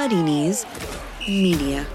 Muddy 0.00 0.22
Knees 0.22 0.64
Media. 1.28 1.86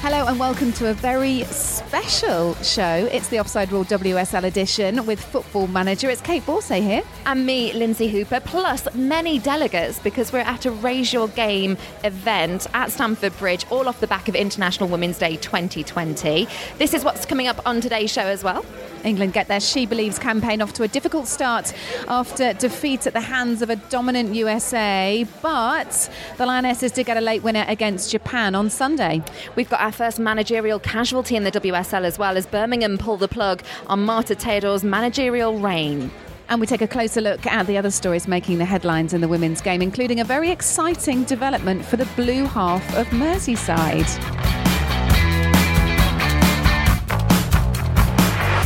Hello 0.00 0.24
and 0.28 0.38
welcome 0.38 0.72
to 0.74 0.90
a 0.90 0.94
very 0.94 1.42
special 1.90 2.54
show. 2.62 3.08
It's 3.10 3.26
the 3.30 3.40
Offside 3.40 3.72
Rule 3.72 3.84
WSL 3.84 4.44
edition 4.44 5.04
with 5.06 5.20
Football 5.20 5.66
Manager. 5.66 6.08
It's 6.08 6.22
Kait 6.22 6.42
Borsay 6.42 6.80
here. 6.80 7.02
and 7.26 7.44
me, 7.44 7.72
Lynsey 7.72 8.06
Hooper, 8.06 8.38
plus 8.38 8.86
many 8.94 9.40
delegates 9.40 9.98
because 9.98 10.32
we're 10.32 10.38
at 10.38 10.66
a 10.66 10.70
Raise 10.70 11.12
Your 11.12 11.26
Game 11.26 11.76
event 12.04 12.68
at 12.74 12.92
Stamford 12.92 13.36
Bridge, 13.38 13.66
all 13.70 13.88
off 13.88 13.98
the 13.98 14.06
back 14.06 14.28
of 14.28 14.36
International 14.36 14.88
Women's 14.88 15.18
Day 15.18 15.34
2020. 15.34 16.46
This 16.78 16.94
is 16.94 17.02
what's 17.02 17.26
coming 17.26 17.48
up 17.48 17.60
on 17.66 17.80
today's 17.80 18.12
show 18.12 18.22
as 18.22 18.44
well. 18.44 18.64
England 19.04 19.32
get 19.32 19.48
their 19.48 19.60
She 19.60 19.86
Believes 19.86 20.18
campaign 20.18 20.60
off 20.62 20.72
to 20.74 20.82
a 20.82 20.88
difficult 20.88 21.26
start 21.26 21.72
after 22.08 22.52
defeat 22.54 23.06
at 23.06 23.12
the 23.12 23.20
hands 23.20 23.62
of 23.62 23.70
a 23.70 23.76
dominant 23.76 24.34
USA, 24.34 25.26
but 25.42 26.10
the 26.36 26.46
Lionesses 26.46 26.92
did 26.92 27.06
get 27.06 27.16
a 27.16 27.20
late 27.20 27.42
winner 27.42 27.64
against 27.68 28.10
Japan 28.10 28.54
on 28.54 28.70
Sunday. 28.70 29.22
We've 29.56 29.68
got 29.68 29.80
our 29.80 29.92
first 29.92 30.18
managerial 30.18 30.78
casualty 30.78 31.36
in 31.36 31.44
the 31.44 31.52
WSL 31.52 32.04
as 32.04 32.18
well 32.18 32.36
as 32.36 32.46
Birmingham 32.46 32.98
pull 32.98 33.16
the 33.16 33.28
plug 33.28 33.62
on 33.86 34.04
Marta 34.04 34.34
Tejedor's 34.34 34.84
managerial 34.84 35.58
reign. 35.58 36.10
And 36.48 36.60
we 36.60 36.66
take 36.66 36.82
a 36.82 36.88
closer 36.88 37.20
look 37.20 37.46
at 37.46 37.68
the 37.68 37.78
other 37.78 37.92
stories 37.92 38.26
making 38.26 38.58
the 38.58 38.64
headlines 38.64 39.14
in 39.14 39.20
the 39.20 39.28
women's 39.28 39.60
game, 39.60 39.80
including 39.82 40.18
a 40.18 40.24
very 40.24 40.50
exciting 40.50 41.22
development 41.24 41.84
for 41.84 41.96
the 41.96 42.06
blue 42.16 42.44
half 42.44 42.82
of 42.96 43.06
Merseyside. 43.08 44.59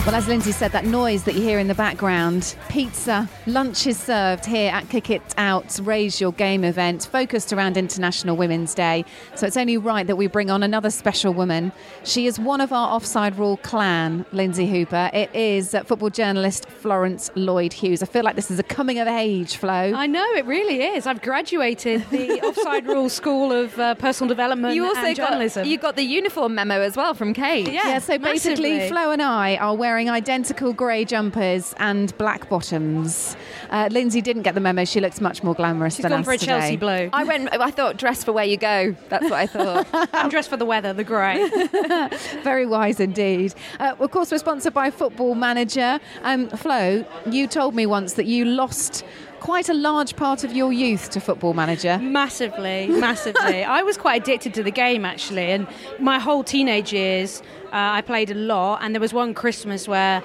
Well, 0.07 0.17
as 0.17 0.29
Lynsey 0.29 0.53
said, 0.53 0.73
that 0.73 0.85
noise 0.85 1.25
that 1.25 1.35
you 1.35 1.41
hear 1.41 1.59
in 1.59 1.67
the 1.67 1.75
background, 1.75 2.57
pizza, 2.69 3.27
lunch 3.47 3.87
is 3.87 3.99
served 3.99 4.45
here 4.45 4.71
at 4.71 4.87
Kick 4.91 5.09
It 5.09 5.23
Out 5.39 5.81
Raise 5.83 6.21
Your 6.21 6.33
Game 6.33 6.63
event, 6.63 7.09
focused 7.11 7.55
around 7.55 7.79
International 7.79 8.37
Women's 8.37 8.75
Day. 8.75 9.07
So 9.35 9.47
it's 9.47 9.57
only 9.57 9.79
right 9.79 10.07
that 10.07 10.17
we 10.17 10.27
bring 10.27 10.51
on 10.51 10.63
another 10.63 10.91
special 10.91 11.33
woman. 11.33 11.73
She 12.03 12.27
is 12.27 12.39
one 12.39 12.61
of 12.61 12.71
our 12.71 12.95
offside 12.95 13.39
rule 13.39 13.57
clan, 13.57 14.27
Lynsey 14.31 14.69
Hooper. 14.69 15.09
It 15.15 15.35
is 15.35 15.71
football 15.87 16.11
journalist 16.11 16.69
Florence 16.69 17.31
Lloyd 17.35 17.73
Hughes. 17.73 18.03
I 18.03 18.07
feel 18.07 18.25
like 18.25 18.37
this 18.37 18.51
is 18.51 18.59
a 18.59 18.63
coming 18.63 18.99
of 18.99 19.09
age, 19.09 19.57
Flo. 19.57 19.73
I 19.73 20.07
know 20.07 20.27
it 20.35 20.45
really 20.45 20.83
is. 20.83 21.07
I've 21.07 21.23
graduated 21.23 22.05
the 22.11 22.41
Offside 22.43 22.87
Rule 22.87 23.09
School 23.09 23.53
of 23.53 23.79
uh, 23.79 23.95
Personal 23.95 24.29
Development 24.29 24.75
You 24.75 24.85
also 24.85 25.01
and 25.01 25.17
got 25.17 25.67
you 25.67 25.79
got 25.79 25.97
the 25.97 26.03
uniform 26.03 26.55
memo 26.55 26.83
as 26.83 26.95
well 26.95 27.15
from 27.15 27.33
Kate. 27.33 27.73
Yeah. 27.73 27.89
Yeah, 27.89 27.99
so 28.01 28.19
basically. 28.19 28.87
Flo 28.91 29.11
and 29.11 29.23
I 29.23 29.57
are 29.57 29.75
wearing 29.75 29.94
identical 29.97 30.73
grey 30.73 31.05
jumpers 31.05 31.75
and 31.79 32.17
black 32.19 32.49
bottoms. 32.49 33.37
Uh, 33.71 33.89
Lynsey 33.91 34.21
didn't 34.21 34.43
get 34.43 34.55
the 34.55 34.61
memo. 34.61 34.85
She 34.85 35.01
looks 35.01 35.21
much 35.21 35.43
more 35.43 35.55
glamorous 35.55 35.97
She's 35.97 36.03
than 36.03 36.11
gone 36.11 36.21
us 36.21 36.27
for 36.27 36.33
a 36.33 36.39
today. 36.39 36.47
Chelsea 36.47 36.77
blue. 36.77 37.11
I 37.13 37.25
went. 37.25 37.49
I 37.53 37.71
thought 37.71 37.97
dress 37.97 38.25
for 38.25 38.33
where 38.33 38.45
you 38.45 38.57
go. 38.57 38.95
That's 39.09 39.25
what 39.25 39.33
I 39.35 39.47
thought. 39.47 39.87
I'm 40.13 40.29
dressed 40.29 40.51
for 40.51 40.57
the 40.57 40.67
weather, 40.67 40.93
the 40.93 41.05
grey. 41.05 41.49
Very 42.43 42.67
wise 42.67 43.01
indeed. 43.01 43.55
Uh, 43.81 43.95
of 43.99 44.11
course, 44.11 44.31
we're 44.31 44.39
sponsored 44.39 44.75
by 44.75 44.91
Football 44.91 45.35
Manager. 45.35 46.01
Um, 46.23 46.49
Flo, 46.51 47.05
you 47.31 47.47
told 47.47 47.75
me 47.75 47.87
once 47.87 48.15
that 48.15 48.27
you 48.27 48.45
lost 48.45 49.05
quite 49.45 49.69
a 49.69 49.75
large 49.75 50.17
part 50.17 50.43
of 50.43 50.57
your 50.57 50.73
youth 50.73 51.11
to 51.11 51.21
Football 51.21 51.53
Manager. 51.53 51.99
massively, 51.99 52.87
massively. 52.89 53.63
I 53.79 53.83
was 53.83 53.99
quite 53.99 54.23
addicted 54.23 54.55
to 54.55 54.63
the 54.63 54.71
game 54.71 55.05
actually, 55.05 55.51
and 55.53 55.67
my 55.99 56.19
whole 56.19 56.43
teenage 56.43 56.95
years, 56.95 57.43
uh, 57.67 57.99
I 57.99 58.01
played 58.01 58.31
a 58.31 58.35
lot. 58.35 58.79
And 58.83 58.95
there 58.95 59.03
was 59.03 59.13
one 59.13 59.35
Christmas 59.35 59.87
where 59.87 60.23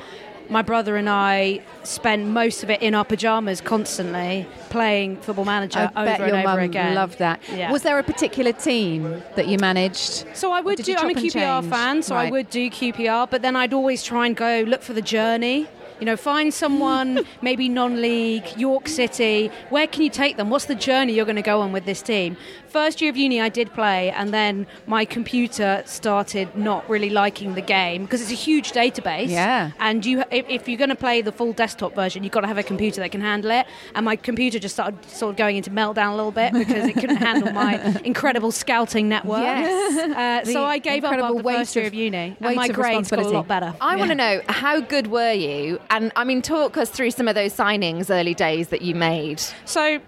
my 0.49 0.61
brother 0.61 0.95
and 0.95 1.09
I 1.09 1.59
spent 1.83 2.27
most 2.27 2.63
of 2.63 2.69
it 2.69 2.81
in 2.81 2.95
our 2.95 3.03
pajamas, 3.03 3.59
constantly 3.59 4.47
playing 4.69 5.17
Football 5.17 5.45
Manager 5.45 5.91
I 5.93 6.01
over 6.01 6.05
bet 6.05 6.21
and 6.21 6.29
your 6.29 6.37
over 6.37 6.47
mum 6.47 6.59
again. 6.59 6.95
loved 6.95 7.19
that. 7.19 7.41
Yeah. 7.53 7.73
Was 7.73 7.81
there 7.81 7.99
a 7.99 8.03
particular 8.03 8.53
team 8.53 9.21
that 9.35 9.49
you 9.49 9.57
managed? 9.57 10.27
So 10.33 10.53
I 10.53 10.61
would 10.61 10.77
do. 10.81 10.95
I'm 10.97 11.09
a 11.09 11.13
QPR 11.13 11.59
change? 11.59 11.69
fan, 11.69 12.03
so 12.03 12.15
I 12.15 12.31
would 12.31 12.49
do 12.49 12.69
QPR. 12.69 13.29
But 13.29 13.41
then 13.41 13.57
I'd 13.57 13.73
always 13.73 14.01
try 14.01 14.27
and 14.27 14.35
go 14.37 14.63
look 14.65 14.81
for 14.81 14.93
the 14.93 15.01
journey. 15.01 15.67
You 15.99 16.05
know, 16.05 16.15
find 16.15 16.53
someone 16.53 17.25
maybe 17.41 17.67
non-league, 17.69 18.57
York 18.57 18.87
City. 18.87 19.51
Where 19.69 19.87
can 19.87 20.03
you 20.03 20.09
take 20.09 20.37
them? 20.37 20.49
What's 20.49 20.65
the 20.65 20.75
journey 20.75 21.13
you're 21.13 21.25
going 21.25 21.35
to 21.35 21.41
go 21.41 21.61
on 21.61 21.71
with 21.71 21.85
this 21.85 22.01
team? 22.01 22.37
First 22.69 23.01
year 23.01 23.09
of 23.09 23.17
uni, 23.17 23.41
I 23.41 23.49
did 23.49 23.73
play, 23.73 24.11
and 24.11 24.31
then 24.33 24.67
my 24.85 25.03
computer 25.03 25.81
started 25.85 26.55
not 26.55 26.87
really 26.89 27.09
liking 27.09 27.55
the 27.55 27.61
game 27.61 28.03
because 28.03 28.21
it's 28.21 28.31
a 28.31 28.35
huge 28.35 28.71
database. 28.73 29.29
Yeah. 29.29 29.71
And 29.79 30.05
you, 30.05 30.23
if, 30.31 30.47
if 30.47 30.67
you're 30.67 30.77
going 30.77 30.89
to 30.91 30.95
play 30.95 31.21
the 31.23 31.31
full 31.31 31.51
desktop 31.53 31.95
version, 31.95 32.23
you've 32.23 32.31
got 32.31 32.41
to 32.41 32.47
have 32.47 32.59
a 32.59 32.63
computer 32.63 33.01
that 33.01 33.11
can 33.11 33.21
handle 33.21 33.49
it. 33.51 33.65
And 33.95 34.05
my 34.05 34.15
computer 34.15 34.59
just 34.59 34.75
started 34.75 35.03
sort 35.05 35.31
of 35.31 35.37
going 35.37 35.57
into 35.57 35.71
meltdown 35.71 36.13
a 36.13 36.15
little 36.15 36.31
bit 36.31 36.53
because 36.53 36.85
it 36.87 36.93
couldn't 36.93 37.17
handle 37.17 37.51
my 37.51 37.99
incredible 38.03 38.51
scouting 38.51 39.09
network. 39.09 39.41
Yes. 39.41 40.45
Uh, 40.47 40.51
so 40.51 40.63
I 40.63 40.77
gave 40.77 41.03
up 41.03 41.13
incredible 41.13 41.37
after 41.39 41.47
weight 41.47 41.57
first 41.57 41.75
year 41.75 41.85
of- 41.85 41.93
of 41.93 41.93
uni, 41.95 42.37
and 42.39 42.55
my 42.55 42.67
grades 42.67 43.09
got 43.09 43.19
a 43.19 43.27
lot 43.29 43.47
better. 43.47 43.73
I 43.81 43.95
want 43.95 44.09
to 44.09 44.15
know 44.15 44.41
how 44.47 44.79
good 44.79 45.07
were 45.07 45.31
you? 45.33 45.79
And 45.89 46.11
I 46.15 46.23
mean, 46.23 46.41
talk 46.43 46.77
us 46.77 46.89
through 46.91 47.11
some 47.11 47.27
of 47.27 47.33
those 47.35 47.53
signings 47.55 48.09
early 48.11 48.35
days 48.35 48.67
that 48.69 48.83
you 48.83 48.93
made. 48.93 49.41
So, 49.65 49.99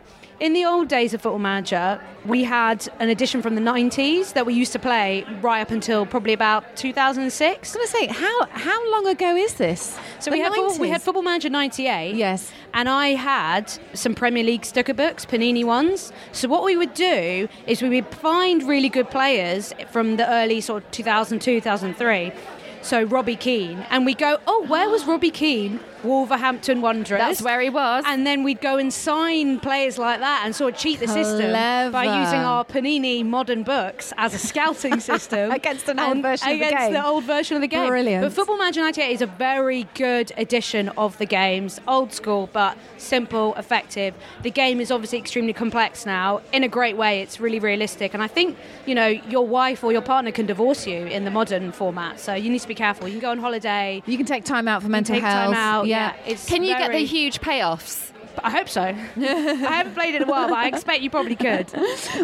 in 0.41 0.53
the 0.53 0.65
old 0.65 0.87
days 0.87 1.13
of 1.13 1.21
Football 1.21 1.37
Manager, 1.39 2.01
we 2.25 2.43
had 2.43 2.87
an 2.99 3.09
edition 3.09 3.43
from 3.43 3.53
the 3.53 3.61
90s 3.61 4.33
that 4.33 4.43
we 4.43 4.55
used 4.55 4.71
to 4.73 4.79
play 4.79 5.23
right 5.39 5.61
up 5.61 5.69
until 5.69 6.03
probably 6.07 6.33
about 6.33 6.75
2006. 6.75 7.47
I 7.47 7.59
was 7.61 7.73
going 7.75 7.85
to 7.85 7.91
say, 7.91 8.07
how 8.07 8.45
how 8.47 8.91
long 8.91 9.05
ago 9.05 9.35
is 9.35 9.53
this? 9.53 9.95
So 10.19 10.31
The 10.31 10.37
we 10.37 10.39
had, 10.41 10.51
Football- 10.51 10.79
we 10.79 10.89
had 10.89 11.01
Football 11.03 11.21
Manager 11.21 11.49
98. 11.49 12.15
Yes. 12.15 12.51
And 12.73 12.89
I 12.89 13.09
had 13.09 13.71
some 13.93 14.15
Premier 14.15 14.43
League 14.43 14.65
sticker 14.65 14.95
books, 14.95 15.27
Panini 15.27 15.63
ones. 15.63 16.11
So 16.31 16.47
what 16.47 16.63
we 16.63 16.75
would 16.75 16.95
do 16.95 17.47
is 17.67 17.83
we 17.83 17.89
would 17.89 18.07
find 18.07 18.63
really 18.63 18.89
good 18.89 19.11
players 19.11 19.73
from 19.91 20.17
the 20.17 20.27
early 20.27 20.59
sort 20.59 20.83
of 20.83 20.91
2002, 20.91 21.61
2003. 21.61 22.31
So 22.81 23.03
Robbie 23.03 23.35
Keane, 23.35 23.85
and 23.89 24.05
we 24.05 24.15
go, 24.15 24.39
oh, 24.47 24.65
where 24.67 24.89
was 24.89 25.05
Robbie 25.05 25.31
Keane? 25.31 25.79
Wolverhampton 26.03 26.81
Wanderers. 26.81 27.19
That's 27.19 27.41
where 27.41 27.61
he 27.61 27.69
was. 27.69 28.03
And 28.07 28.25
then 28.25 28.43
we'd 28.43 28.61
go 28.61 28.77
and 28.77 28.91
sign 28.91 29.59
players 29.59 29.97
like 29.97 30.19
that 30.19 30.41
and 30.45 30.55
sort 30.55 30.73
of 30.73 30.79
cheat 30.79 30.99
the 30.99 31.07
system 31.07 31.51
by 31.91 32.05
using 32.05 32.39
our 32.39 32.65
Panini 32.65 33.23
modern 33.25 33.63
books 33.63 34.13
as 34.17 34.33
a 34.33 34.37
scouting 34.37 34.99
system 35.11 35.51
Against 35.51 35.87
an 35.87 35.99
old 35.99 36.21
version 36.21 36.49
of 36.49 36.59
the 36.59 36.67
against 36.67 36.91
the 36.91 37.05
old 37.05 37.23
version 37.23 37.55
of 37.55 37.61
the 37.61 37.67
game. 37.67 37.87
Brilliant. 37.87 38.23
But 38.23 38.33
Football 38.33 38.57
Manager 38.57 38.81
98 38.81 39.11
is 39.11 39.21
a 39.21 39.27
very 39.27 39.87
good 39.93 40.31
edition 40.37 40.89
of 40.89 41.17
the 41.17 41.25
games. 41.25 41.79
Old 41.87 42.13
school, 42.13 42.49
but 42.51 42.77
simple, 42.97 43.53
effective. 43.55 44.13
The 44.41 44.51
game 44.51 44.81
is 44.81 44.91
obviously 44.91 45.19
extremely 45.19 45.53
complex 45.53 46.05
now. 46.05 46.41
In 46.51 46.63
a 46.63 46.67
great 46.67 46.97
way, 46.97 47.21
it's 47.21 47.39
really 47.39 47.59
realistic. 47.59 48.13
And 48.13 48.23
I 48.23 48.27
think, 48.27 48.57
you 48.85 48.95
know, 48.95 49.07
your 49.07 49.45
wife 49.45 49.83
or 49.83 49.91
your 49.91 50.01
partner 50.01 50.31
can 50.31 50.45
divorce 50.45 50.87
you 50.87 51.05
in 51.05 51.25
the 51.25 51.31
modern 51.31 51.71
format. 51.71 52.19
So 52.19 52.33
you 52.33 52.49
need 52.49 52.61
to 52.61 52.67
be 52.71 52.75
careful. 52.75 53.07
You 53.07 53.13
can 53.13 53.21
go 53.21 53.31
on 53.31 53.37
holiday. 53.39 54.01
You 54.05 54.17
can 54.17 54.25
take 54.25 54.45
time 54.45 54.67
out 54.67 54.81
for 54.81 54.89
mental 54.89 55.15
take 55.15 55.23
health. 55.23 55.53
time 55.53 55.53
out. 55.53 55.87
Yeah. 55.87 56.15
Yeah, 56.15 56.31
it's 56.31 56.47
Can 56.47 56.63
you 56.63 56.75
get 56.75 56.91
the 56.91 56.99
huge 56.99 57.41
payoffs? 57.41 58.11
I 58.43 58.49
hope 58.49 58.69
so. 58.69 58.81
I 58.83 58.93
haven't 58.93 59.93
played 59.93 60.15
in 60.15 60.23
a 60.23 60.25
while, 60.25 60.47
but 60.49 60.57
I 60.57 60.67
expect 60.67 61.01
you 61.01 61.09
probably 61.09 61.35
could. 61.35 61.71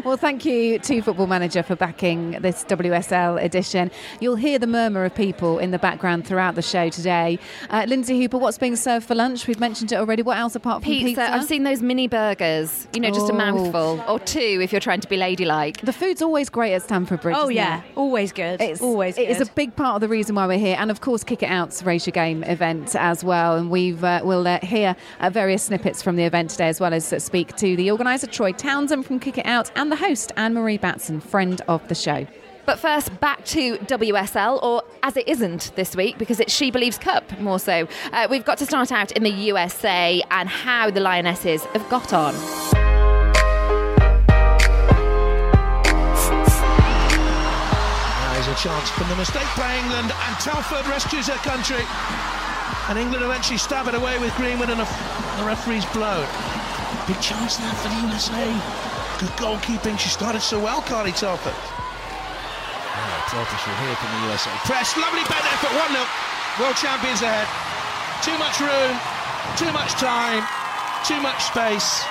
Well, 0.04 0.18
thank 0.18 0.46
you 0.46 0.80
to 0.80 1.02
Football 1.02 1.28
Manager 1.28 1.64
for 1.64 1.76
backing 1.76 2.32
this 2.42 2.64
WSL 2.66 3.42
edition. 3.44 3.92
You'll 4.20 4.36
hear 4.36 4.60
the 4.60 4.68
murmur 4.68 5.06
of 5.06 5.14
people 5.16 5.60
in 5.60 5.72
the 5.72 5.80
background 5.80 6.26
throughout 6.28 6.56
the 6.56 6.62
show 6.62 6.90
today. 6.90 7.40
Uh, 7.70 7.86
Lynsey 7.88 8.20
Hooper, 8.20 8.38
what's 8.38 8.58
being 8.58 8.76
served 8.76 9.06
for 9.06 9.16
lunch? 9.16 9.48
We've 9.48 9.60
mentioned 9.60 9.92
it 9.92 9.96
already. 9.96 10.22
What 10.24 10.38
else 10.38 10.56
apart 10.56 10.84
from 10.84 10.92
Pizza. 10.92 11.06
pizza? 11.08 11.32
I've 11.34 11.44
seen 11.46 11.64
those 11.64 11.82
mini 11.82 12.08
burgers. 12.08 12.88
You 12.94 13.02
know, 13.02 13.10
just 13.12 13.30
a 13.30 13.34
Oh. 13.34 13.38
mouthful 13.38 14.04
or 14.08 14.20
two 14.20 14.60
if 14.62 14.72
you're 14.72 14.82
trying 14.82 15.02
to 15.02 15.08
be 15.08 15.18
ladylike. 15.18 15.82
the 15.82 15.94
food's 15.94 16.22
always 16.22 16.50
great 16.50 16.74
at 16.74 16.82
Stamford 16.84 17.22
Bridge. 17.22 17.36
Oh 17.38 17.50
yeah, 17.50 17.80
it? 17.80 17.84
always 17.96 18.32
good. 18.32 18.62
It's 18.62 18.82
always. 18.82 19.18
It 19.18 19.30
is 19.30 19.38
good. 19.40 19.48
a 19.48 19.52
big 19.52 19.76
part 19.76 19.96
of 19.96 20.02
the 20.02 20.08
reason 20.08 20.36
why 20.36 20.48
we're 20.48 20.58
here, 20.60 20.76
and 20.80 20.90
of 20.92 21.02
course, 21.02 21.24
Kick 21.24 21.44
It 21.44 21.48
Out's 21.48 21.84
Raise 21.84 22.06
Your 22.08 22.12
Game 22.14 22.44
event 22.44 22.96
as 22.96 23.24
well. 23.24 23.56
And 23.58 23.70
we've 23.70 24.04
uh, 24.04 24.22
we'll 24.24 24.48
uh, 24.48 24.60
hear 24.62 24.96
uh, 25.20 25.30
various 25.30 25.64
snippets 25.64 26.02
from 26.08 26.16
the 26.16 26.24
event 26.24 26.50
today, 26.50 26.70
as 26.70 26.80
well 26.80 26.94
as 26.94 27.14
speak 27.22 27.54
to 27.58 27.76
the 27.76 27.92
organizer 27.92 28.28
Troy 28.28 28.54
Townsend 28.54 29.06
from 29.06 29.20
Kick 29.20 29.40
It 29.40 29.46
Out 29.46 29.70
and 29.76 29.92
the 29.92 29.98
host 29.98 30.32
Anne 30.38 30.54
Marie 30.54 30.78
Batson, 30.78 31.20
friend 31.20 31.62
of 31.68 31.86
the 31.90 31.96
show. 31.96 32.26
But 32.66 32.80
first, 32.80 33.20
back 33.20 33.44
to 33.48 33.76
WSL, 33.80 34.64
or 34.64 34.84
as 35.04 35.18
it 35.18 35.28
isn't 35.28 35.76
this 35.76 35.98
week, 35.98 36.18
because 36.18 36.40
it's 36.40 36.54
She 36.54 36.72
Believes 36.72 36.98
Cup 36.98 37.38
more 37.42 37.60
so. 37.60 37.90
Uh, 38.14 38.26
we've 38.30 38.46
got 38.46 38.58
to 38.60 38.66
start 38.66 38.90
out 38.94 39.12
in 39.12 39.24
the 39.24 39.32
USA 39.32 40.24
and 40.32 40.48
how 40.48 40.90
the 40.90 41.02
Lionesses 41.02 41.66
have 41.66 41.90
got 41.90 42.14
on. 42.14 42.34
Now 48.24 48.40
is 48.40 48.48
a 48.48 48.56
chance 48.56 48.90
from 48.92 49.10
the 49.10 49.16
mistake 49.18 49.50
by 49.58 49.76
England, 49.76 50.10
and 50.10 50.40
Telford 50.40 50.88
rescues 50.88 51.28
her 51.28 51.36
country. 51.36 51.84
And 52.90 52.98
England 52.98 53.24
eventually 53.24 53.58
stab 53.58 53.88
it 53.88 53.96
away 53.96 54.18
with 54.20 54.34
Greenwood, 54.36 54.70
and 54.70 54.80
a, 54.80 54.88
the 55.38 55.44
referee's 55.44 55.86
blown. 55.92 56.24
Big 57.04 57.20
chance 57.20 57.60
now 57.60 57.74
for 57.84 57.90
the 57.92 58.00
USA. 58.08 58.48
Good 59.20 59.36
goalkeeping. 59.36 60.00
She 60.00 60.08
started 60.08 60.40
so 60.40 60.60
well, 60.60 60.82
Carly 60.82 61.12
Telford. 61.12 61.52
Now, 61.52 63.18
Telford 63.28 63.60
will 63.60 63.80
hear 63.84 63.96
from 64.00 64.10
the 64.16 64.22
USA. 64.32 64.52
Press, 64.64 64.96
lovely 64.96 65.24
bent 65.28 65.44
effort, 65.52 65.74
1 65.76 66.00
0. 66.00 66.06
World 66.64 66.78
champions 66.80 67.22
ahead. 67.22 67.48
Too 68.24 68.38
much 68.40 68.60
room, 68.64 68.96
too 69.60 69.72
much 69.76 69.92
time, 70.00 70.48
too 71.04 71.20
much 71.22 71.44
space. 71.44 72.04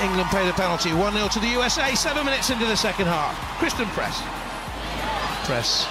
England 0.00 0.30
pay 0.30 0.46
the 0.46 0.54
penalty. 0.54 0.92
1 0.94 1.12
0 1.12 1.28
to 1.28 1.40
the 1.40 1.48
USA, 1.48 1.94
seven 1.94 2.24
minutes 2.24 2.50
into 2.50 2.66
the 2.66 2.76
second 2.76 3.06
half. 3.06 3.34
Christen 3.58 3.86
Press. 3.98 4.22
Press. 5.44 5.86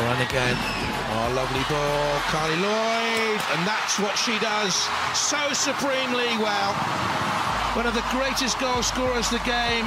Run 0.00 0.20
again. 0.20 0.73
Oh, 1.16 1.30
lovely 1.30 1.62
ball. 1.70 2.18
Carli 2.26 2.58
Lloyd. 2.58 3.40
And 3.54 3.62
that's 3.62 4.00
what 4.00 4.18
she 4.18 4.36
does 4.40 4.74
so 5.14 5.52
supremely 5.52 6.26
well. 6.42 6.74
One 7.78 7.86
of 7.86 7.94
the 7.94 8.02
greatest 8.10 8.58
goal 8.58 8.82
scorers 8.82 9.30
the 9.30 9.38
game 9.46 9.86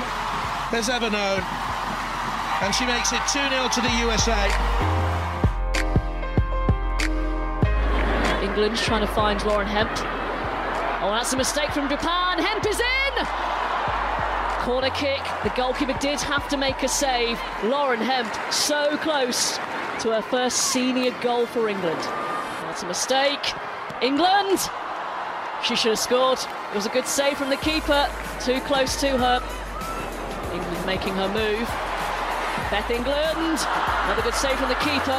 has 0.72 0.88
ever 0.88 1.10
known. 1.10 1.44
And 2.64 2.74
she 2.74 2.86
makes 2.86 3.12
it 3.12 3.20
2 3.28 3.44
0 3.44 3.68
to 3.76 3.82
the 3.84 3.92
USA. 4.08 4.40
England's 8.42 8.82
trying 8.82 9.06
to 9.06 9.12
find 9.12 9.44
Lauren 9.44 9.68
Hemp. 9.68 9.92
Oh, 11.04 11.12
that's 11.12 11.34
a 11.34 11.38
mistake 11.38 11.72
from 11.72 11.90
Japan. 11.90 12.40
Hemp 12.40 12.66
is 12.66 12.80
in! 12.80 13.26
Corner 14.64 14.90
kick. 14.92 15.22
The 15.44 15.52
goalkeeper 15.58 15.98
did 16.00 16.22
have 16.22 16.48
to 16.48 16.58
make 16.58 16.84
a 16.84 16.88
save. 16.88 17.38
Lauren 17.64 18.00
Hemp 18.00 18.34
so 18.52 18.96
close 18.98 19.60
to 20.00 20.12
her 20.12 20.22
first 20.22 20.72
senior 20.72 21.12
goal 21.22 21.46
for 21.46 21.70
England. 21.70 22.00
That's 22.64 22.84
a 22.84 22.88
mistake. 22.88 23.54
England! 24.02 24.60
She 25.64 25.76
should 25.76 25.90
have 25.90 26.00
scored. 26.00 26.38
It 26.38 26.76
was 26.76 26.86
a 26.86 26.90
good 26.90 27.08
save 27.08 27.38
from 27.38 27.50
the 27.50 27.58
keeper. 27.58 28.08
Too 28.40 28.60
close 28.62 29.00
to 29.02 29.18
her. 29.18 29.42
England 30.54 30.86
making 30.86 31.14
her 31.16 31.28
move. 31.28 31.68
Beth 32.70 32.90
England. 32.92 33.58
Another 34.06 34.22
good 34.22 34.36
save 34.36 34.58
from 34.60 34.70
the 34.70 34.82
keeper. 34.86 35.18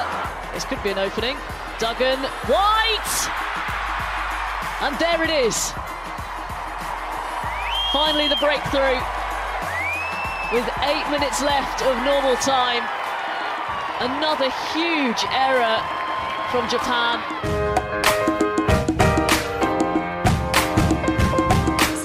This 0.54 0.64
could 0.64 0.82
be 0.82 0.90
an 0.90 0.98
opening. 0.98 1.36
Duggan. 1.78 2.18
White! 2.46 3.14
And 4.82 4.94
there 4.98 5.24
it 5.24 5.30
is. 5.30 5.72
Finally, 7.92 8.28
the 8.28 8.38
breakthrough. 8.38 9.00
With 10.52 10.68
eight 10.86 11.06
minutes 11.10 11.42
left 11.42 11.82
of 11.82 11.96
normal 12.04 12.36
time. 12.36 12.97
Another 14.00 14.48
huge 14.72 15.24
error 15.32 15.82
from 16.52 16.68
Japan. 16.68 17.57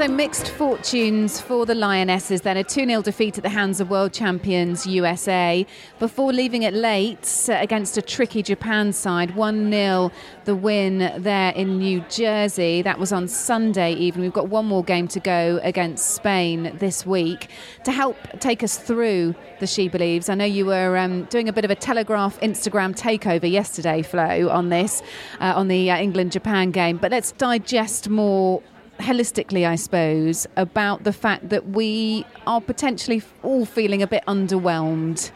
So 0.04 0.10
mixed 0.10 0.50
fortunes 0.50 1.40
for 1.40 1.66
the 1.66 1.76
Lionesses 1.76 2.42
then. 2.42 2.58
A 2.58 2.64
2 2.66 2.86
0 2.86 3.02
defeat 3.04 3.38
at 3.38 3.44
the 3.44 3.50
hands 3.50 3.80
of 3.80 3.90
world 3.90 4.12
champions 4.12 4.86
USA 4.86 5.66
before 5.98 6.34
leaving 6.34 6.64
it 6.64 6.74
late 6.74 7.48
uh, 7.48 7.54
against 7.54 7.96
a 7.98 8.02
tricky 8.02 8.44
Japan 8.44 8.92
side. 8.92 9.34
1 9.34 9.72
0 9.72 10.12
the 10.44 10.58
win 10.58 10.98
there 11.24 11.54
in 11.54 11.78
New 11.78 12.04
Jersey. 12.10 12.82
That 12.82 13.00
was 13.00 13.14
on 13.14 13.30
Sunday 13.30 13.94
evening. 13.94 14.24
We've 14.24 14.34
got 14.34 14.50
one 14.50 14.66
more 14.66 14.84
game 14.84 15.08
to 15.08 15.22
go 15.22 15.62
against 15.64 16.16
Spain 16.16 16.76
this 16.80 17.06
week. 17.06 17.48
To 17.86 17.94
help 17.94 18.18
take 18.42 18.62
us 18.62 18.78
through 18.78 19.34
the 19.62 19.68
She 19.68 19.88
Believes, 19.88 20.28
I 20.28 20.36
know 20.36 20.44
you 20.44 20.66
were 20.66 20.98
um, 20.98 21.24
doing 21.26 21.48
a 21.48 21.54
bit 21.54 21.64
of 21.64 21.72
a 21.72 21.76
Telegraph 21.76 22.38
Instagram 22.42 22.94
takeover 22.94 23.50
yesterday, 23.50 24.02
Flo, 24.02 24.50
on 24.50 24.68
this, 24.68 25.02
uh, 25.40 25.54
on 25.56 25.70
the 25.70 25.90
uh, 25.90 25.98
England 25.98 26.34
Japan 26.34 26.72
game. 26.72 26.98
But 26.98 27.12
let's 27.12 27.32
digest 27.32 28.10
more 28.10 28.62
holistically, 29.00 29.68
I 29.68 29.76
suppose, 29.76 30.48
about 30.56 31.04
the 31.04 31.14
fact 31.14 31.50
that 31.50 31.70
we 31.70 32.26
are 32.48 32.62
potentially 32.62 33.22
all 33.42 33.66
feeling 33.66 34.02
a 34.02 34.08
bit 34.08 34.24
underwhelmed 34.28 35.32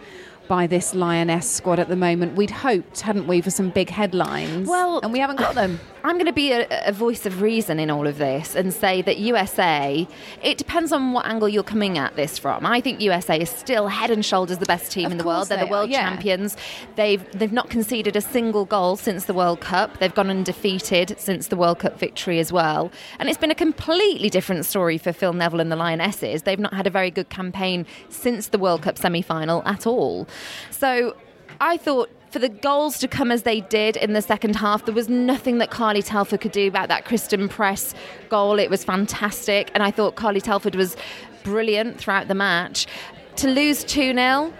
by 0.48 0.65
this 0.68 0.95
Lioness 0.95 1.50
squad 1.50 1.80
at 1.80 1.89
the 1.89 1.95
moment. 1.95 2.36
We'd 2.36 2.51
hoped, 2.51 3.01
hadn't 3.01 3.27
we, 3.27 3.42
for 3.42 3.50
some 3.50 3.69
big 3.69 3.89
headlines. 3.89 4.68
Well, 4.68 5.00
and 5.04 5.12
we 5.12 5.19
haven't 5.19 5.38
got 5.38 5.56
them. 5.56 5.80
I'm 6.07 6.15
going 6.15 6.27
to 6.27 6.31
be 6.31 6.54
a, 6.54 6.65
a, 6.86 6.94
voice 6.94 7.25
of 7.25 7.42
reason 7.42 7.81
in 7.81 7.92
all 7.92 8.07
of 8.07 8.18
this 8.18 8.56
and 8.56 8.74
say 8.74 9.01
that 9.01 9.18
USA, 9.18 10.07
it 10.42 10.57
depends 10.57 10.94
on 10.94 11.12
what 11.12 11.25
angle 11.25 11.50
you're 11.50 11.63
coming 11.63 11.98
at 11.98 12.15
this 12.15 12.38
from. 12.38 12.65
I 12.65 12.80
think 12.80 13.01
USA 13.01 13.38
is 13.38 13.50
still 13.50 13.89
head 13.89 14.09
and 14.09 14.25
shoulders 14.25 14.59
the 14.59 14.65
best 14.65 14.89
team 14.89 15.07
Of 15.07 15.12
in 15.12 15.18
the 15.18 15.25
world. 15.25 15.50
They're 15.50 15.57
they 15.57 15.65
the 15.65 15.69
world 15.69 15.89
are, 15.89 15.92
yeah. 15.92 16.09
champions. 16.09 16.56
They've 16.95 17.30
they've 17.38 17.51
not 17.51 17.69
conceded 17.69 18.15
a 18.15 18.21
single 18.21 18.63
goal 18.63 18.95
since 18.95 19.25
the 19.25 19.33
World 19.33 19.59
Cup. 19.59 19.98
They've 19.98 20.15
gone 20.15 20.30
undefeated 20.30 21.13
since 21.19 21.48
the 21.48 21.57
World 21.57 21.80
Cup 21.80 22.00
victory 22.00 22.39
as 22.39 22.54
well. 22.54 22.89
And 23.19 23.27
it's 23.27 23.38
been 23.38 23.51
a 23.51 23.56
completely 23.56 24.30
different 24.30 24.65
story 24.65 24.98
for 24.98 25.12
Phil 25.12 25.33
Neville 25.33 25.59
and 25.59 25.69
the 25.69 25.75
Lionesses. 25.75 26.44
They've 26.44 26.57
not 26.57 26.74
had 26.74 26.88
a 26.88 26.89
very 26.89 27.12
good 27.12 27.27
campaign 27.27 27.86
since 28.07 28.48
the 28.48 28.57
World 28.57 28.81
Cup 28.81 28.98
semi-final 28.98 29.62
at 29.65 29.86
all. 29.86 30.25
So 30.71 31.18
I 31.59 31.75
thought 31.75 32.09
for 32.30 32.40
the 32.40 32.50
goals 32.50 33.00
to 33.00 33.08
come 33.08 33.32
as 33.32 33.44
they 33.44 33.62
did 33.62 33.98
in 33.98 34.14
the 34.14 34.22
second 34.22 34.56
half, 34.56 34.86
there 34.86 34.96
was 34.96 35.10
nothing 35.10 35.58
that 35.60 35.72
Carly 35.72 36.02
Telford 36.02 36.42
could 36.42 36.52
do 36.52 36.68
about 36.68 36.90
that 36.90 37.06
Christen 37.06 37.48
Press 37.48 37.94
goal. 38.30 38.60
It 38.60 38.70
was 38.70 38.84
fantastic. 38.84 39.72
And 39.74 39.84
I 39.84 39.92
thought 39.92 40.16
Carly 40.16 40.42
Telford 40.42 40.76
was 40.76 40.96
brilliant 41.44 41.98
throughout 41.98 42.28
the 42.28 42.36
match. 42.36 42.88
To 43.38 43.48
lose 43.48 43.84
2 43.84 44.14
0, 44.14 44.54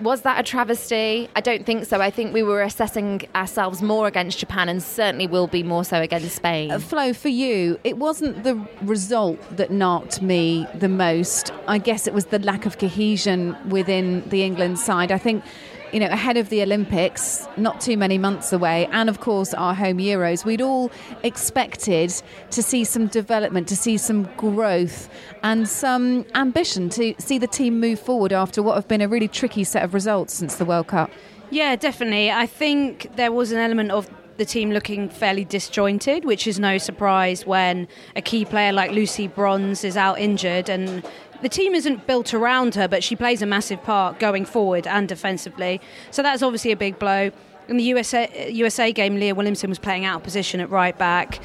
was 0.00 0.22
that 0.22 0.40
a 0.40 0.42
travesty? 0.42 1.28
I 1.34 1.40
don't 1.40 1.66
think 1.66 1.84
so. 1.86 2.00
I 2.00 2.10
think 2.10 2.32
we 2.32 2.42
were 2.42 2.62
assessing 2.62 3.22
ourselves 3.34 3.82
more 3.82 4.06
against 4.06 4.38
Japan 4.38 4.68
and 4.68 4.82
certainly 4.82 5.26
will 5.26 5.46
be 5.46 5.62
more 5.62 5.84
so 5.84 6.00
against 6.00 6.36
Spain. 6.36 6.70
Uh, 6.70 6.78
Flo, 6.78 7.12
for 7.12 7.28
you, 7.28 7.78
it 7.84 7.98
wasn't 7.98 8.42
the 8.44 8.66
result 8.82 9.38
that 9.56 9.70
knocked 9.70 10.22
me 10.22 10.66
the 10.74 10.88
most. 10.88 11.52
I 11.66 11.78
guess 11.78 12.06
it 12.06 12.14
was 12.14 12.26
the 12.26 12.38
lack 12.38 12.66
of 12.66 12.78
cohesion 12.78 13.56
within 13.68 14.26
the 14.28 14.42
England 14.42 14.78
side. 14.78 15.12
I 15.12 15.18
think 15.18 15.44
you 15.92 16.00
know, 16.00 16.06
ahead 16.06 16.36
of 16.36 16.48
the 16.48 16.62
Olympics, 16.62 17.46
not 17.56 17.80
too 17.80 17.96
many 17.96 18.18
months 18.18 18.52
away, 18.52 18.86
and 18.92 19.08
of 19.08 19.20
course 19.20 19.54
our 19.54 19.74
home 19.74 19.98
Euros, 19.98 20.44
we'd 20.44 20.60
all 20.60 20.90
expected 21.22 22.12
to 22.50 22.62
see 22.62 22.84
some 22.84 23.06
development, 23.06 23.68
to 23.68 23.76
see 23.76 23.96
some 23.96 24.24
growth, 24.36 25.08
and 25.42 25.68
some 25.68 26.24
ambition 26.34 26.88
to 26.90 27.14
see 27.18 27.38
the 27.38 27.46
team 27.46 27.80
move 27.80 27.98
forward 27.98 28.32
after 28.32 28.62
what 28.62 28.74
have 28.74 28.88
been 28.88 29.00
a 29.00 29.08
really 29.08 29.28
tricky 29.28 29.64
set 29.64 29.82
of 29.82 29.94
results 29.94 30.34
since 30.34 30.56
the 30.56 30.64
World 30.64 30.86
Cup. 30.86 31.10
Yeah, 31.50 31.74
definitely. 31.76 32.30
I 32.30 32.46
think 32.46 33.16
there 33.16 33.32
was 33.32 33.50
an 33.50 33.58
element 33.58 33.90
of 33.90 34.08
the 34.36 34.44
team 34.46 34.70
looking 34.70 35.10
fairly 35.10 35.44
disjointed, 35.44 36.24
which 36.24 36.46
is 36.46 36.58
no 36.58 36.78
surprise 36.78 37.44
when 37.44 37.86
a 38.16 38.22
key 38.22 38.46
player 38.46 38.72
like 38.72 38.90
Lucy 38.90 39.28
Bronze 39.28 39.84
is 39.84 39.98
out 39.98 40.18
injured 40.18 40.70
and 40.70 41.04
the 41.42 41.48
team 41.48 41.74
isn't 41.74 42.06
built 42.06 42.34
around 42.34 42.74
her, 42.74 42.88
but 42.88 43.02
she 43.02 43.16
plays 43.16 43.42
a 43.42 43.46
massive 43.46 43.82
part 43.82 44.18
going 44.18 44.44
forward 44.44 44.86
and 44.86 45.08
defensively. 45.08 45.80
So 46.10 46.22
that's 46.22 46.42
obviously 46.42 46.72
a 46.72 46.76
big 46.76 46.98
blow. 46.98 47.30
In 47.68 47.76
the 47.76 47.84
USA, 47.84 48.50
USA 48.50 48.92
game, 48.92 49.14
Leah 49.16 49.34
Williamson 49.34 49.70
was 49.70 49.78
playing 49.78 50.04
out 50.04 50.16
of 50.16 50.22
position 50.22 50.60
at 50.60 50.70
right 50.70 50.96
back. 50.96 51.40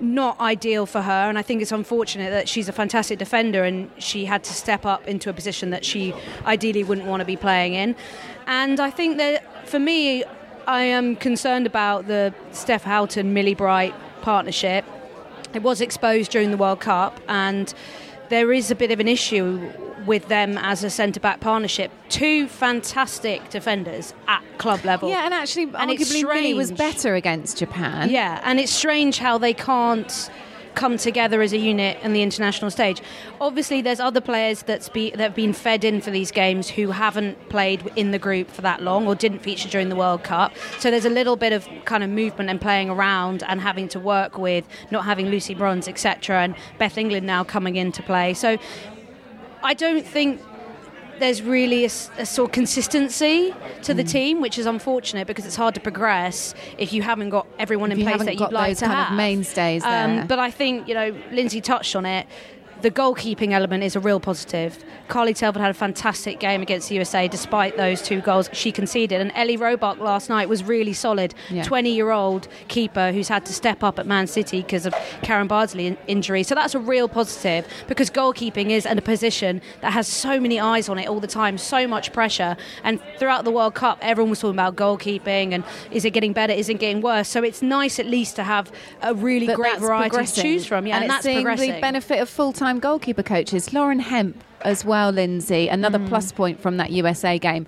Not 0.00 0.38
ideal 0.40 0.86
for 0.86 1.02
her, 1.02 1.28
and 1.28 1.38
I 1.38 1.42
think 1.42 1.60
it's 1.60 1.72
unfortunate 1.72 2.30
that 2.30 2.48
she's 2.48 2.68
a 2.68 2.72
fantastic 2.72 3.18
defender 3.18 3.64
and 3.64 3.90
she 3.98 4.24
had 4.24 4.44
to 4.44 4.52
step 4.52 4.86
up 4.86 5.06
into 5.08 5.28
a 5.28 5.32
position 5.32 5.70
that 5.70 5.84
she 5.84 6.14
ideally 6.46 6.84
wouldn't 6.84 7.06
want 7.06 7.20
to 7.20 7.26
be 7.26 7.36
playing 7.36 7.74
in. 7.74 7.96
And 8.46 8.78
I 8.80 8.90
think 8.90 9.18
that 9.18 9.68
for 9.68 9.78
me, 9.78 10.24
I 10.66 10.82
am 10.82 11.16
concerned 11.16 11.66
about 11.66 12.06
the 12.06 12.32
Steph 12.52 12.84
Houghton 12.84 13.34
Millie 13.34 13.54
Bright 13.54 13.94
partnership. 14.22 14.84
It 15.52 15.62
was 15.62 15.80
exposed 15.80 16.30
during 16.30 16.50
the 16.50 16.56
World 16.56 16.80
Cup, 16.80 17.20
and 17.26 17.74
there 18.28 18.52
is 18.52 18.70
a 18.70 18.74
bit 18.74 18.90
of 18.90 19.00
an 19.00 19.08
issue 19.08 19.70
with 20.06 20.28
them 20.28 20.56
as 20.58 20.84
a 20.84 20.90
centre 20.90 21.20
back 21.20 21.40
partnership. 21.40 21.90
Two 22.08 22.48
fantastic 22.48 23.50
defenders 23.50 24.14
at 24.26 24.42
club 24.58 24.84
level. 24.84 25.08
Yeah, 25.08 25.24
and 25.24 25.34
actually, 25.34 25.64
And 25.64 25.90
arguably, 25.90 26.22
Millie 26.22 26.54
was 26.54 26.72
better 26.72 27.14
against 27.14 27.58
Japan. 27.58 28.10
Yeah, 28.10 28.40
and 28.44 28.58
it's 28.58 28.72
strange 28.72 29.18
how 29.18 29.38
they 29.38 29.52
can't 29.52 30.30
come 30.74 30.96
together 30.96 31.42
as 31.42 31.52
a 31.52 31.58
unit 31.58 31.98
in 32.02 32.12
the 32.12 32.22
international 32.22 32.70
stage. 32.70 33.00
Obviously, 33.40 33.82
there's 33.82 34.00
other 34.00 34.20
players 34.20 34.62
that's 34.62 34.88
be, 34.88 35.10
that 35.10 35.20
have 35.20 35.34
been 35.34 35.52
fed 35.52 35.84
in 35.84 36.00
for 36.00 36.10
these 36.10 36.30
games 36.30 36.68
who 36.68 36.90
haven't 36.90 37.48
played 37.48 37.90
in 37.96 38.10
the 38.10 38.18
group 38.18 38.50
for 38.50 38.62
that 38.62 38.82
long 38.82 39.06
or 39.06 39.14
didn't 39.14 39.40
feature 39.40 39.68
during 39.68 39.88
the 39.88 39.96
World 39.96 40.22
Cup. 40.22 40.52
So 40.78 40.90
there's 40.90 41.04
a 41.04 41.10
little 41.10 41.36
bit 41.36 41.52
of 41.52 41.68
kind 41.84 42.02
of 42.02 42.10
movement 42.10 42.50
and 42.50 42.60
playing 42.60 42.90
around 42.90 43.42
and 43.44 43.60
having 43.60 43.88
to 43.88 44.00
work 44.00 44.38
with 44.38 44.64
not 44.90 45.04
having 45.04 45.28
Lucy 45.28 45.54
Bronze, 45.54 45.88
etc., 45.88 46.42
and 46.42 46.54
Beth 46.78 46.98
England 46.98 47.26
now 47.26 47.44
coming 47.44 47.76
into 47.76 48.02
play. 48.02 48.34
So 48.34 48.58
I 49.62 49.74
don't 49.74 50.06
think 50.06 50.40
there's 51.18 51.42
really 51.42 51.84
a 51.84 51.88
sort 51.90 52.48
of 52.48 52.52
consistency 52.52 53.54
to 53.82 53.92
Mm. 53.92 53.96
the 53.96 54.04
team, 54.04 54.40
which 54.40 54.58
is 54.58 54.66
unfortunate 54.66 55.26
because 55.26 55.44
it's 55.46 55.56
hard 55.56 55.74
to 55.74 55.80
progress 55.80 56.54
if 56.78 56.92
you 56.92 57.02
haven't 57.02 57.30
got 57.30 57.46
everyone 57.58 57.92
If 57.92 57.98
in 57.98 58.04
place 58.06 58.24
that 58.24 58.34
you'd 58.38 58.52
like 58.52 58.68
those 58.70 58.78
to 58.80 58.86
kind 58.86 58.98
of 58.98 59.04
have. 59.04 59.10
Um, 59.12 59.16
mainstays 59.16 59.82
there. 59.82 60.24
but 60.28 60.38
I 60.38 60.50
think 60.50 60.88
you 60.88 60.94
know 60.94 61.14
Lynsey 61.32 61.60
touched 61.60 61.94
on 61.96 62.06
it. 62.06 62.26
The 62.82 62.90
goalkeeping 62.90 63.52
element 63.52 63.82
is 63.82 63.96
a 63.96 64.00
real 64.00 64.20
positive. 64.20 64.84
Carly 65.08 65.34
Telford 65.34 65.60
had 65.60 65.70
a 65.70 65.74
fantastic 65.74 66.38
game 66.38 66.62
against 66.62 66.88
the 66.88 66.94
USA 66.96 67.26
despite 67.28 67.76
those 67.76 68.02
two 68.02 68.20
goals 68.20 68.48
she 68.52 68.70
conceded. 68.70 69.20
And 69.20 69.32
Ellie 69.34 69.56
Roebuck 69.56 69.98
last 69.98 70.28
night 70.28 70.48
was 70.48 70.62
really 70.62 70.92
solid. 70.92 71.34
Yeah. 71.50 71.64
20 71.64 71.90
year 71.94 72.10
old 72.10 72.46
keeper 72.68 73.10
who's 73.12 73.28
had 73.28 73.46
to 73.46 73.52
step 73.52 73.82
up 73.82 73.98
at 73.98 74.06
Man 74.06 74.26
City 74.26 74.62
because 74.62 74.86
of 74.86 74.94
Karen 75.22 75.48
Bardsley 75.48 75.86
in- 75.86 75.98
injury. 76.06 76.42
So 76.42 76.54
that's 76.54 76.74
a 76.74 76.78
real 76.78 77.08
positive 77.08 77.66
because 77.88 78.10
goalkeeping 78.10 78.70
is 78.70 78.86
in 78.86 78.98
a 78.98 79.02
position 79.02 79.60
that 79.80 79.92
has 79.92 80.06
so 80.06 80.38
many 80.38 80.60
eyes 80.60 80.88
on 80.88 80.98
it 80.98 81.08
all 81.08 81.20
the 81.20 81.26
time, 81.26 81.58
so 81.58 81.86
much 81.88 82.12
pressure. 82.12 82.56
And 82.84 83.00
throughout 83.18 83.44
the 83.44 83.50
World 83.50 83.74
Cup, 83.74 83.98
everyone 84.02 84.30
was 84.30 84.40
talking 84.40 84.54
about 84.54 84.76
goalkeeping 84.76 85.52
and 85.52 85.64
is 85.90 86.04
it 86.04 86.10
getting 86.10 86.32
better, 86.32 86.52
is 86.52 86.68
it 86.68 86.78
getting 86.78 87.00
worse. 87.00 87.28
So 87.28 87.42
it's 87.42 87.62
nice 87.62 87.98
at 87.98 88.06
least 88.06 88.36
to 88.36 88.44
have 88.44 88.70
a 89.02 89.14
really 89.14 89.46
But 89.46 89.56
great 89.56 89.78
variety 89.78 90.24
to 90.24 90.42
choose 90.42 90.66
from. 90.66 90.86
Yeah, 90.86 90.96
and, 90.96 91.04
and, 91.04 91.10
it's 91.10 91.14
that's 91.14 91.24
seeing 91.24 91.44
progressing. 91.44 91.74
the 91.74 91.80
benefit 91.80 92.20
of 92.20 92.28
full-time 92.68 92.80
goalkeeper 92.80 93.22
coaches. 93.22 93.72
Lauren 93.72 93.98
Hemp 94.00 94.44
as 94.60 94.84
well, 94.84 95.10
Lynsey. 95.10 95.68
Another 95.68 95.98
Mm. 95.98 96.08
plus 96.08 96.32
point 96.32 96.60
from 96.60 96.76
that 96.76 96.90
USA 96.90 97.38
game. 97.38 97.64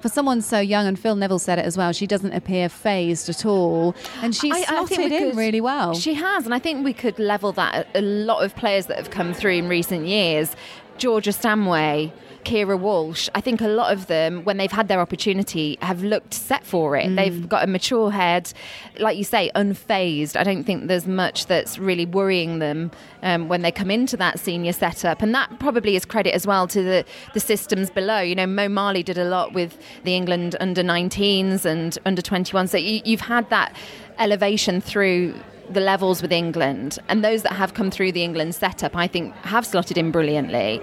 For 0.00 0.10
someone 0.10 0.42
so 0.42 0.58
young, 0.60 0.86
and 0.86 0.98
Phil 0.98 1.16
Neville 1.16 1.38
said 1.38 1.58
it 1.58 1.64
as 1.64 1.78
well, 1.78 1.92
she 1.92 2.06
doesn't 2.06 2.32
appear 2.34 2.68
phased 2.68 3.30
at 3.30 3.46
all, 3.46 3.94
and 4.20 4.34
she's 4.34 4.52
I- 4.52 4.58
I 4.58 4.64
slotted 4.64 4.88
think 4.88 5.10
we 5.10 5.16
in 5.16 5.28
could- 5.30 5.38
really 5.38 5.60
well. 5.62 5.94
She 5.94 6.12
has, 6.14 6.44
and 6.44 6.52
I 6.54 6.58
think 6.58 6.84
we 6.84 6.92
could 6.92 7.18
level 7.18 7.52
that 7.52 7.74
at 7.74 7.86
a 7.94 8.02
lot 8.02 8.44
of 8.44 8.54
players 8.54 8.86
that 8.86 8.98
have 8.98 9.08
come 9.10 9.32
through 9.32 9.52
in 9.54 9.68
recent 9.68 10.06
years. 10.06 10.54
Georgia 10.98 11.32
Stanway, 11.32 12.12
Keira 12.44 12.78
Walsh. 12.78 13.28
I 13.34 13.40
think 13.40 13.60
a 13.60 13.68
lot 13.68 13.92
of 13.92 14.06
them, 14.06 14.44
when 14.44 14.56
they've 14.56 14.72
had 14.72 14.88
their 14.88 15.00
opportunity, 15.00 15.78
have 15.80 16.02
looked 16.02 16.34
set 16.34 16.64
for 16.64 16.96
it. 16.96 17.14
They've 17.16 17.48
got 17.48 17.64
a 17.64 17.66
mature 17.66 18.10
head, 18.10 18.52
like 18.98 19.16
you 19.16 19.24
say, 19.24 19.50
unfazed. 19.54 20.36
I 20.36 20.44
don't 20.44 20.64
think 20.64 20.88
there's 20.88 21.06
much 21.06 21.46
that's 21.46 21.78
really 21.78 22.06
worrying 22.06 22.58
them 22.58 22.90
um, 23.22 23.48
when 23.48 23.62
they 23.62 23.70
come 23.70 23.90
into 23.90 24.16
that 24.18 24.38
senior 24.38 24.72
setup, 24.72 25.22
and 25.22 25.34
that 25.34 25.58
probably 25.58 25.96
is 25.96 26.04
credit 26.04 26.34
as 26.34 26.46
well 26.46 26.66
to 26.68 26.82
the 26.82 27.04
the 27.34 27.40
systems 27.40 27.90
below. 27.90 28.20
You 28.20 28.34
know, 28.34 28.46
Mo 28.46 28.68
Marley 28.68 29.02
did 29.02 29.18
a 29.18 29.24
lot 29.24 29.52
with 29.52 29.78
the 30.04 30.14
England 30.14 30.56
under 30.60 30.82
19s 30.82 31.64
and 31.64 31.98
under 32.04 32.22
21s. 32.22 32.70
So 32.70 32.78
you, 32.78 33.00
you've 33.04 33.20
had 33.20 33.48
that 33.50 33.74
elevation 34.18 34.80
through 34.80 35.34
the 35.70 35.80
levels 35.80 36.22
with 36.22 36.32
England, 36.32 36.98
and 37.08 37.24
those 37.24 37.42
that 37.42 37.52
have 37.52 37.74
come 37.74 37.90
through 37.90 38.12
the 38.12 38.22
England 38.22 38.54
setup, 38.54 38.96
I 38.96 39.06
think, 39.06 39.34
have 39.36 39.66
slotted 39.66 39.96
in 39.96 40.10
brilliantly. 40.10 40.80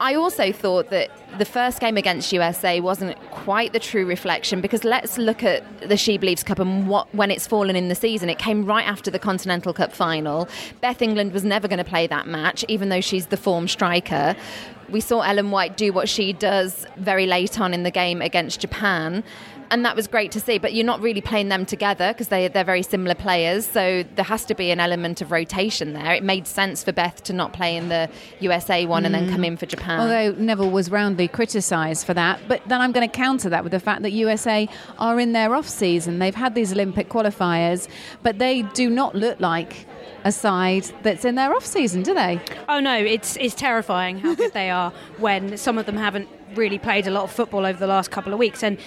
I 0.00 0.14
also 0.14 0.52
thought 0.52 0.90
that 0.90 1.10
the 1.38 1.44
first 1.44 1.80
game 1.80 1.96
against 1.96 2.32
USA 2.32 2.80
wasn't 2.80 3.18
quite 3.30 3.72
the 3.72 3.78
true 3.78 4.06
reflection 4.06 4.60
because 4.60 4.84
let's 4.84 5.18
look 5.18 5.42
at 5.42 5.64
the 5.88 5.96
She 5.96 6.18
Believes 6.18 6.42
Cup 6.42 6.58
and 6.58 6.88
what 6.88 7.12
when 7.14 7.30
it's 7.30 7.46
fallen 7.46 7.76
in 7.76 7.88
the 7.88 7.94
season. 7.94 8.28
It 8.28 8.38
came 8.38 8.64
right 8.64 8.86
after 8.86 9.10
the 9.10 9.18
Continental 9.18 9.72
Cup 9.72 9.92
final. 9.92 10.48
Beth 10.80 11.02
England 11.02 11.32
was 11.32 11.44
never 11.44 11.68
going 11.68 11.78
to 11.78 11.84
play 11.84 12.06
that 12.06 12.26
match, 12.26 12.64
even 12.68 12.88
though 12.88 13.00
she's 13.00 13.26
the 13.26 13.36
form 13.36 13.68
striker. 13.68 14.36
We 14.90 15.00
saw 15.00 15.22
Ellen 15.22 15.50
White 15.50 15.76
do 15.76 15.92
what 15.92 16.08
she 16.08 16.32
does 16.32 16.86
very 16.96 17.26
late 17.26 17.58
on 17.60 17.72
in 17.72 17.84
the 17.84 17.90
game 17.90 18.20
against 18.20 18.60
Japan. 18.60 19.24
And 19.74 19.84
that 19.84 19.96
was 19.96 20.06
great 20.06 20.30
to 20.30 20.38
see, 20.38 20.58
but 20.58 20.72
you're 20.72 20.86
not 20.86 21.00
really 21.00 21.20
playing 21.20 21.48
them 21.48 21.66
together 21.66 22.12
because 22.12 22.28
they, 22.28 22.46
they're 22.46 22.62
very 22.62 22.84
similar 22.84 23.16
players. 23.16 23.66
So 23.66 24.04
there 24.14 24.24
has 24.24 24.44
to 24.44 24.54
be 24.54 24.70
an 24.70 24.78
element 24.78 25.20
of 25.20 25.32
rotation 25.32 25.94
there. 25.94 26.14
It 26.14 26.22
made 26.22 26.46
sense 26.46 26.84
for 26.84 26.92
Beth 26.92 27.24
to 27.24 27.32
not 27.32 27.52
play 27.52 27.76
in 27.76 27.88
the 27.88 28.08
USA 28.38 28.86
one 28.86 29.04
and 29.04 29.12
then 29.12 29.26
mm. 29.26 29.32
come 29.32 29.42
in 29.42 29.56
for 29.56 29.66
Japan. 29.66 29.98
Although 29.98 30.30
Neville 30.40 30.70
was 30.70 30.92
roundly 30.92 31.26
criticised 31.26 32.06
for 32.06 32.14
that, 32.14 32.38
but 32.46 32.62
then 32.68 32.80
I'm 32.80 32.92
going 32.92 33.10
to 33.10 33.12
counter 33.12 33.48
that 33.48 33.64
with 33.64 33.72
the 33.72 33.80
fact 33.80 34.02
that 34.02 34.12
USA 34.12 34.68
are 35.00 35.18
in 35.18 35.32
their 35.32 35.56
off 35.56 35.68
season. 35.68 36.20
They've 36.20 36.36
had 36.36 36.54
these 36.54 36.70
Olympic 36.70 37.08
qualifiers, 37.08 37.88
but 38.22 38.38
they 38.38 38.62
do 38.62 38.88
not 38.88 39.16
look 39.16 39.40
like 39.40 39.86
a 40.22 40.30
side 40.30 40.84
that's 41.02 41.24
in 41.24 41.34
their 41.34 41.52
off 41.52 41.66
season, 41.66 42.02
do 42.04 42.14
they? 42.14 42.40
Oh 42.68 42.78
no, 42.78 42.96
it's 42.96 43.36
it's 43.36 43.54
terrifying 43.54 44.18
how 44.18 44.34
good 44.34 44.52
they 44.52 44.70
are 44.70 44.90
when 45.18 45.56
some 45.56 45.78
of 45.78 45.86
them 45.86 45.96
haven't 45.96 46.28
really 46.56 46.78
played 46.78 47.06
a 47.06 47.10
lot 47.10 47.24
of 47.24 47.30
football 47.30 47.66
over 47.66 47.78
the 47.78 47.86
last 47.86 48.10
couple 48.10 48.32
of 48.32 48.38
weeks. 48.38 48.62
And 48.62 48.78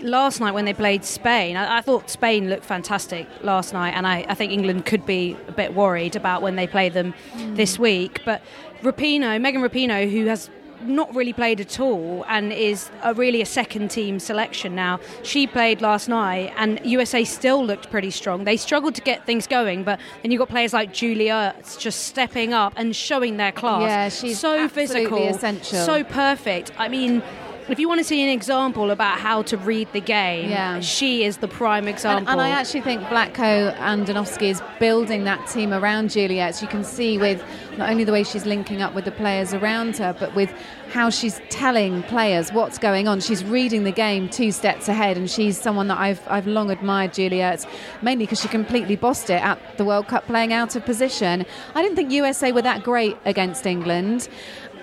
last 0.00 0.40
night 0.40 0.52
when 0.52 0.64
they 0.64 0.74
played 0.74 1.04
Spain, 1.04 1.56
I, 1.56 1.78
I 1.78 1.80
thought 1.80 2.10
Spain 2.10 2.48
looked 2.48 2.64
fantastic 2.64 3.26
last 3.42 3.72
night, 3.72 3.90
and 3.90 4.06
I, 4.06 4.24
I 4.28 4.34
think 4.34 4.52
England 4.52 4.86
could 4.86 5.06
be 5.06 5.36
a 5.48 5.52
bit 5.52 5.74
worried 5.74 6.16
about 6.16 6.42
when 6.42 6.56
they 6.56 6.66
play 6.66 6.88
them 6.88 7.14
mm. 7.32 7.56
this 7.56 7.78
week. 7.78 8.20
But 8.24 8.42
Rapinoe, 8.82 9.40
Megan 9.40 9.62
Rapinoe, 9.62 10.10
who 10.10 10.26
has 10.26 10.50
not 10.84 11.14
really 11.14 11.32
played 11.32 11.60
at 11.60 11.80
all 11.80 12.24
and 12.28 12.52
is 12.52 12.90
a, 13.02 13.14
really 13.14 13.40
a 13.40 13.46
second 13.46 13.90
team 13.90 14.18
selection 14.18 14.74
now. 14.74 15.00
She 15.22 15.46
played 15.46 15.80
last 15.80 16.08
night 16.08 16.52
and 16.56 16.80
USA 16.84 17.24
still 17.24 17.64
looked 17.64 17.90
pretty 17.90 18.10
strong. 18.10 18.44
They 18.44 18.56
struggled 18.56 18.94
to 18.96 19.00
get 19.00 19.24
things 19.26 19.46
going, 19.46 19.84
but 19.84 19.98
then 20.22 20.30
you've 20.30 20.38
got 20.38 20.48
players 20.48 20.72
like 20.72 20.92
Julia 20.92 21.54
just 21.78 22.04
stepping 22.04 22.52
up 22.52 22.74
and 22.76 22.94
showing 22.94 23.36
their 23.36 23.52
class. 23.52 23.82
Yeah, 23.82 24.08
she's 24.08 24.38
so 24.38 24.58
absolutely 24.58 24.86
physical, 24.86 25.28
essential. 25.28 25.78
so 25.78 26.04
perfect. 26.04 26.72
I 26.78 26.88
mean, 26.88 27.22
if 27.68 27.78
you 27.78 27.88
want 27.88 27.98
to 28.00 28.04
see 28.04 28.22
an 28.22 28.28
example 28.28 28.90
about 28.90 29.18
how 29.18 29.42
to 29.42 29.56
read 29.56 29.88
the 29.92 30.00
game, 30.00 30.50
Yeah. 30.50 30.80
she 30.80 31.24
is 31.24 31.38
the 31.38 31.48
prime 31.48 31.88
example. 31.88 32.28
And, 32.28 32.28
and 32.28 32.40
I 32.40 32.50
actually 32.50 32.82
think 32.82 33.02
Vlatko 33.02 33.74
Andonovski 33.78 34.50
is 34.50 34.62
building 34.78 35.24
that 35.24 35.46
team 35.48 35.72
around 35.72 36.10
Juliet. 36.10 36.60
You 36.60 36.68
can 36.68 36.84
see 36.84 37.18
with 37.18 37.42
not 37.78 37.90
only 37.90 38.04
the 38.04 38.12
way 38.12 38.22
she's 38.22 38.46
linking 38.46 38.82
up 38.82 38.94
with 38.94 39.04
the 39.04 39.10
players 39.12 39.54
around 39.54 39.96
her, 39.96 40.14
but 40.18 40.34
with 40.34 40.52
how 40.92 41.10
she's 41.10 41.40
telling 41.48 42.02
players 42.04 42.52
what's 42.52 42.78
going 42.78 43.08
on. 43.08 43.20
She's 43.20 43.42
reading 43.42 43.82
the 43.84 43.90
game 43.92 44.28
two 44.28 44.52
steps 44.52 44.86
ahead, 44.88 45.16
and 45.16 45.28
she's 45.28 45.58
someone 45.60 45.88
that 45.88 45.98
I've, 45.98 46.20
I've 46.28 46.46
long 46.46 46.70
admired, 46.70 47.14
Juliet, 47.14 47.66
mainly 48.02 48.26
because 48.26 48.40
she 48.40 48.48
completely 48.48 48.94
bossed 48.94 49.28
it 49.30 49.42
at 49.42 49.58
the 49.76 49.84
World 49.84 50.06
Cup 50.06 50.26
playing 50.26 50.52
out 50.52 50.76
of 50.76 50.84
position. 50.84 51.44
I 51.74 51.82
didn't 51.82 51.96
think 51.96 52.12
USA 52.12 52.52
were 52.52 52.62
that 52.62 52.84
great 52.84 53.16
against 53.24 53.66
England. 53.66 54.28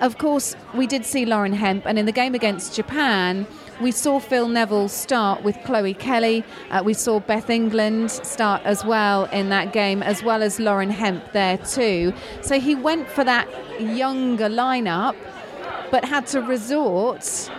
Of 0.02 0.18
course, 0.18 0.56
we 0.74 0.88
did 0.88 1.06
see 1.06 1.28
Lauren 1.28 1.54
Hemp, 1.54 1.86
and 1.86 2.00
in 2.00 2.08
the 2.08 2.12
game 2.12 2.34
against 2.34 2.76
Japan, 2.76 3.46
we 3.80 3.92
saw 3.92 4.20
Phil 4.20 4.48
Neville 4.48 4.90
start 4.90 5.44
with 5.44 5.56
Chloe 5.64 5.94
Kelly. 5.94 6.44
Uh, 6.72 6.82
we 6.84 6.96
saw 6.96 7.20
Beth 7.20 7.52
England 7.52 8.10
start 8.10 8.64
as 8.64 8.84
well 8.84 9.26
in 9.26 9.50
that 9.50 9.74
game, 9.74 10.02
as 10.02 10.24
well 10.24 10.42
as 10.42 10.60
Lauren 10.60 10.90
Hemp 10.90 11.32
there 11.34 11.60
too. 11.60 12.14
So 12.42 12.60
he 12.60 12.74
went 12.74 13.10
for 13.10 13.24
that 13.24 13.48
younger 13.80 14.50
lineup, 14.50 15.16
but 15.92 16.04
had 16.04 16.26
to 16.28 16.42
resort 16.42 17.52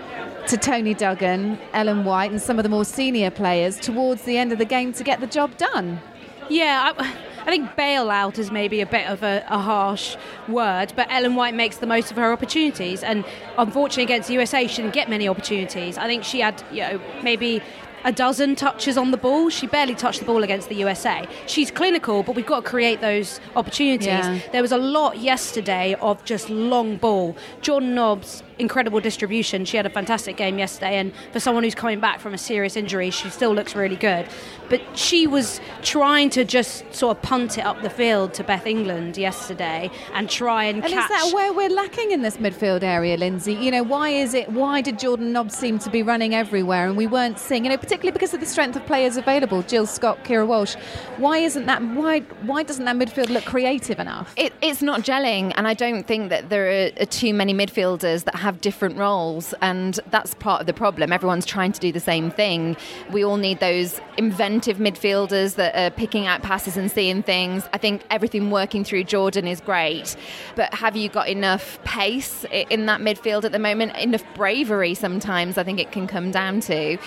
to 0.49 0.57
Toni 0.57 0.95
Duggan, 0.95 1.61
Ellen 1.73 2.05
White, 2.05 2.33
and 2.33 2.43
some 2.43 2.59
of 2.59 2.65
the 2.65 2.69
more 2.69 2.85
senior 2.85 3.31
players 3.31 3.79
towards 3.79 4.23
the 4.23 4.37
end 4.37 4.51
of 4.51 4.59
the 4.59 4.65
game 4.65 4.93
to 4.95 5.05
get 5.05 5.21
the 5.21 5.29
job 5.29 5.57
done. 5.59 6.01
Yeah, 6.49 6.93
I, 6.99 7.15
I 7.43 7.47
think 7.47 7.71
bailout 7.71 8.39
is 8.39 8.51
maybe 8.51 8.81
a 8.81 8.87
bit 8.87 9.07
of 9.09 9.23
a, 9.23 9.45
a 9.49 9.59
harsh 9.59 10.17
word, 10.49 10.93
but 10.97 11.07
Ellen 11.11 11.35
White 11.35 11.55
makes 11.55 11.79
the 11.79 11.87
most 11.87 12.11
of 12.11 12.17
her 12.17 12.33
opportunities. 12.33 13.03
And 13.03 13.25
unfortunately, 13.59 14.05
against 14.05 14.29
the 14.29 14.35
USA, 14.35 14.67
she 14.67 14.83
didn't 14.83 14.95
get 14.95 15.11
many 15.11 15.29
opportunities. 15.29 15.99
I 15.99 16.07
think 16.07 16.25
she 16.25 16.41
had, 16.41 16.63
you 16.71 16.83
know, 16.83 17.01
maybe 17.23 17.63
a 18.05 18.13
dozen 18.13 18.57
touches 18.57 18.97
on 18.97 19.11
the 19.11 19.17
ball. 19.17 19.49
She 19.49 19.67
barely 19.67 19.95
touched 19.95 20.21
the 20.21 20.25
ball 20.25 20.43
against 20.43 20.69
the 20.69 20.75
USA. 20.77 21.27
She's 21.47 21.71
clinical, 21.71 22.23
but 22.23 22.35
we've 22.35 22.47
got 22.47 22.65
to 22.65 22.69
create 22.69 23.01
those 23.01 23.41
opportunities. 23.57 24.07
Yeah. 24.07 24.41
There 24.51 24.63
was 24.63 24.73
a 24.73 24.79
lot 24.79 25.19
yesterday 25.19 25.95
of 26.01 26.25
just 26.25 26.51
long 26.51 26.97
ball. 26.97 27.37
Jordan 27.61 27.95
Nobbs, 27.95 28.43
incredible 28.59 29.01
distribution. 29.01 29.65
She 29.65 29.77
had 29.77 29.87
a 29.87 29.91
fantastic 29.91 30.37
game 30.37 30.59
yesterday, 30.59 30.97
and 30.99 31.13
for 31.33 31.41
someone 31.41 31.65
who's 31.65 31.75
coming 31.75 32.01
back 32.01 32.21
from 32.21 32.35
a 32.35 32.39
serious 32.39 32.77
injury, 32.77 33.11
she 33.11 33.31
still 33.31 33.55
looks 33.55 33.75
really 33.75 33.97
good. 33.97 34.27
But 34.69 34.81
she 34.97 35.27
was 35.27 35.61
trying 35.83 36.31
to 36.31 36.45
just 36.45 36.95
sort 36.95 37.17
of 37.17 37.23
punt 37.23 37.59
it 37.59 37.65
up 37.65 37.83
the 37.83 37.91
field 37.91 38.35
to 38.35 38.45
Beth 38.45 38.67
England 38.67 39.17
yesterday 39.17 39.91
and 40.15 40.31
try 40.31 40.65
and, 40.65 40.83
catch. 40.83 40.93
And 40.93 41.01
catch. 41.01 41.11
is 41.11 41.31
that 41.31 41.35
where 41.35 41.53
we're 41.53 41.69
lacking 41.69 42.11
in 42.13 42.23
this 42.23 42.39
midfield 42.39 42.83
area, 42.83 43.17
Lynsey? 43.17 43.55
You 43.55 43.71
know, 43.71 43.83
why 43.83 44.11
is 44.11 44.35
it? 44.35 44.51
Why 44.51 44.81
did 44.81 44.99
Jordan 44.99 45.33
Nobbs 45.33 45.57
seem 45.57 45.79
to 45.81 45.91
be 45.91 46.03
running 46.03 46.35
everywhere, 46.35 46.87
and 46.87 46.97
we 46.97 47.07
weren't 47.07 47.39
seeing? 47.39 47.65
You 47.65 47.71
know, 47.71 47.77
particularly 47.77 48.13
because 48.13 48.33
of 48.35 48.41
the 48.41 48.47
strength 48.47 48.77
of 48.77 48.87
players 48.87 49.17
available, 49.17 49.63
Jill 49.63 49.87
Scott, 49.87 50.25
Keira 50.25 50.47
Walsh. 50.47 50.75
Why 51.19 51.39
isn't 51.39 51.67
that? 51.67 51.83
Why 51.83 52.21
why 52.43 52.63
doesn't 52.63 52.85
that 52.85 52.97
midfield 52.97 53.29
look 53.29 53.45
creative 53.45 53.99
enough? 53.99 54.33
It, 54.37 54.53
it's 54.63 54.83
not 54.83 55.01
gelling, 55.03 55.53
and 55.57 55.69
I 55.69 55.75
don't 55.75 56.07
think 56.07 56.31
that 56.31 56.49
there 56.49 56.87
are, 56.87 57.03
are 57.03 57.07
too 57.07 57.35
many 57.35 57.53
midfielders 57.55 58.25
that 58.25 58.37
have 58.43 58.61
different 58.61 58.99
roles, 58.99 59.55
and 59.63 59.99
that's 60.11 60.35
part 60.35 60.61
of 60.61 60.67
the 60.67 60.75
problem. 60.75 61.13
Everyone's 61.13 61.47
trying 61.47 61.73
to 61.73 61.81
do 61.81 61.93
the 61.93 62.01
same 62.01 62.31
thing. 62.31 62.77
We 63.11 63.25
all 63.25 63.37
need 63.37 63.61
those 63.61 64.01
inventive 64.19 64.77
midfielders 64.77 65.55
that 65.55 65.75
are 65.75 65.91
picking 65.91 66.27
out 66.27 66.43
passes 66.43 66.77
and 66.77 66.91
seeing 66.91 67.23
things. 67.23 67.69
I 67.73 67.79
think 67.79 68.03
everything 68.11 68.51
working 68.51 68.85
through 68.85 69.05
Jordan 69.05 69.47
is 69.47 69.61
great, 69.61 70.17
but 70.57 70.75
have 70.75 70.97
you 70.97 71.09
got 71.09 71.29
enough 71.29 71.83
pace 71.85 72.45
in 72.53 72.87
that 72.87 73.01
midfield 73.01 73.45
at 73.45 73.53
the 73.53 73.59
moment? 73.59 73.97
Enough 73.97 74.25
bravery 74.35 74.95
sometimes, 74.95 75.57
I 75.57 75.65
think 75.65 75.79
it 75.79 75.93
can 75.93 76.07
come 76.07 76.31
down 76.31 76.61
to. 76.63 76.99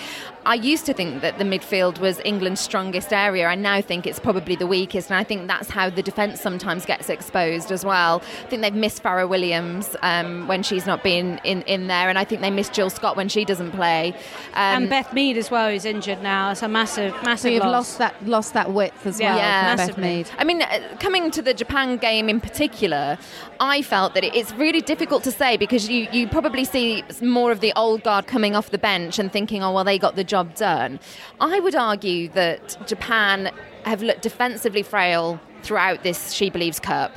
I 0.46 0.54
used 0.54 0.86
to 0.86 0.94
think 0.94 1.22
that 1.22 1.38
the 1.38 1.44
midfield 1.44 1.98
was 1.98 2.20
England's 2.24 2.60
strongest 2.60 3.12
area. 3.12 3.46
I 3.46 3.56
now 3.56 3.80
think 3.80 4.06
it's 4.06 4.20
probably 4.20 4.54
the 4.54 4.66
weakest, 4.66 5.10
and 5.10 5.18
I 5.18 5.24
think 5.24 5.48
that's 5.48 5.68
how 5.68 5.90
the 5.90 6.02
defence 6.02 6.40
sometimes 6.40 6.86
gets 6.86 7.10
exposed 7.10 7.72
as 7.72 7.84
well. 7.84 8.22
I 8.44 8.48
think 8.48 8.62
they've 8.62 8.72
missed 8.72 9.02
Fara 9.02 9.26
Williams 9.26 9.96
um, 10.02 10.46
when 10.46 10.62
she's 10.62 10.86
not 10.86 11.02
been 11.02 11.25
in, 11.26 11.38
in, 11.44 11.62
in 11.62 11.86
there, 11.88 12.08
and 12.08 12.18
I 12.18 12.24
think 12.24 12.40
they 12.40 12.50
miss 12.50 12.68
Jill 12.68 12.90
Scott 12.90 13.16
when 13.16 13.28
she 13.28 13.44
doesn't 13.44 13.72
play. 13.72 14.12
Um, 14.54 14.82
and 14.84 14.88
Beth 14.90 15.12
Mead 15.12 15.36
as 15.36 15.50
well, 15.50 15.70
who's 15.70 15.84
injured 15.84 16.22
now. 16.22 16.50
It's 16.52 16.62
a 16.62 16.68
massive, 16.68 17.12
massive 17.22 17.38
So 17.42 17.48
you've 17.48 17.62
loss. 17.64 17.72
lost 17.72 17.98
that 17.98 18.26
lost 18.26 18.54
that 18.54 18.72
width 18.72 19.06
as 19.06 19.20
Yeah. 19.20 19.30
well. 19.30 19.38
Yeah. 19.38 19.76
from 19.76 19.86
Beth 19.86 19.98
Mead. 19.98 20.30
I 20.38 20.44
mean, 20.44 20.62
uh, 20.62 20.80
coming 21.00 21.30
to 21.32 21.42
the 21.42 21.54
Japan 21.54 21.96
game 21.96 22.28
in 22.28 22.40
particular, 22.40 23.18
I 23.60 23.82
felt 23.82 24.14
that 24.14 24.24
it- 24.24 24.34
it's 24.34 24.52
really 24.52 24.80
difficult 24.80 25.22
to 25.24 25.30
say 25.32 25.56
because 25.56 25.88
you, 25.88 26.06
you 26.12 26.28
probably 26.28 26.64
see 26.64 27.02
more 27.22 27.50
of 27.52 27.60
the 27.60 27.72
old 27.76 28.02
guard 28.02 28.26
coming 28.26 28.54
off 28.56 28.70
the 28.70 28.78
bench 28.78 29.18
and 29.18 29.32
thinking, 29.32 29.62
oh, 29.62 29.72
well, 29.72 29.84
they 29.84 29.98
got 29.98 30.16
the 30.16 30.24
job 30.24 30.54
done. 30.54 31.00
I 31.40 31.58
would 31.60 31.74
argue 31.74 32.28
that 32.30 32.76
Japan 32.86 33.50
have 33.84 34.02
looked 34.02 34.22
defensively 34.22 34.82
frail 34.82 35.40
throughout 35.62 36.02
this 36.02 36.32
She 36.32 36.50
Believes 36.50 36.78
Cup. 36.80 37.12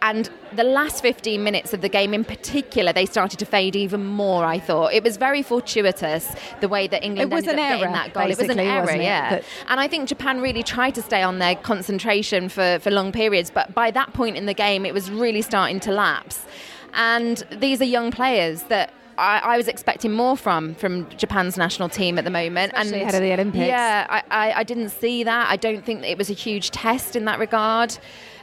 And 0.00 0.30
the 0.54 0.64
last 0.64 1.02
15 1.02 1.42
minutes 1.42 1.72
of 1.72 1.80
the 1.80 1.88
game 1.88 2.14
in 2.14 2.24
particular, 2.24 2.92
they 2.92 3.06
started 3.06 3.38
to 3.38 3.44
fade 3.46 3.74
even 3.76 4.04
more, 4.04 4.44
I 4.44 4.58
thought. 4.58 4.92
It 4.92 5.02
was 5.02 5.16
very 5.16 5.42
fortuitous 5.42 6.34
the 6.60 6.68
way 6.68 6.86
that 6.86 7.04
England 7.04 7.32
It 7.32 7.34
was 7.34 7.46
ended 7.46 7.64
an 7.64 7.72
up 7.72 7.80
error, 7.80 7.92
that 7.92 8.14
goal. 8.14 8.30
It 8.30 8.38
was 8.38 8.48
an 8.48 8.60
error, 8.60 8.90
it? 8.90 9.02
yeah. 9.02 9.30
That- 9.30 9.44
And 9.68 9.80
I 9.80 9.88
think 9.88 10.08
Japan 10.08 10.40
really 10.40 10.62
tried 10.62 10.94
to 10.94 11.02
stay 11.02 11.22
on 11.22 11.38
their 11.38 11.56
concentration 11.56 12.48
for, 12.48 12.78
for 12.80 12.90
long 12.90 13.12
periods, 13.12 13.50
but 13.50 13.74
by 13.74 13.90
that 13.90 14.12
point 14.12 14.36
in 14.36 14.46
the 14.46 14.54
game, 14.54 14.86
it 14.86 14.94
was 14.94 15.10
really 15.10 15.42
starting 15.42 15.80
to 15.80 15.92
lapse. 15.92 16.44
And 16.94 17.44
these 17.50 17.80
are 17.80 17.84
young 17.84 18.10
players 18.10 18.62
that 18.64 18.92
I, 19.18 19.40
I 19.40 19.56
was 19.56 19.68
expecting 19.68 20.12
more 20.12 20.36
from 20.36 20.74
from 20.76 21.08
Japan's 21.16 21.56
national 21.58 21.88
team 21.88 22.18
at 22.18 22.24
the 22.24 22.30
moment, 22.30 22.72
Especially 22.72 23.00
and 23.00 23.02
ahead 23.02 23.14
of 23.16 23.20
the 23.20 23.32
Olympics. 23.32 23.66
Yeah, 23.66 24.06
I, 24.08 24.22
I, 24.30 24.52
I 24.60 24.62
didn't 24.62 24.90
see 24.90 25.24
that. 25.24 25.50
I 25.50 25.56
don't 25.56 25.84
think 25.84 26.02
that 26.02 26.10
it 26.10 26.16
was 26.16 26.30
a 26.30 26.34
huge 26.34 26.70
test 26.70 27.16
in 27.16 27.24
that 27.24 27.38
regard. 27.38 27.98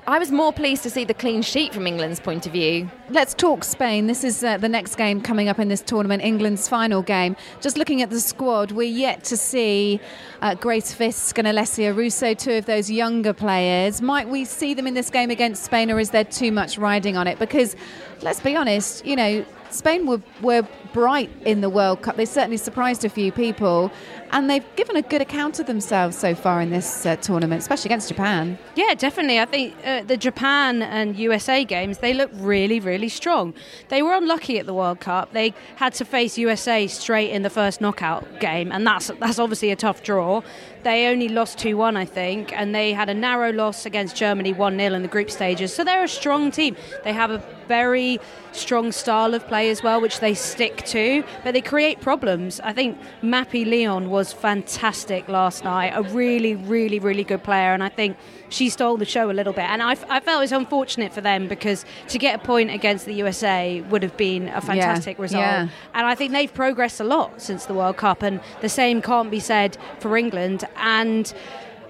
I 0.08 0.20
was 0.20 0.32
more 0.32 0.54
pleased 0.54 0.84
to 0.84 0.92
see 0.92 1.04
the 1.04 1.16
clean 1.16 1.42
sheet 1.42 1.74
from 1.74 1.88
England's 1.88 2.20
point 2.20 2.46
of 2.46 2.52
view. 2.52 2.92
Let's 3.10 3.34
talk 3.34 3.64
Spain. 3.64 4.06
This 4.06 4.24
is 4.24 4.44
uh, 4.44 4.58
the 4.58 4.70
next 4.70 4.98
game 4.98 5.20
coming 5.20 5.50
up 5.50 5.58
in 5.58 5.68
this 5.68 5.82
tournament, 5.82 6.24
England's 6.24 6.70
final 6.70 7.02
game. 7.02 7.36
Just 7.60 7.76
looking 7.76 8.04
at 8.04 8.12
the 8.12 8.20
squad, 8.20 8.72
we're 8.72 8.84
yet 8.84 9.24
to 9.24 9.36
see 9.36 10.00
uh, 10.44 10.54
Grace 10.54 10.94
Fisk 10.94 11.40
and 11.40 11.48
Alessia 11.48 11.96
Russo, 11.96 12.36
two 12.36 12.52
of 12.54 12.68
those 12.68 12.92
younger 12.92 13.34
players. 13.34 14.00
Might 14.00 14.30
we 14.30 14.46
see 14.46 14.76
them 14.76 14.86
in 14.86 14.94
this 14.94 15.10
game 15.10 15.32
against 15.32 15.64
Spain, 15.64 15.90
or 15.90 16.00
is 16.00 16.12
there 16.12 16.24
too 16.24 16.52
much 16.52 16.78
riding 16.78 17.18
on 17.18 17.26
it? 17.26 17.40
Because 17.40 17.76
let's 18.22 18.40
be 18.40 18.56
honest, 18.56 19.04
you 19.08 19.16
know, 19.16 19.44
Spain 19.72 20.06
were, 20.06 20.22
were 20.42 20.68
bright 20.94 21.30
in 21.46 21.62
the 21.62 21.70
World 21.70 22.02
Cup. 22.02 22.16
They 22.16 22.26
certainly 22.26 22.58
surprised 22.58 23.04
a 23.04 23.10
few 23.10 23.32
people, 23.32 23.92
and 24.36 24.50
they've 24.50 24.76
given 24.76 24.98
a 24.98 25.02
good 25.02 25.22
account 25.22 25.62
of 25.62 25.66
themselves 25.66 26.18
so 26.18 26.36
far 26.36 26.60
in 26.60 26.70
this 26.70 27.06
uh, 27.06 27.16
tournament, 27.16 27.62
especially 27.62 27.88
against 27.88 28.10
Japan. 28.10 28.58
Yeah, 28.76 28.94
definitely. 28.94 29.40
I 29.40 29.46
think 29.46 29.74
uh, 29.86 30.04
the 30.04 30.18
Japan 30.18 30.82
and 30.82 31.16
USA 31.16 31.64
games, 31.64 32.00
they 32.00 32.14
look 32.14 32.30
really, 32.34 32.82
really 32.82 33.08
strong. 33.08 33.54
They 33.88 34.02
were 34.02 34.14
unlucky 34.14 34.60
at 34.60 34.66
the 34.66 34.74
World 34.74 35.00
Cup. 35.00 35.32
They 35.32 35.54
had 35.78 35.94
to 35.94 36.06
face 36.06 36.38
USA 36.38 36.86
straight 36.88 37.32
in 37.32 37.44
the 37.44 37.50
first 37.50 37.80
knockout 37.80 38.42
game, 38.42 38.74
and 38.74 38.86
that's 38.86 39.10
that's 39.22 39.40
obviously 39.40 39.72
a 39.72 39.78
tough 39.78 40.04
draw. 40.04 40.42
They 40.86 41.08
only 41.08 41.30
lost 41.30 41.58
2 41.58 41.78
1, 41.78 41.98
I 41.98 42.06
think, 42.06 42.54
and 42.54 42.76
they 42.76 42.94
had 42.94 43.10
a 43.10 43.14
narrow 43.16 43.52
loss 43.52 43.88
against 43.88 44.16
Germany 44.16 44.54
1 44.54 44.78
0 44.78 44.94
in 44.94 45.02
the 45.02 45.08
group 45.08 45.32
stages. 45.32 45.74
So 45.74 45.84
they're 45.84 46.04
a 46.04 46.08
strong 46.08 46.52
team. 46.52 46.76
They 47.04 47.12
have 47.12 47.32
a 47.32 47.44
very 47.68 48.20
strong 48.52 48.92
style 48.92 49.34
of 49.34 49.48
play 49.48 49.72
as 49.72 49.82
well, 49.82 50.00
which 50.00 50.20
they 50.20 50.36
stick 50.36 50.86
to, 50.86 51.24
but 51.44 51.54
they 51.54 51.62
create 51.62 52.02
problems. 52.02 52.60
I 52.60 52.72
think 52.72 53.00
Mapi 53.24 53.66
León 53.66 54.10
was 54.10 54.32
fantastic 54.32 55.28
last 55.28 55.64
night, 55.64 55.92
a 55.96 56.04
really, 56.04 56.54
really, 56.54 57.00
really 57.00 57.24
good 57.24 57.44
player, 57.44 57.74
and 57.74 57.84
I 57.84 57.90
think 57.90 58.16
she 58.50 58.70
stole 58.70 58.98
the 58.98 59.06
show 59.06 59.30
a 59.30 59.34
little 59.34 59.54
bit. 59.54 59.66
And 59.66 59.82
I, 59.82 59.92
I 59.92 60.20
felt 60.20 60.38
it 60.38 60.42
was 60.42 60.52
unfortunate 60.52 61.14
for 61.14 61.22
them 61.22 61.48
because 61.48 61.86
to 62.10 62.18
get 62.18 62.36
a 62.42 62.44
point 62.44 62.72
against 62.72 63.06
the 63.06 63.14
USA 63.16 63.82
would 63.82 64.04
have 64.04 64.16
been 64.18 64.50
a 64.50 64.62
fantastic 64.62 65.20
result. 65.20 65.42
yeah. 65.42 65.68
And 65.94 66.06
I 66.06 66.16
think 66.16 66.32
they've 66.32 66.54
progressed 66.54 67.00
a 67.00 67.04
lot 67.04 67.42
since 67.42 67.66
the 67.66 67.74
World 67.74 67.98
Cup, 67.98 68.22
and 68.22 68.40
the 68.62 68.70
same 68.70 69.02
can't 69.02 69.32
be 69.32 69.40
said 69.40 69.78
for 70.00 70.16
England. 70.18 70.66
And 70.78 71.34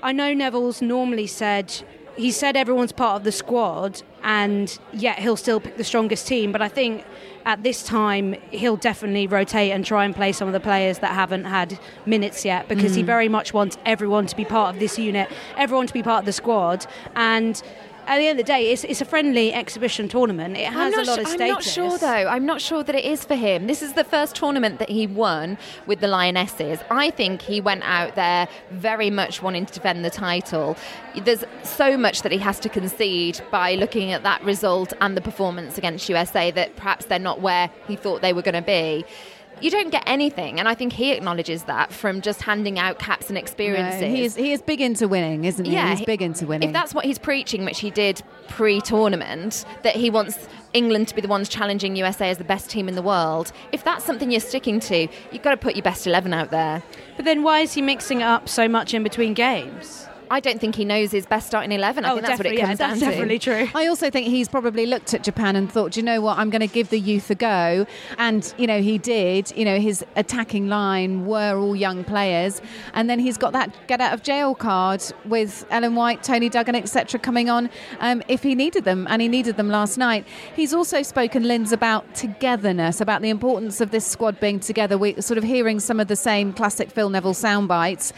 I 0.01 0.11
know 0.11 0.33
Neville's 0.33 0.81
normally 0.81 1.27
said 1.27 1.83
he 2.15 2.31
said 2.31 2.55
everyone's 2.55 2.91
part 2.91 3.17
of 3.17 3.23
the 3.23 3.31
squad, 3.31 4.01
and 4.23 4.77
yet 4.93 5.19
he'll 5.19 5.37
still 5.37 5.59
pick 5.59 5.77
the 5.77 5.83
strongest 5.83 6.27
team. 6.27 6.51
But 6.51 6.61
I 6.61 6.67
think 6.67 7.05
at 7.45 7.61
this 7.63 7.83
time 7.83 8.33
he'll 8.51 8.77
definitely 8.77 9.27
rotate 9.27 9.71
and 9.71 9.85
try 9.85 10.05
and 10.05 10.15
play 10.15 10.31
some 10.31 10.47
of 10.47 10.53
the 10.53 10.59
players 10.59 10.99
that 10.99 11.13
haven't 11.13 11.45
had 11.45 11.79
minutes 12.05 12.45
yet, 12.45 12.67
because 12.67 12.95
he 12.95 13.03
mm. 13.03 13.05
very 13.05 13.29
much 13.29 13.53
wants 13.53 13.77
everyone 13.85 14.25
to 14.27 14.35
be 14.35 14.45
part 14.45 14.73
of 14.73 14.79
this 14.79 14.97
unit, 14.97 15.29
everyone 15.57 15.87
to 15.87 15.93
be 15.93 16.03
part 16.03 16.19
of 16.19 16.25
the 16.25 16.33
squad, 16.33 16.85
and. 17.15 17.61
At 18.07 18.19
the 18.19 18.27
end 18.27 18.39
of 18.39 18.45
the 18.45 18.51
day, 18.51 18.71
it's, 18.71 18.83
it's 18.83 19.01
a 19.01 19.05
friendly 19.05 19.51
exhibition 19.51 20.07
tournament. 20.07 20.57
It 20.57 20.67
has 20.67 20.93
a 20.93 21.03
lot 21.03 21.19
of 21.19 21.27
status. 21.27 21.41
I'm 21.41 21.47
not 21.47 21.63
sure 21.63 21.97
though. 21.97 22.07
I'm 22.07 22.45
not 22.45 22.61
sure 22.61 22.83
that 22.83 22.93
it 22.95 23.03
is 23.03 23.25
for 23.25 23.35
him. 23.35 23.65
This 23.65 23.81
is 23.81 23.93
the 23.93 24.03
first 24.03 24.35
tournament 24.35 24.77
that 24.79 24.89
he 24.89 25.07
won 25.07 25.57
with 25.87 26.01
the 26.01 26.07
Lionesses. 26.07 26.79
I 26.91 27.09
think 27.09 27.41
he 27.41 27.61
went 27.61 27.83
out 27.83 28.15
there 28.15 28.47
very 28.69 29.09
much 29.09 29.41
wanting 29.41 29.65
to 29.65 29.73
defend 29.73 30.05
the 30.05 30.11
title. 30.11 30.77
There's 31.19 31.43
so 31.63 31.97
much 31.97 32.21
that 32.21 32.31
he 32.31 32.37
has 32.39 32.59
to 32.59 32.69
concede 32.69 33.41
by 33.49 33.73
looking 33.73 34.11
at 34.11 34.23
that 34.23 34.43
result 34.43 34.93
and 35.01 35.17
the 35.17 35.21
performance 35.21 35.77
against 35.77 36.07
USA 36.07 36.51
that 36.51 36.75
perhaps 36.75 37.05
they're 37.05 37.17
not 37.17 37.41
where 37.41 37.71
he 37.87 37.95
thought 37.95 38.21
they 38.21 38.33
were 38.33 38.43
going 38.43 38.53
to 38.53 38.61
be. 38.61 39.03
You 39.61 39.71
don't 39.71 39.89
get 39.89 40.03
anything, 40.05 40.59
and 40.59 40.67
I 40.67 40.75
think 40.75 40.93
he 40.93 41.11
acknowledges 41.11 41.63
that 41.63 41.91
from 41.91 42.21
just 42.21 42.41
handing 42.41 42.77
out 42.77 42.99
caps 42.99 43.29
and 43.29 43.37
experiences. 43.37 44.01
No, 44.01 44.07
he 44.07 44.25
is 44.25 44.35
he 44.35 44.51
is 44.51 44.61
big 44.61 44.81
into 44.81 45.07
winning, 45.07 45.45
isn't 45.45 45.65
he? 45.65 45.73
Yeah, 45.73 45.91
he's 45.91 45.99
he- 45.99 46.05
big 46.05 46.21
into 46.21 46.45
winning. 46.45 46.69
If 46.69 46.73
that's 46.73 46.93
what 46.93 47.05
he's 47.05 47.17
preaching, 47.17 47.63
which 47.63 47.79
he 47.79 47.89
did 47.89 48.21
pre-tournament, 48.49 49.65
that 49.83 49.95
he 49.95 50.09
wants 50.09 50.47
England 50.73 51.07
to 51.07 51.15
be 51.15 51.21
the 51.21 51.27
ones 51.27 51.47
challenging 51.47 51.95
USA 51.95 52.29
as 52.29 52.37
the 52.37 52.43
best 52.43 52.69
team 52.69 52.89
in 52.89 52.95
the 52.95 53.01
world. 53.01 53.51
If 53.71 53.83
that's 53.83 54.03
something 54.03 54.29
you're 54.31 54.41
sticking 54.41 54.79
to, 54.81 55.07
you've 55.31 55.41
got 55.43 55.51
to 55.51 55.57
put 55.57 55.75
your 55.75 55.83
best 55.83 56.05
eleven 56.05 56.33
out 56.33 56.51
there. 56.51 56.83
But 57.15 57.25
then 57.25 57.43
why 57.43 57.61
is 57.61 57.73
he 57.73 57.81
mixing 57.81 58.21
it 58.21 58.25
up 58.25 58.49
so 58.49 58.67
much 58.67 58.93
in 58.93 59.03
between 59.03 59.33
games? 59.33 60.07
I 60.29 60.39
don't 60.39 60.59
think 60.59 60.75
he 60.75 60.85
knows 60.85 61.11
his 61.11 61.25
best 61.25 61.47
starting 61.47 61.71
eleven. 61.71 62.05
I 62.05 62.11
Oh, 62.11 62.15
think 62.15 62.27
that's 62.27 62.39
what 62.39 62.45
it 62.47 62.55
definitely, 62.57 62.61
comes 62.67 62.79
yeah, 62.79 62.87
that's 62.87 62.99
down 62.99 63.09
definitely 63.09 63.39
to. 63.39 63.65
true. 63.65 63.69
I 63.75 63.87
also 63.87 64.09
think 64.09 64.27
he's 64.27 64.47
probably 64.47 64.85
looked 64.85 65.13
at 65.13 65.23
Japan 65.23 65.55
and 65.55 65.71
thought, 65.71 65.91
"Do 65.91 65.99
you 65.99 66.05
know 66.05 66.21
what, 66.21 66.37
I'm 66.37 66.49
going 66.49 66.61
to 66.61 66.67
give 66.67 66.89
the 66.89 66.99
youth 66.99 67.29
a 67.29 67.35
go. 67.35 67.85
And, 68.17 68.53
you 68.57 68.67
know, 68.67 68.81
he 68.81 68.97
did. 68.97 69.51
You 69.55 69.65
know, 69.65 69.79
his 69.79 70.03
attacking 70.15 70.67
line 70.67 71.25
were 71.25 71.57
all 71.57 71.75
young 71.75 72.03
players. 72.03 72.61
And 72.93 73.09
then 73.09 73.19
he's 73.19 73.37
got 73.37 73.53
that 73.53 73.73
get 73.87 74.01
out 74.01 74.13
of 74.13 74.23
jail 74.23 74.55
card 74.55 75.03
with 75.25 75.65
Ellen 75.69 75.95
White, 75.95 76.23
Toni 76.23 76.49
Duggan, 76.49 76.75
etc., 76.75 77.19
coming 77.19 77.49
on 77.49 77.69
um, 77.99 78.21
if 78.27 78.43
he 78.43 78.55
needed 78.55 78.83
them. 78.85 79.05
And 79.09 79.21
he 79.21 79.27
needed 79.27 79.57
them 79.57 79.69
last 79.69 79.97
night. 79.97 80.25
He's 80.55 80.73
also 80.73 81.01
spoken, 81.03 81.43
Linz, 81.43 81.71
about 81.71 82.13
togetherness, 82.15 83.01
about 83.01 83.21
the 83.21 83.29
importance 83.29 83.81
of 83.81 83.91
this 83.91 84.05
squad 84.05 84.39
being 84.39 84.59
together. 84.59 84.97
We're 84.97 85.21
sort 85.21 85.37
of 85.37 85.43
hearing 85.43 85.79
some 85.79 85.99
of 85.99 86.07
the 86.07 86.15
same 86.15 86.53
classic 86.53 86.91
Phil 86.91 87.09
Neville 87.09 87.33
sound 87.33 87.67
bites. 87.67 88.13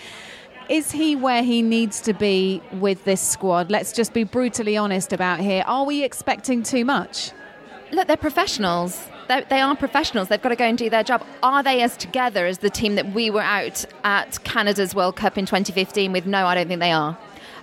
Is 0.69 0.91
he 0.91 1.15
where 1.15 1.43
he 1.43 1.61
needs 1.61 2.01
to 2.01 2.13
be 2.13 2.61
with 2.73 3.05
this 3.05 3.21
squad? 3.21 3.71
Let's 3.71 3.93
just 3.93 4.11
be 4.13 4.25
brutally 4.25 4.75
honest 4.75 5.13
about 5.13 5.39
here. 5.39 5.63
Are 5.65 5.85
we 5.85 6.03
expecting 6.03 6.61
too 6.61 6.83
much? 6.83 7.31
Look, 7.91 8.07
they're 8.07 8.17
professionals. 8.17 9.07
They're, 9.29 9.45
they 9.49 9.61
are 9.61 9.77
professionals. 9.77 10.27
They've 10.27 10.41
got 10.41 10.49
to 10.49 10.57
go 10.57 10.65
and 10.65 10.77
do 10.77 10.89
their 10.89 11.03
job. 11.03 11.25
Are 11.41 11.63
they 11.63 11.81
as 11.81 11.95
together 11.95 12.45
as 12.45 12.57
the 12.57 12.69
team 12.69 12.95
that 12.95 13.13
we 13.13 13.29
were 13.29 13.41
out 13.41 13.85
at 14.03 14.43
Canada's 14.43 14.93
World 14.93 15.15
Cup 15.15 15.37
in 15.37 15.45
2015 15.45 16.11
with? 16.11 16.25
No, 16.25 16.45
I 16.45 16.55
don't 16.55 16.67
think 16.67 16.81
they 16.81 16.91
are. 16.91 17.17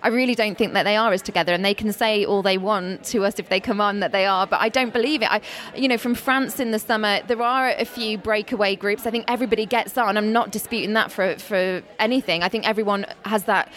I 0.04 0.08
really 0.08 0.34
don't 0.34 0.56
think 0.56 0.74
that 0.74 0.82
they 0.82 0.96
are 0.96 1.12
as 1.12 1.22
together, 1.22 1.54
and 1.54 1.64
they 1.64 1.72
can 1.72 1.90
say 1.92 2.26
all 2.26 2.42
they 2.42 2.58
want 2.58 3.04
to 3.06 3.24
us 3.24 3.38
if 3.38 3.48
they 3.48 3.58
come 3.58 3.80
on 3.80 4.00
that 4.00 4.12
they 4.12 4.26
are, 4.26 4.46
but 4.46 4.60
I 4.60 4.68
don't 4.68 4.92
believe 4.92 5.22
it. 5.22 5.32
I, 5.32 5.40
you 5.74 5.88
know, 5.88 5.96
from 5.96 6.14
France 6.14 6.60
in 6.60 6.72
the 6.72 6.78
summer, 6.78 7.22
there 7.26 7.40
are 7.40 7.70
a 7.70 7.86
few 7.86 8.18
breakaway 8.18 8.76
groups. 8.76 9.06
I 9.06 9.10
think 9.10 9.24
everybody 9.28 9.64
gets 9.64 9.96
on. 9.96 10.18
I'm 10.18 10.30
not 10.30 10.50
disputing 10.50 10.92
that 10.92 11.10
for 11.10 11.36
for 11.38 11.82
anything. 11.98 12.42
I 12.42 12.50
think 12.50 12.68
everyone 12.68 13.06
has 13.24 13.44
that 13.44 13.72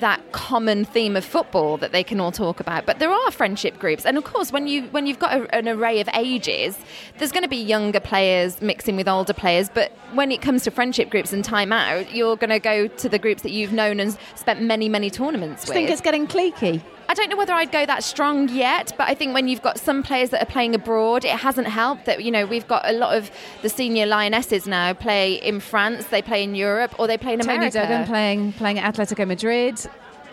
that 0.00 0.32
common 0.32 0.84
theme 0.84 1.16
of 1.16 1.24
football 1.24 1.76
that 1.78 1.92
they 1.92 2.02
can 2.02 2.20
all 2.20 2.32
talk 2.32 2.60
about. 2.60 2.86
But 2.86 2.98
there 2.98 3.10
are 3.10 3.30
friendship 3.30 3.78
groups, 3.78 4.04
and 4.04 4.18
of 4.18 4.24
course, 4.24 4.50
when 4.52 4.66
you 4.66 4.82
when 4.90 5.06
you've 5.06 5.18
got 5.18 5.32
a, 5.40 5.54
an 5.54 5.68
array 5.68 6.00
of 6.00 6.08
ages, 6.14 6.78
there's 7.18 7.32
going 7.32 7.42
to 7.44 7.48
be 7.48 7.56
younger 7.56 8.00
players 8.00 8.60
mixing 8.60 8.96
with 8.96 9.08
older 9.08 9.32
players. 9.32 9.68
But 9.68 9.92
when 10.14 10.32
it 10.32 10.42
comes 10.42 10.64
to 10.64 10.70
friendship 10.70 11.10
groups 11.10 11.32
and 11.32 11.44
time 11.44 11.72
out, 11.72 12.12
you're 12.14 12.36
going 12.36 12.50
to 12.50 12.58
go 12.58 12.88
to 12.88 13.08
the 13.08 13.18
groups 13.18 13.42
that 13.42 13.52
you've 13.52 13.72
known 13.72 14.00
and 14.00 14.16
spent 14.34 14.62
many 14.62 14.88
many 14.88 15.10
tournaments 15.10 15.64
Do 15.64 15.68
you 15.68 15.70
with. 15.70 15.74
think 15.74 15.90
it's 15.90 16.00
getting 16.00 16.26
cliquey? 16.26 16.82
I 17.10 17.14
don't 17.14 17.28
know 17.28 17.36
whether 17.36 17.52
I'd 17.52 17.72
go 17.72 17.84
that 17.86 18.04
strong 18.04 18.48
yet, 18.50 18.92
but 18.96 19.08
I 19.08 19.14
think 19.14 19.34
when 19.34 19.48
you've 19.48 19.62
got 19.62 19.80
some 19.80 20.04
players 20.04 20.30
that 20.30 20.40
are 20.40 20.46
playing 20.46 20.76
abroad, 20.76 21.24
it 21.24 21.32
hasn't 21.32 21.66
helped 21.66 22.04
that, 22.04 22.22
you 22.22 22.30
know, 22.30 22.46
we've 22.46 22.68
got 22.68 22.88
a 22.88 22.92
lot 22.92 23.16
of 23.16 23.32
the 23.62 23.68
senior 23.68 24.06
lionesses 24.06 24.68
now 24.68 24.92
play 24.92 25.34
in 25.34 25.58
France, 25.58 26.06
they 26.06 26.22
play 26.22 26.44
in 26.44 26.54
Europe, 26.54 26.94
or 27.00 27.08
they 27.08 27.18
play 27.18 27.32
in 27.32 27.40
Toni 27.40 27.56
America. 27.56 27.78
Duggan 27.80 28.06
playing 28.06 28.52
playing 28.52 28.78
at 28.78 28.94
Atletico 28.94 29.26
Madrid. 29.26 29.84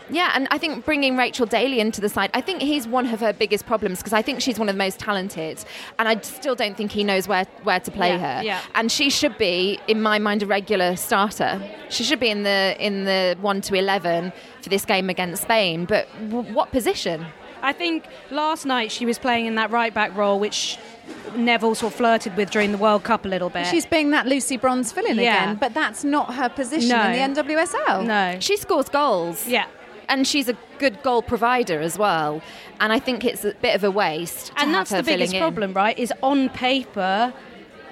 Yeah, 0.09 0.31
and 0.35 0.47
I 0.51 0.57
think 0.57 0.85
bringing 0.85 1.17
Rachel 1.17 1.45
Daly 1.45 1.79
into 1.79 1.99
the 2.01 2.09
side, 2.09 2.29
I 2.33 2.41
think 2.41 2.61
he's 2.61 2.87
one 2.87 3.05
of 3.07 3.19
her 3.19 3.33
biggest 3.33 3.65
problems 3.65 3.99
because 3.99 4.13
I 4.13 4.21
think 4.21 4.41
she's 4.41 4.57
one 4.57 4.69
of 4.69 4.75
the 4.75 4.77
most 4.77 4.99
talented, 4.99 5.63
and 5.99 6.07
I 6.07 6.19
still 6.21 6.55
don't 6.55 6.77
think 6.77 6.91
he 6.91 7.03
knows 7.03 7.27
where, 7.27 7.45
where 7.63 7.79
to 7.79 7.91
play 7.91 8.09
Yeah, 8.09 8.37
her. 8.39 8.43
yeah. 8.43 8.61
And 8.75 8.91
she 8.91 9.09
should 9.09 9.37
be, 9.37 9.79
in 9.87 10.01
my 10.01 10.19
mind, 10.19 10.43
a 10.43 10.45
regular 10.45 10.95
starter. 10.95 11.61
She 11.89 12.03
should 12.03 12.19
be 12.19 12.29
in 12.29 12.43
the 12.43 12.75
in 12.79 13.05
the 13.05 13.35
one 13.41 13.61
to 13.61 13.75
eleven 13.75 14.31
for 14.61 14.69
this 14.69 14.85
game 14.85 15.09
against 15.09 15.41
Spain. 15.43 15.85
But 15.85 16.07
w- 16.29 16.53
what 16.53 16.71
position? 16.71 17.25
I 17.61 17.73
think 17.73 18.05
last 18.31 18.65
night 18.65 18.91
she 18.91 19.05
was 19.05 19.17
playing 19.17 19.45
in 19.47 19.55
that 19.55 19.71
right 19.71 19.93
back 19.93 20.15
role, 20.15 20.39
which 20.39 20.77
Neville 21.35 21.73
sort 21.75 21.91
of 21.91 21.97
flirted 21.97 22.37
with 22.37 22.51
during 22.51 22.71
the 22.71 22.77
World 22.77 23.03
Cup 23.03 23.25
a 23.25 23.27
little 23.27 23.49
bit. 23.49 23.65
She's 23.67 23.85
being 23.85 24.11
that 24.11 24.27
Lucy 24.27 24.57
Bronze 24.57 24.91
fill-in 24.91 25.17
Yeah. 25.17 25.43
again, 25.43 25.55
but 25.55 25.73
that's 25.73 26.03
not 26.03 26.35
her 26.35 26.49
position 26.49 26.89
No. 26.89 27.01
in 27.11 27.33
the 27.33 27.41
NWSL. 27.41 28.05
no. 28.05 28.37
She 28.39 28.57
scores 28.57 28.89
goals. 28.89 29.47
Yeah. 29.47 29.65
And 30.09 30.25
she's 30.27 30.47
a 30.47 30.57
good 30.79 31.01
goal 31.03 31.21
provider 31.21 31.81
as 31.81 31.97
well. 31.97 32.41
And 32.79 32.93
I 32.93 32.99
think 32.99 33.25
it's 33.25 33.43
a 33.43 33.53
bit 33.55 33.75
of 33.75 33.83
a 33.83 33.91
waste. 33.91 34.47
To 34.47 34.61
and 34.61 34.73
that's 34.73 34.91
the 34.91 35.03
biggest 35.03 35.33
in. 35.33 35.39
problem, 35.39 35.73
right? 35.73 35.97
Is 35.97 36.13
on 36.23 36.49
paper, 36.49 37.33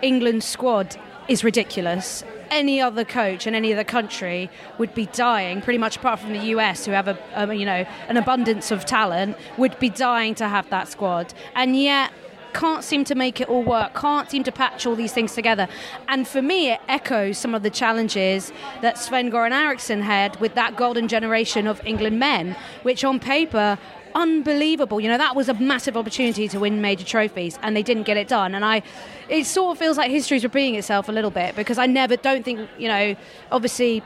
England's 0.02 0.46
squad 0.46 0.96
is 1.28 1.44
ridiculous. 1.44 2.24
Any 2.52 2.80
other 2.80 3.04
coach 3.04 3.48
in 3.48 3.56
any 3.56 3.74
other 3.74 3.84
country 3.84 4.50
would 4.78 4.94
be 4.94 5.08
dying, 5.08 5.62
pretty 5.62 5.80
much 5.80 5.98
apart 5.98 6.20
from 6.20 6.34
the 6.34 6.46
US, 6.56 6.86
who 6.86 6.92
have 6.92 7.08
a, 7.08 7.18
um, 7.34 7.52
you 7.52 7.66
know 7.66 7.86
an 8.08 8.18
abundance 8.18 8.72
of 8.72 8.86
talent, 8.86 9.36
would 9.58 9.78
be 9.80 9.90
dying 9.90 10.36
to 10.36 10.48
have 10.48 10.70
that 10.70 10.88
squad, 10.88 11.34
and 11.56 11.76
yet 11.76 12.12
can't 12.56 12.84
seem 12.84 13.04
to 13.04 13.16
make 13.16 13.42
it 13.42 13.50
all 13.50 13.64
work. 13.64 13.94
Can't 13.94 14.32
seem 14.32 14.44
to 14.44 14.52
patch 14.52 14.86
all 14.86 14.96
these 14.96 15.12
things 15.12 15.36
together. 15.36 15.68
And 16.08 16.26
for 16.28 16.42
me, 16.42 16.72
it 16.72 16.80
echoes 16.88 17.38
some 17.38 17.54
of 17.54 17.62
the 17.64 17.70
challenges 17.70 18.54
that 18.82 18.98
Sven 18.98 19.30
Goran 19.30 19.52
Eriksson 19.52 20.02
had 20.02 20.40
with 20.40 20.56
that 20.56 20.76
golden 20.78 21.08
generation 21.08 21.68
of 21.68 21.86
England 21.86 22.18
men, 22.18 22.56
which 22.84 23.04
on 23.04 23.20
paper 23.20 23.78
unbelievable. 24.16 25.02
You 25.02 25.10
know, 25.10 25.18
that 25.18 25.36
was 25.36 25.50
a 25.50 25.54
massive 25.56 25.98
opportunity 25.98 26.48
to 26.48 26.60
win 26.60 26.82
major 26.82 27.06
trophies, 27.06 27.60
and 27.62 27.76
they 27.76 27.84
didn't 27.84 28.04
get 28.04 28.16
it 28.16 28.30
done. 28.30 28.56
And 28.56 28.64
I, 28.64 28.82
it 29.28 29.46
sort 29.46 29.76
of 29.76 29.78
feels 29.78 29.98
like 29.98 30.10
history's 30.10 30.46
repeating 30.46 30.76
itself 30.76 31.10
a 31.10 31.12
little 31.12 31.32
bit 31.32 31.56
because 31.58 31.78
I 31.78 31.86
never 31.86 32.16
don't 32.16 32.44
think, 32.44 32.70
you 32.78 32.88
know, 32.88 33.16
obviously. 33.52 34.02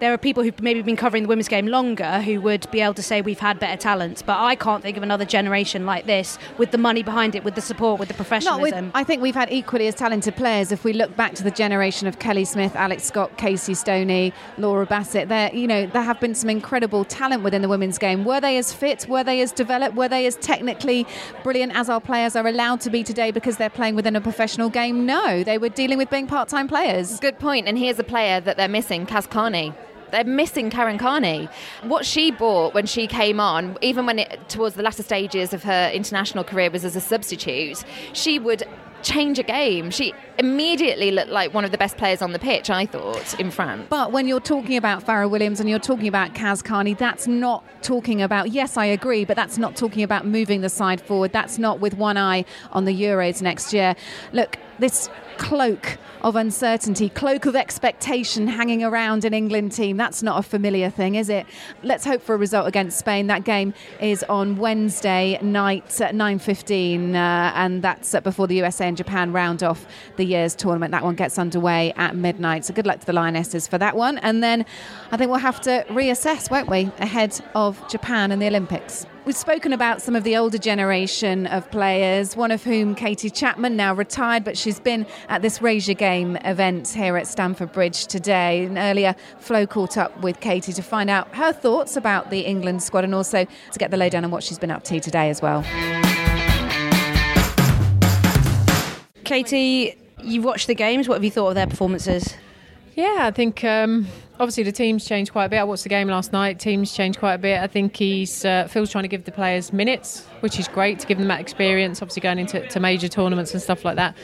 There 0.00 0.12
are 0.14 0.18
people 0.18 0.44
who've 0.44 0.62
maybe 0.62 0.80
been 0.82 0.96
covering 0.96 1.24
the 1.24 1.28
women's 1.28 1.48
game 1.48 1.66
longer 1.66 2.20
who 2.20 2.40
would 2.42 2.70
be 2.70 2.80
able 2.80 2.94
to 2.94 3.02
say 3.02 3.20
we've 3.20 3.40
had 3.40 3.58
better 3.58 3.76
talents, 3.76 4.22
but 4.22 4.38
I 4.38 4.54
can't 4.54 4.80
think 4.80 4.96
of 4.96 5.02
another 5.02 5.24
generation 5.24 5.86
like 5.86 6.06
this 6.06 6.38
with 6.56 6.70
the 6.70 6.78
money 6.78 7.02
behind 7.02 7.34
it, 7.34 7.42
with 7.42 7.56
the 7.56 7.60
support, 7.60 7.98
with 7.98 8.08
the 8.08 8.14
Not 8.14 8.18
professionalism. 8.18 8.86
with, 8.86 8.94
I 8.94 9.02
think 9.02 9.22
we've 9.22 9.34
had 9.34 9.50
equally 9.50 9.88
as 9.88 9.96
talented 9.96 10.36
players. 10.36 10.70
If 10.70 10.84
we 10.84 10.92
look 10.92 11.16
back 11.16 11.34
to 11.34 11.42
the 11.42 11.50
generation 11.50 12.06
of 12.06 12.20
Kelly 12.20 12.44
Smith, 12.44 12.76
Alex 12.76 13.02
Scott, 13.04 13.36
Casey 13.38 13.74
Stoney, 13.74 14.32
Laura 14.56 14.86
Bassett, 14.86 15.28
there, 15.28 15.52
you 15.52 15.66
know, 15.66 15.86
there 15.86 16.02
have 16.02 16.20
been 16.20 16.34
some 16.36 16.48
incredible 16.48 17.04
talent 17.04 17.42
within 17.42 17.62
the 17.62 17.68
women's 17.68 17.98
game. 17.98 18.24
Were 18.24 18.40
they 18.40 18.56
as 18.56 18.72
fit? 18.72 19.06
Were 19.08 19.24
they 19.24 19.40
as 19.40 19.50
developed? 19.50 19.96
Were 19.96 20.08
they 20.08 20.26
as 20.26 20.36
technically 20.36 21.06
brilliant 21.42 21.74
as 21.74 21.88
our 21.88 22.00
players 22.00 22.36
are 22.36 22.46
allowed 22.46 22.80
to 22.82 22.90
be 22.90 23.02
today 23.02 23.32
because 23.32 23.56
they're 23.56 23.68
playing 23.68 23.96
within 23.96 24.14
a 24.14 24.20
professional 24.20 24.70
game? 24.70 25.06
No, 25.06 25.42
they 25.42 25.58
were 25.58 25.70
dealing 25.70 25.98
with 25.98 26.08
being 26.08 26.28
part-time 26.28 26.68
players. 26.68 27.18
Good 27.18 27.40
point. 27.40 27.66
And 27.66 27.76
here's 27.76 27.98
a 27.98 28.04
player 28.04 28.40
that 28.40 28.56
they're 28.56 28.68
missing, 28.68 29.04
Kaz 29.04 29.28
Carney. 29.28 29.74
They're 30.10 30.24
missing 30.24 30.70
Karen 30.70 30.98
Carney. 30.98 31.48
What 31.82 32.04
she 32.04 32.30
brought 32.30 32.74
when 32.74 32.86
she 32.86 33.06
came 33.06 33.40
on, 33.40 33.76
even 33.82 34.06
when 34.06 34.18
it 34.18 34.48
towards 34.48 34.76
the 34.76 34.82
latter 34.82 35.02
stages 35.02 35.52
of 35.52 35.62
her 35.64 35.90
international 35.92 36.44
career 36.44 36.70
was 36.70 36.84
as 36.84 36.96
a 36.96 37.00
substitute, 37.00 37.84
she 38.12 38.38
would 38.38 38.64
change 39.02 39.38
a 39.38 39.42
game. 39.42 39.90
She 39.90 40.12
immediately 40.38 41.10
looked 41.10 41.30
like 41.30 41.54
one 41.54 41.64
of 41.64 41.70
the 41.70 41.78
best 41.78 41.96
players 41.96 42.22
on 42.22 42.32
the 42.32 42.38
pitch, 42.38 42.70
I 42.70 42.86
thought, 42.86 43.38
in 43.38 43.50
France. 43.50 43.86
But 43.88 44.12
when 44.12 44.26
you're 44.26 44.40
talking 44.40 44.76
about 44.76 45.02
Fara 45.02 45.28
Williams 45.28 45.60
and 45.60 45.68
you're 45.68 45.78
talking 45.78 46.08
about 46.08 46.34
Kaz 46.34 46.64
Carney, 46.64 46.94
that's 46.94 47.26
not 47.26 47.64
talking 47.82 48.22
about, 48.22 48.50
yes, 48.50 48.76
I 48.76 48.86
agree, 48.86 49.24
but 49.24 49.36
that's 49.36 49.58
not 49.58 49.76
talking 49.76 50.02
about 50.02 50.26
moving 50.26 50.60
the 50.62 50.68
side 50.68 51.00
forward. 51.00 51.32
That's 51.32 51.58
not 51.58 51.80
with 51.80 51.94
one 51.94 52.16
eye 52.16 52.44
on 52.72 52.84
the 52.84 53.02
Euros 53.02 53.40
next 53.40 53.72
year. 53.72 53.94
Look, 54.32 54.58
this 54.78 55.08
cloak 55.38 55.98
of 56.22 56.36
uncertainty, 56.36 57.08
cloak 57.08 57.46
of 57.46 57.54
expectation 57.54 58.48
hanging 58.48 58.82
around 58.82 59.24
an 59.24 59.32
England 59.32 59.72
team, 59.72 59.96
that's 59.96 60.22
not 60.22 60.38
a 60.38 60.42
familiar 60.42 60.90
thing, 60.90 61.14
is 61.14 61.28
it? 61.28 61.46
Let's 61.82 62.04
hope 62.04 62.22
for 62.22 62.34
a 62.34 62.38
result 62.38 62.66
against 62.66 62.98
Spain. 62.98 63.28
That 63.28 63.44
game 63.44 63.72
is 64.00 64.24
on 64.24 64.56
Wednesday 64.56 65.38
night 65.42 66.00
at 66.00 66.14
9.15 66.14 67.14
uh, 67.14 67.16
and 67.54 67.82
that's 67.82 68.18
before 68.20 68.46
the 68.46 68.56
USA 68.56 68.88
and 68.88 68.96
Japan 68.96 69.32
round 69.32 69.62
off 69.62 69.86
the 70.16 70.24
year's 70.24 70.54
tournament. 70.54 70.90
That 70.90 71.04
one 71.04 71.14
gets 71.14 71.38
underway 71.38 71.92
at 71.96 72.16
midnight. 72.16 72.64
So 72.64 72.74
good 72.74 72.86
luck 72.86 73.00
to 73.00 73.06
the 73.06 73.12
Lionesses 73.12 73.68
for 73.68 73.78
that 73.78 73.96
one. 73.96 74.18
And 74.18 74.42
then 74.42 74.66
I 75.12 75.16
think 75.16 75.30
we'll 75.30 75.40
have 75.40 75.60
to 75.62 75.84
reassess, 75.88 76.50
won't 76.50 76.68
we, 76.68 76.90
ahead 76.98 77.38
of 77.54 77.86
Japan 77.88 78.32
and 78.32 78.42
the 78.42 78.46
Olympics. 78.46 79.06
We've 79.28 79.36
spoken 79.36 79.74
about 79.74 80.00
some 80.00 80.16
of 80.16 80.24
the 80.24 80.38
older 80.38 80.56
generation 80.56 81.46
of 81.48 81.70
players, 81.70 82.34
one 82.34 82.50
of 82.50 82.64
whom, 82.64 82.94
Katie 82.94 83.28
Chapman, 83.28 83.76
now 83.76 83.92
retired, 83.92 84.42
but 84.42 84.56
she's 84.56 84.80
been 84.80 85.06
at 85.28 85.42
this 85.42 85.60
Raise 85.60 85.86
Your 85.86 85.96
Game 85.96 86.36
event 86.36 86.88
here 86.88 87.14
at 87.18 87.26
Stamford 87.26 87.70
Bridge 87.72 88.06
today. 88.06 88.64
And 88.64 88.78
earlier, 88.78 89.14
Flo 89.38 89.66
caught 89.66 89.98
up 89.98 90.18
with 90.22 90.40
Katie 90.40 90.72
to 90.72 90.80
find 90.80 91.10
out 91.10 91.28
her 91.34 91.52
thoughts 91.52 91.94
about 91.94 92.30
the 92.30 92.40
England 92.40 92.82
squad 92.82 93.04
and 93.04 93.14
also 93.14 93.44
to 93.44 93.78
get 93.78 93.90
the 93.90 93.98
lowdown 93.98 94.24
on 94.24 94.30
what 94.30 94.42
she's 94.42 94.58
been 94.58 94.70
up 94.70 94.82
to 94.84 94.98
today 94.98 95.28
as 95.28 95.42
well. 95.42 95.62
Katie, 99.24 99.94
you've 100.22 100.44
watched 100.44 100.68
the 100.68 100.74
games. 100.74 101.06
What 101.06 101.16
have 101.16 101.24
you 101.24 101.30
thought 101.30 101.48
of 101.48 101.54
their 101.54 101.66
performances? 101.66 102.34
Yeah, 102.94 103.18
I 103.20 103.30
think 103.30 103.62
um, 103.62 104.06
obviously 104.40 104.62
the 104.62 104.72
team's 104.72 105.04
changed 105.04 105.32
quite 105.32 105.46
a 105.46 105.48
bit. 105.48 105.58
I 105.58 105.64
watched 105.64 105.82
the 105.82 105.88
game 105.88 106.08
last 106.08 106.32
night. 106.32 106.58
Team's 106.58 106.92
changed 106.92 107.18
quite 107.18 107.34
a 107.34 107.38
bit. 107.38 107.60
I 107.60 107.66
think 107.66 107.96
he's 107.96 108.44
uh, 108.44 108.68
Phil's 108.68 108.90
trying 108.90 109.04
to 109.04 109.08
give 109.08 109.24
the 109.24 109.32
players 109.32 109.72
minutes, 109.72 110.26
which 110.40 110.58
is 110.58 110.68
great 110.68 110.98
to 111.00 111.06
give 111.06 111.18
them 111.18 111.28
that 111.28 111.40
experience. 111.40 112.00
Obviously 112.02 112.20
going 112.20 112.38
into 112.38 112.66
to 112.66 112.80
major 112.80 113.08
tournaments 113.08 113.52
and 113.52 113.62
stuff 113.62 113.84
like 113.84 113.96
that. 113.96 114.16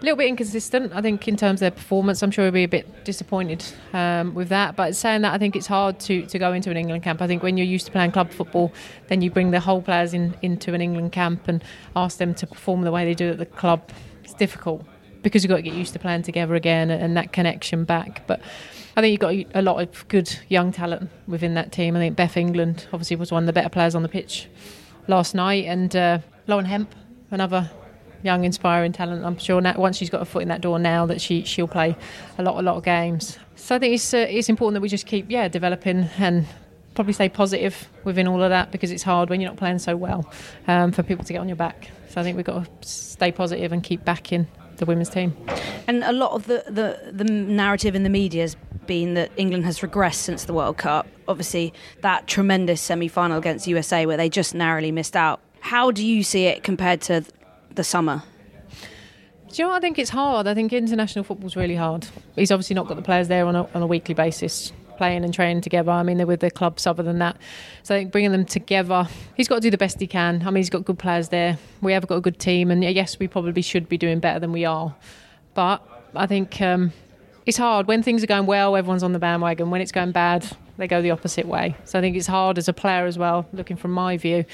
A 0.00 0.04
little 0.04 0.16
bit 0.16 0.28
inconsistent, 0.28 0.92
I 0.94 1.02
think, 1.02 1.26
in 1.26 1.36
terms 1.36 1.56
of 1.56 1.60
their 1.60 1.70
performance. 1.72 2.22
I'm 2.22 2.30
sure 2.30 2.44
he'll 2.44 2.52
be 2.52 2.62
a 2.62 2.68
bit 2.68 3.04
disappointed 3.04 3.64
um, 3.92 4.32
with 4.32 4.48
that. 4.50 4.76
But 4.76 4.94
saying 4.94 5.22
that, 5.22 5.34
I 5.34 5.38
think 5.38 5.56
it's 5.56 5.66
hard 5.66 5.98
to, 6.00 6.24
to 6.24 6.38
go 6.38 6.52
into 6.52 6.70
an 6.70 6.76
England 6.76 7.02
camp. 7.02 7.20
I 7.20 7.26
think 7.26 7.42
when 7.42 7.56
you're 7.56 7.66
used 7.66 7.86
to 7.86 7.92
playing 7.92 8.12
club 8.12 8.30
football, 8.30 8.72
then 9.08 9.22
you 9.22 9.30
bring 9.32 9.50
the 9.50 9.58
whole 9.58 9.82
players 9.82 10.14
in, 10.14 10.36
into 10.40 10.72
an 10.72 10.80
England 10.80 11.10
camp 11.10 11.48
and 11.48 11.64
ask 11.96 12.18
them 12.18 12.32
to 12.34 12.46
perform 12.46 12.82
the 12.82 12.92
way 12.92 13.04
they 13.04 13.14
do 13.14 13.30
at 13.30 13.38
the 13.38 13.46
club. 13.46 13.90
It's 14.22 14.34
difficult 14.34 14.84
because 15.22 15.42
you've 15.42 15.48
got 15.48 15.56
to 15.56 15.62
get 15.62 15.74
used 15.74 15.92
to 15.92 15.98
playing 15.98 16.22
together 16.22 16.54
again 16.54 16.90
and 16.90 17.16
that 17.16 17.32
connection 17.32 17.84
back. 17.84 18.26
But 18.26 18.40
I 18.96 19.00
think 19.00 19.12
you've 19.12 19.20
got 19.20 19.56
a 19.56 19.62
lot 19.62 19.80
of 19.80 20.06
good 20.08 20.38
young 20.48 20.72
talent 20.72 21.10
within 21.26 21.54
that 21.54 21.72
team. 21.72 21.96
I 21.96 22.00
think 22.00 22.16
Beth 22.16 22.36
England 22.36 22.86
obviously 22.92 23.16
was 23.16 23.30
one 23.30 23.42
of 23.42 23.46
the 23.46 23.52
better 23.52 23.68
players 23.68 23.94
on 23.94 24.02
the 24.02 24.08
pitch 24.08 24.48
last 25.06 25.34
night, 25.34 25.64
and 25.66 25.94
uh, 25.94 26.18
Lauren 26.46 26.64
Hemp, 26.64 26.94
another 27.30 27.70
young, 28.22 28.44
inspiring 28.44 28.92
talent. 28.92 29.24
I'm 29.24 29.38
sure 29.38 29.60
now, 29.60 29.74
once 29.76 29.96
she's 29.96 30.10
got 30.10 30.22
a 30.22 30.24
foot 30.24 30.42
in 30.42 30.48
that 30.48 30.60
door 30.60 30.78
now 30.78 31.06
that 31.06 31.20
she 31.20 31.44
she'll 31.44 31.68
play 31.68 31.96
a 32.38 32.42
lot, 32.42 32.58
a 32.58 32.62
lot 32.62 32.76
of 32.76 32.84
games. 32.84 33.38
So 33.56 33.76
I 33.76 33.78
think 33.78 33.94
it's 33.94 34.14
uh, 34.14 34.26
it's 34.28 34.48
important 34.48 34.74
that 34.74 34.80
we 34.80 34.88
just 34.88 35.06
keep 35.06 35.26
yeah 35.28 35.48
developing 35.48 36.08
and 36.18 36.46
probably 36.94 37.12
stay 37.12 37.28
positive 37.28 37.88
within 38.02 38.26
all 38.26 38.42
of 38.42 38.50
that 38.50 38.72
because 38.72 38.90
it's 38.90 39.04
hard 39.04 39.30
when 39.30 39.40
you're 39.40 39.50
not 39.50 39.56
playing 39.56 39.78
so 39.78 39.96
well 39.96 40.28
um, 40.66 40.90
for 40.90 41.04
people 41.04 41.24
to 41.24 41.32
get 41.32 41.38
on 41.38 41.48
your 41.48 41.56
back. 41.56 41.88
So 42.08 42.20
I 42.20 42.24
think 42.24 42.36
we've 42.36 42.44
got 42.44 42.64
to 42.64 42.88
stay 42.88 43.30
positive 43.30 43.70
and 43.70 43.84
keep 43.84 44.04
backing 44.04 44.48
the 44.78 44.86
women's 44.86 45.08
team. 45.08 45.36
And 45.86 46.02
a 46.04 46.12
lot 46.12 46.32
of 46.32 46.46
the, 46.46 46.64
the, 46.66 47.12
the 47.12 47.24
narrative 47.24 47.94
in 47.94 48.02
the 48.02 48.10
media 48.10 48.42
has 48.42 48.56
been 48.86 49.14
that 49.14 49.30
England 49.36 49.64
has 49.64 49.80
regressed 49.80 50.14
since 50.14 50.44
the 50.44 50.54
World 50.54 50.78
Cup. 50.78 51.06
Obviously, 51.28 51.72
that 52.00 52.26
tremendous 52.26 52.80
semi 52.80 53.08
final 53.08 53.38
against 53.38 53.66
USA 53.66 54.06
where 54.06 54.16
they 54.16 54.28
just 54.28 54.54
narrowly 54.54 54.90
missed 54.90 55.14
out. 55.14 55.40
How 55.60 55.90
do 55.90 56.04
you 56.04 56.22
see 56.22 56.46
it 56.46 56.62
compared 56.62 57.00
to 57.02 57.24
the 57.74 57.84
summer? 57.84 58.22
Do 59.48 59.54
you 59.54 59.64
know 59.64 59.70
what? 59.70 59.76
I 59.76 59.80
think 59.80 59.98
it's 59.98 60.10
hard. 60.10 60.46
I 60.46 60.54
think 60.54 60.72
international 60.72 61.24
football's 61.24 61.56
really 61.56 61.76
hard. 61.76 62.06
He's 62.36 62.50
obviously 62.50 62.74
not 62.74 62.86
got 62.86 62.96
the 62.96 63.02
players 63.02 63.28
there 63.28 63.46
on 63.46 63.56
a, 63.56 63.68
on 63.74 63.82
a 63.82 63.86
weekly 63.86 64.14
basis 64.14 64.72
playing 64.98 65.24
and 65.24 65.32
training 65.32 65.62
together. 65.62 65.90
I 65.90 66.02
mean, 66.02 66.18
they're 66.18 66.26
with 66.26 66.40
their 66.40 66.50
clubs 66.50 66.86
other 66.86 67.02
than 67.02 67.18
that. 67.20 67.36
So 67.82 67.94
I 67.94 67.98
think 67.98 68.12
bringing 68.12 68.32
them 68.32 68.44
together, 68.44 69.08
he's 69.34 69.48
got 69.48 69.54
to 69.54 69.60
do 69.62 69.70
the 69.70 69.78
best 69.78 69.98
he 69.98 70.06
can. 70.06 70.42
I 70.42 70.46
mean, 70.46 70.56
he's 70.56 70.68
got 70.68 70.84
good 70.84 70.98
players 70.98 71.30
there. 71.30 71.56
We 71.80 71.92
have 71.92 72.06
got 72.06 72.16
a 72.16 72.20
good 72.20 72.38
team, 72.38 72.70
and 72.70 72.84
yes, 72.84 73.18
we 73.18 73.28
probably 73.28 73.62
should 73.62 73.88
be 73.88 73.96
doing 73.96 74.18
better 74.18 74.40
than 74.40 74.52
we 74.52 74.66
are. 74.66 74.94
But 75.54 75.82
I 76.14 76.26
think 76.26 76.60
um, 76.60 76.92
it's 77.46 77.56
hard 77.56 77.86
when 77.86 78.02
things 78.02 78.22
are 78.22 78.26
going 78.26 78.46
well. 78.46 78.76
Everyone's 78.76 79.02
on 79.02 79.12
the 79.12 79.18
bandwagon. 79.18 79.70
When 79.70 79.80
it's 79.80 79.92
going 79.92 80.12
bad, 80.12 80.46
they 80.76 80.86
go 80.86 81.00
the 81.00 81.12
opposite 81.12 81.46
way. 81.46 81.76
So 81.84 81.98
I 81.98 82.02
think 82.02 82.16
it's 82.16 82.26
hard 82.26 82.58
as 82.58 82.68
a 82.68 82.72
player 82.72 83.06
as 83.06 83.16
well. 83.16 83.46
Looking 83.52 83.76
from 83.76 83.92
my 83.92 84.16
view. 84.18 84.44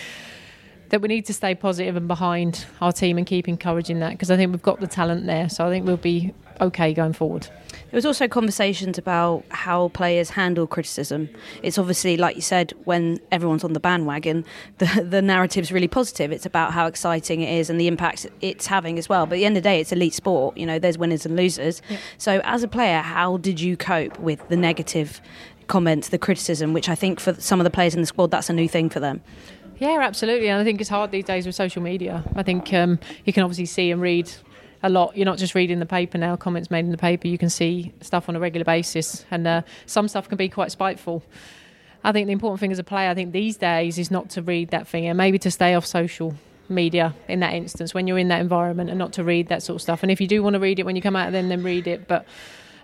That 0.90 1.00
we 1.00 1.08
need 1.08 1.26
to 1.26 1.34
stay 1.34 1.54
positive 1.54 1.96
and 1.96 2.06
behind 2.06 2.66
our 2.80 2.92
team 2.92 3.18
and 3.18 3.26
keep 3.26 3.48
encouraging 3.48 4.00
that 4.00 4.12
because 4.12 4.30
I 4.30 4.36
think 4.36 4.52
we've 4.52 4.62
got 4.62 4.80
the 4.80 4.86
talent 4.86 5.26
there. 5.26 5.48
So 5.48 5.66
I 5.66 5.70
think 5.70 5.86
we'll 5.86 5.96
be 5.96 6.32
okay 6.60 6.94
going 6.94 7.12
forward. 7.12 7.48
There 7.90 7.98
was 7.98 8.06
also 8.06 8.26
conversations 8.26 8.98
about 8.98 9.44
how 9.50 9.88
players 9.88 10.30
handle 10.30 10.66
criticism. 10.66 11.28
It's 11.62 11.78
obviously, 11.78 12.16
like 12.16 12.36
you 12.36 12.42
said, 12.42 12.72
when 12.84 13.20
everyone's 13.30 13.64
on 13.64 13.72
the 13.72 13.80
bandwagon, 13.80 14.44
the, 14.78 15.06
the 15.08 15.22
narrative's 15.22 15.70
really 15.70 15.88
positive. 15.88 16.32
It's 16.32 16.46
about 16.46 16.72
how 16.72 16.86
exciting 16.86 17.42
it 17.42 17.52
is 17.56 17.70
and 17.70 17.80
the 17.80 17.86
impact 17.86 18.26
it's 18.40 18.66
having 18.66 18.98
as 18.98 19.08
well. 19.08 19.26
But 19.26 19.34
at 19.34 19.38
the 19.38 19.44
end 19.46 19.56
of 19.56 19.62
the 19.62 19.68
day, 19.68 19.80
it's 19.80 19.92
elite 19.92 20.14
sport. 20.14 20.56
You 20.56 20.66
know, 20.66 20.78
there's 20.78 20.98
winners 20.98 21.24
and 21.24 21.36
losers. 21.36 21.82
So, 22.18 22.40
as 22.44 22.62
a 22.62 22.68
player, 22.68 23.00
how 23.00 23.36
did 23.36 23.60
you 23.60 23.76
cope 23.76 24.18
with 24.18 24.46
the 24.48 24.56
negative 24.56 25.20
comments, 25.66 26.08
the 26.08 26.18
criticism, 26.18 26.72
which 26.72 26.88
I 26.88 26.94
think 26.94 27.20
for 27.20 27.34
some 27.34 27.60
of 27.60 27.64
the 27.64 27.70
players 27.70 27.94
in 27.94 28.00
the 28.00 28.06
squad, 28.06 28.30
that's 28.30 28.50
a 28.50 28.52
new 28.52 28.68
thing 28.68 28.88
for 28.88 29.00
them? 29.00 29.22
Yeah, 29.78 29.98
absolutely. 30.02 30.48
And 30.48 30.60
I 30.60 30.64
think 30.64 30.80
it's 30.80 30.90
hard 30.90 31.10
these 31.10 31.24
days 31.24 31.46
with 31.46 31.54
social 31.54 31.82
media. 31.82 32.22
I 32.36 32.42
think 32.42 32.72
um, 32.72 32.98
you 33.24 33.32
can 33.32 33.42
obviously 33.42 33.66
see 33.66 33.90
and 33.90 34.00
read 34.00 34.30
a 34.82 34.88
lot. 34.88 35.16
You're 35.16 35.24
not 35.24 35.38
just 35.38 35.54
reading 35.54 35.80
the 35.80 35.86
paper 35.86 36.18
now, 36.18 36.36
comments 36.36 36.70
made 36.70 36.84
in 36.84 36.90
the 36.90 36.98
paper. 36.98 37.26
You 37.26 37.38
can 37.38 37.50
see 37.50 37.92
stuff 38.00 38.28
on 38.28 38.36
a 38.36 38.40
regular 38.40 38.64
basis, 38.64 39.24
and 39.30 39.46
uh, 39.46 39.62
some 39.86 40.08
stuff 40.08 40.28
can 40.28 40.36
be 40.36 40.48
quite 40.48 40.70
spiteful. 40.70 41.22
I 42.04 42.12
think 42.12 42.26
the 42.26 42.32
important 42.32 42.60
thing 42.60 42.70
as 42.70 42.78
a 42.78 42.84
player, 42.84 43.08
I 43.08 43.14
think 43.14 43.32
these 43.32 43.56
days, 43.56 43.98
is 43.98 44.10
not 44.10 44.28
to 44.30 44.42
read 44.42 44.68
that 44.70 44.86
thing 44.86 45.06
and 45.06 45.16
maybe 45.16 45.38
to 45.38 45.50
stay 45.50 45.74
off 45.74 45.86
social 45.86 46.34
media 46.68 47.14
in 47.28 47.40
that 47.40 47.54
instance 47.54 47.94
when 47.94 48.06
you're 48.06 48.18
in 48.18 48.28
that 48.28 48.40
environment 48.40 48.90
and 48.90 48.98
not 48.98 49.14
to 49.14 49.24
read 49.24 49.48
that 49.48 49.62
sort 49.62 49.76
of 49.76 49.82
stuff. 49.82 50.02
And 50.02 50.12
if 50.12 50.20
you 50.20 50.26
do 50.26 50.42
want 50.42 50.54
to 50.54 50.60
read 50.60 50.78
it 50.78 50.84
when 50.84 50.96
you 50.96 51.02
come 51.02 51.16
out, 51.16 51.28
of 51.28 51.32
then 51.32 51.48
then 51.48 51.62
read 51.62 51.86
it. 51.86 52.06
But 52.06 52.26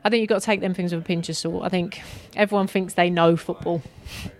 I 0.03 0.09
think 0.09 0.21
you've 0.21 0.29
got 0.29 0.41
to 0.41 0.47
take 0.47 0.61
them 0.61 0.73
things 0.73 0.93
with 0.95 1.03
a 1.03 1.07
pinch 1.07 1.29
of 1.29 1.37
salt. 1.37 1.63
I 1.63 1.69
think 1.69 2.01
everyone 2.35 2.67
thinks 2.67 2.95
they 2.95 3.11
know 3.11 3.37
football. 3.37 3.83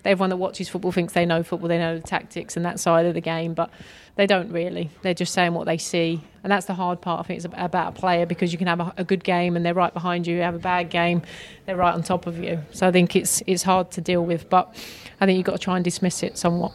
Everyone 0.05 0.31
that 0.31 0.37
watches 0.37 0.69
football 0.69 0.93
thinks 0.93 1.13
they 1.13 1.27
know 1.27 1.43
football. 1.43 1.69
They 1.69 1.79
know 1.79 1.99
the 1.99 2.07
tactics 2.07 2.57
and 2.57 2.65
that 2.65 2.81
side 2.81 3.05
of 3.05 3.15
the 3.15 3.21
game, 3.21 3.53
but 3.53 3.71
they 4.17 4.27
don't 4.27 4.51
really. 4.51 4.91
They're 5.03 5.15
just 5.15 5.35
saying 5.35 5.53
what 5.53 5.67
they 5.67 5.79
see, 5.79 6.23
and 6.43 6.51
that's 6.51 6.67
the 6.67 6.75
hard 6.75 7.01
part. 7.01 7.21
I 7.21 7.23
think 7.25 7.37
it's 7.37 7.47
about 7.47 7.97
a 7.97 7.99
player 7.99 8.27
because 8.27 8.53
you 8.53 8.59
can 8.59 8.67
have 8.67 8.93
a, 8.97 9.05
good 9.05 9.23
game 9.23 9.57
and 9.57 9.65
they're 9.65 9.75
right 9.75 9.93
behind 9.93 10.27
you. 10.27 10.37
You 10.37 10.43
have 10.43 10.55
a 10.55 10.59
bad 10.59 10.91
game, 10.91 11.23
they're 11.67 11.77
right 11.77 11.95
on 11.95 12.03
top 12.03 12.27
of 12.27 12.39
you. 12.39 12.63
So 12.71 12.87
I 12.87 12.93
think 12.93 13.15
it's 13.15 13.43
it's 13.47 13.63
hard 13.63 13.91
to 13.93 14.01
deal 14.01 14.25
with, 14.25 14.49
but 14.49 14.75
I 15.21 15.27
think 15.27 15.37
you've 15.37 15.47
got 15.47 15.53
to 15.53 15.59
try 15.59 15.77
and 15.77 15.85
dismiss 15.85 16.23
it 16.23 16.39
somewhat. 16.39 16.73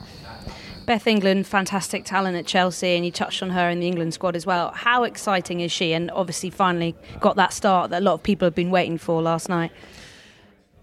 Beth 0.85 1.07
England, 1.07 1.47
fantastic 1.47 2.05
talent 2.05 2.37
at 2.37 2.45
Chelsea, 2.45 2.95
and 2.95 3.03
you 3.03 3.11
touched 3.11 3.41
on 3.41 3.49
her 3.49 3.69
in 3.69 3.79
the 3.79 3.87
England 3.87 4.13
squad 4.13 4.35
as 4.35 4.45
well. 4.45 4.71
How 4.71 5.03
exciting 5.03 5.61
is 5.61 5.71
she? 5.71 5.93
And 5.93 6.11
obviously, 6.11 6.51
finally 6.51 6.95
got 7.19 7.35
that 7.37 7.53
start 7.53 7.89
that 7.89 8.01
a 8.01 8.05
lot 8.05 8.13
of 8.13 8.23
people 8.23 8.45
have 8.45 8.55
been 8.55 8.69
waiting 8.69 8.97
for 8.97 9.21
last 9.21 9.49
night. 9.49 9.71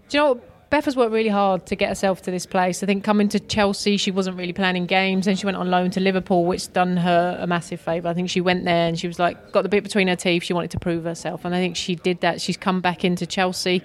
Do 0.09 0.17
you 0.17 0.23
know? 0.23 0.41
Beth 0.69 0.85
has 0.85 0.95
worked 0.95 1.11
really 1.11 1.29
hard 1.29 1.67
to 1.67 1.75
get 1.75 1.89
herself 1.89 2.23
to 2.23 2.31
this 2.31 2.47
place. 2.47 2.81
I 2.81 2.87
think 2.87 3.03
coming 3.03 3.29
to 3.29 3.39
Chelsea, 3.39 3.95
she 3.95 4.09
wasn't 4.09 4.37
really 4.37 4.53
planning 4.53 4.87
games. 4.87 5.25
Then 5.25 5.35
she 5.35 5.45
went 5.45 5.55
on 5.55 5.69
loan 5.69 5.91
to 5.91 5.99
Liverpool, 5.99 6.45
which 6.45 6.73
done 6.73 6.97
her 6.97 7.37
a 7.39 7.45
massive 7.45 7.79
favour. 7.79 8.09
I 8.09 8.15
think 8.15 8.31
she 8.31 8.41
went 8.41 8.65
there 8.65 8.87
and 8.87 8.99
she 8.99 9.05
was 9.05 9.19
like, 9.19 9.51
got 9.51 9.61
the 9.61 9.69
bit 9.69 9.83
between 9.83 10.07
her 10.07 10.15
teeth. 10.15 10.41
She 10.41 10.53
wanted 10.53 10.71
to 10.71 10.79
prove 10.79 11.03
herself. 11.03 11.45
And 11.45 11.53
I 11.53 11.59
think 11.59 11.75
she 11.75 11.93
did 11.93 12.21
that. 12.21 12.41
She's 12.41 12.57
come 12.57 12.81
back 12.81 13.05
into 13.05 13.27
Chelsea. 13.27 13.83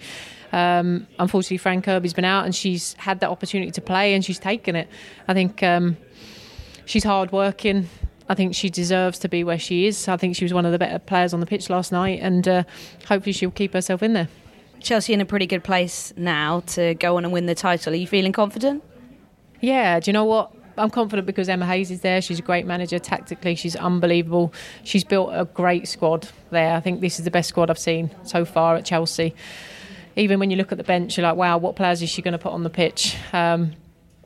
Um, 0.52 1.06
unfortunately, 1.18 1.58
Fran 1.58 1.82
Kirby's 1.82 2.14
been 2.14 2.24
out 2.24 2.44
and 2.44 2.54
she's 2.54 2.94
had 2.94 3.20
that 3.20 3.30
opportunity 3.30 3.70
to 3.72 3.80
play 3.80 4.14
and 4.14 4.24
she's 4.24 4.38
taken 4.38 4.76
it. 4.76 4.88
I 5.26 5.34
think 5.34 5.62
um, 5.62 5.96
she's 6.84 7.04
hard 7.04 7.32
working. 7.32 7.88
I 8.28 8.34
think 8.34 8.54
she 8.54 8.68
deserves 8.68 9.18
to 9.20 9.28
be 9.28 9.42
where 9.42 9.58
she 9.58 9.86
is. 9.86 10.06
I 10.08 10.16
think 10.16 10.36
she 10.36 10.44
was 10.44 10.52
one 10.52 10.66
of 10.66 10.72
the 10.72 10.78
better 10.78 10.98
players 10.98 11.32
on 11.32 11.40
the 11.40 11.46
pitch 11.46 11.70
last 11.70 11.92
night, 11.92 12.20
and 12.20 12.46
uh, 12.46 12.62
hopefully 13.06 13.32
she'll 13.32 13.50
keep 13.50 13.72
herself 13.72 14.02
in 14.02 14.12
there. 14.12 14.28
Chelsea 14.80 15.12
in 15.12 15.20
a 15.20 15.24
pretty 15.24 15.46
good 15.46 15.64
place 15.64 16.12
now 16.16 16.60
to 16.60 16.94
go 16.94 17.16
on 17.16 17.24
and 17.24 17.32
win 17.32 17.46
the 17.46 17.54
title. 17.54 17.92
Are 17.92 17.96
you 17.96 18.06
feeling 18.06 18.32
confident? 18.32 18.84
Yeah, 19.60 19.98
do 19.98 20.10
you 20.10 20.12
know 20.12 20.24
what? 20.24 20.52
I'm 20.76 20.90
confident 20.90 21.26
because 21.26 21.48
Emma 21.48 21.66
Hayes 21.66 21.90
is 21.90 22.02
there. 22.02 22.22
She's 22.22 22.38
a 22.38 22.42
great 22.42 22.64
manager. 22.64 22.98
Tactically, 22.98 23.56
she's 23.56 23.74
unbelievable. 23.74 24.52
She's 24.84 25.02
built 25.02 25.30
a 25.32 25.44
great 25.46 25.88
squad 25.88 26.28
there. 26.50 26.76
I 26.76 26.80
think 26.80 27.00
this 27.00 27.18
is 27.18 27.24
the 27.24 27.30
best 27.30 27.48
squad 27.48 27.70
I've 27.70 27.78
seen 27.78 28.10
so 28.22 28.44
far 28.44 28.76
at 28.76 28.84
Chelsea. 28.84 29.34
Even 30.18 30.40
when 30.40 30.50
you 30.50 30.56
look 30.56 30.72
at 30.72 30.78
the 30.78 30.84
bench, 30.84 31.16
you're 31.16 31.26
like, 31.26 31.36
wow, 31.36 31.56
what 31.58 31.76
players 31.76 32.02
is 32.02 32.10
she 32.10 32.22
going 32.22 32.32
to 32.32 32.38
put 32.38 32.52
on 32.52 32.64
the 32.64 32.70
pitch? 32.70 33.16
Um, 33.32 33.72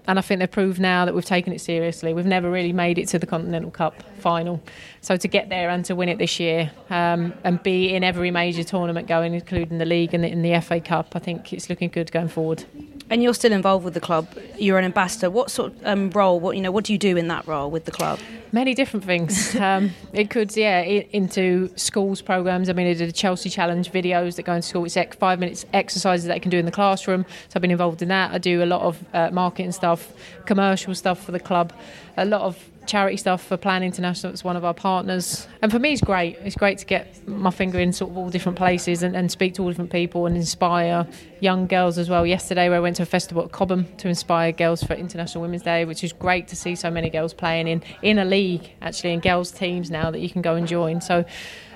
and 0.09 0.18
I 0.18 0.22
think 0.22 0.40
they've 0.40 0.50
proved 0.50 0.81
now 0.81 1.05
that 1.05 1.14
we've 1.14 1.24
taken 1.24 1.52
it 1.52 1.61
seriously. 1.61 2.12
We've 2.12 2.26
never 2.26 2.50
really 2.50 2.72
made 2.72 2.98
it 2.98 3.09
to 3.09 3.18
the 3.18 3.26
Continental 3.26 3.70
Cup 3.70 4.02
final, 4.18 4.61
so 5.00 5.16
to 5.16 5.28
get 5.28 5.48
there 5.48 5.70
and 5.70 5.85
to 5.85 5.94
win 5.94 6.09
it 6.09 6.18
this 6.18 6.40
year 6.40 6.72
um, 6.90 7.33
and 7.44 7.62
be 7.62 7.94
in 7.94 8.02
every 8.02 8.31
major 8.31 8.64
tournament 8.64 9.07
going, 9.07 9.35
including 9.35 9.78
the 9.78 9.85
league 9.85 10.12
and 10.12 10.24
the, 10.24 10.28
in 10.28 10.42
the 10.42 10.61
FA 10.61 10.81
Cup, 10.81 11.12
I 11.14 11.20
think 11.20 11.52
it's 11.52 11.70
looking 11.70 11.88
good 11.88 12.11
going 12.11 12.28
forward. 12.28 12.64
And 13.12 13.22
you're 13.22 13.35
still 13.35 13.53
involved 13.53 13.85
with 13.85 13.92
the 13.92 14.01
club. 14.01 14.27
You're 14.57 14.79
an 14.79 14.87
ambassador. 14.87 15.29
What 15.29 15.51
sort 15.51 15.72
of 15.72 15.87
um, 15.87 16.09
role? 16.12 16.40
What 16.40 16.57
you 16.57 16.62
know? 16.62 16.70
What 16.70 16.85
do 16.85 16.94
you 16.94 16.98
do 16.98 17.18
in 17.18 17.29
that 17.29 17.46
role 17.46 17.70
with 17.70 17.85
the 17.85 17.90
club? 17.90 18.18
Many 18.53 18.72
different 18.72 19.05
things. 19.05 19.55
um, 19.61 19.90
it 20.14 20.31
could, 20.31 20.57
yeah, 20.57 20.81
it, 20.81 21.11
into 21.12 21.70
schools 21.77 22.22
programs. 22.22 22.70
I 22.70 22.72
mean, 22.72 22.87
I 22.87 22.94
did 22.94 23.11
a 23.11 23.12
Chelsea 23.12 23.51
Challenge 23.51 23.92
videos 23.92 24.37
that 24.37 24.44
go 24.44 24.55
into 24.55 24.66
school. 24.66 24.87
It's 24.87 24.96
five 25.16 25.38
minutes 25.40 25.66
exercises 25.75 26.25
that 26.25 26.37
I 26.37 26.38
can 26.38 26.51
do 26.51 26.57
in 26.57 26.64
the 26.64 26.72
classroom. 26.72 27.27
So 27.51 27.57
I've 27.57 27.61
been 27.61 27.70
involved 27.70 28.01
in 28.01 28.09
that. 28.09 28.33
I 28.33 28.38
do 28.38 28.62
a 28.62 28.64
lot 28.64 28.81
of 28.81 29.05
uh, 29.12 29.29
marketing 29.31 29.72
stuff, 29.72 30.14
commercial 30.46 30.94
stuff 30.94 31.22
for 31.22 31.33
the 31.33 31.40
club, 31.40 31.75
a 32.16 32.25
lot 32.25 32.40
of 32.40 32.71
charity 32.87 33.16
stuff 33.16 33.42
for 33.42 33.57
Plan 33.57 33.83
International. 33.83 34.33
It's 34.33 34.45
one 34.45 34.57
of 34.57 34.64
our 34.64 34.75
partners, 34.75 35.47
and 35.62 35.71
for 35.71 35.79
me, 35.79 35.92
it's 35.92 36.03
great. 36.03 36.37
It's 36.42 36.57
great 36.57 36.79
to 36.79 36.87
get 36.87 37.27
my 37.29 37.51
finger 37.51 37.79
in 37.79 37.92
sort 37.92 38.11
of 38.11 38.16
all 38.16 38.31
different 38.31 38.59
places 38.59 39.03
and, 39.03 39.16
and 39.16 39.31
speak 39.31 39.55
to 39.55 39.62
all 39.62 39.68
different 39.68 39.90
people 39.90 40.27
and 40.27 40.37
inspire 40.37 41.07
young 41.40 41.66
girls 41.66 41.99
as 41.99 42.09
well. 42.09 42.27
Yesterday, 42.27 42.64
I 42.64 42.81
went 42.81 42.97
to 42.97 43.03
a 43.03 43.07
festival 43.07 43.45
at 43.45 43.53
Cobham 43.53 43.87
to 43.99 44.09
inspire 44.09 44.53
girls 44.53 44.83
for 44.83 44.95
International 44.95 45.42
Women's 45.42 45.62
Day, 45.62 45.85
which 45.85 46.05
is 46.05 46.12
great 46.12 46.49
to 46.49 46.57
see 46.57 46.75
so 46.75 46.90
many 46.90 47.11
girls 47.11 47.33
playing 47.33 47.68
in 47.68 47.83
in 48.03 48.18
a 48.18 48.25
league 48.25 48.71
actually 48.81 49.12
in 49.12 49.21
girls 49.21 49.51
teams 49.51 49.90
now 49.90 50.11
that 50.11 50.21
you 50.21 50.29
can 50.31 50.42
go 50.42 50.55
and 50.55 50.66
join. 50.66 51.01
So, 51.01 51.25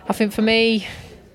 I 0.09 0.12
think 0.12 0.33
for 0.33 0.42
me, 0.42 0.87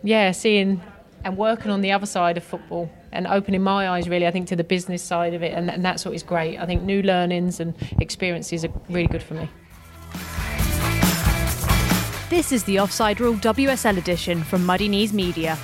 yeah, 0.04 0.32
seeing 0.32 0.82
and 1.24 1.38
working 1.38 1.72
on 1.72 1.82
the 1.82 1.92
other 1.92 2.06
side 2.06 2.38
of 2.38 2.44
football 2.44 2.90
and 3.12 3.28
opening 3.28 3.62
my 3.62 3.89
eyes 3.89 4.08
really 4.10 4.28
I 4.28 4.32
think 4.32 4.47
to 4.47 4.56
the 4.56 4.63
business 4.63 5.04
side 5.04 5.34
of 5.34 5.43
it 5.43 5.54
and, 5.54 5.69
and 5.69 5.84
that's 5.84 6.06
what 6.06 6.13
is 6.13 6.24
great 6.24 6.58
I 6.58 6.65
think 6.65 6.84
new 6.84 7.02
learnings 7.02 7.60
and 7.60 7.74
experiences 8.00 8.65
are 8.65 8.74
really 8.89 9.08
good 9.08 9.24
for 9.24 9.34
me 9.36 9.50
this 12.32 12.54
is 12.54 12.63
the 12.63 12.80
Offside 12.80 13.19
Rule 13.19 13.34
WSL 13.34 13.97
edition 13.97 14.41
from 14.41 14.65
Muddy 14.65 14.88
Knees 14.88 15.12
Media. 15.12 15.58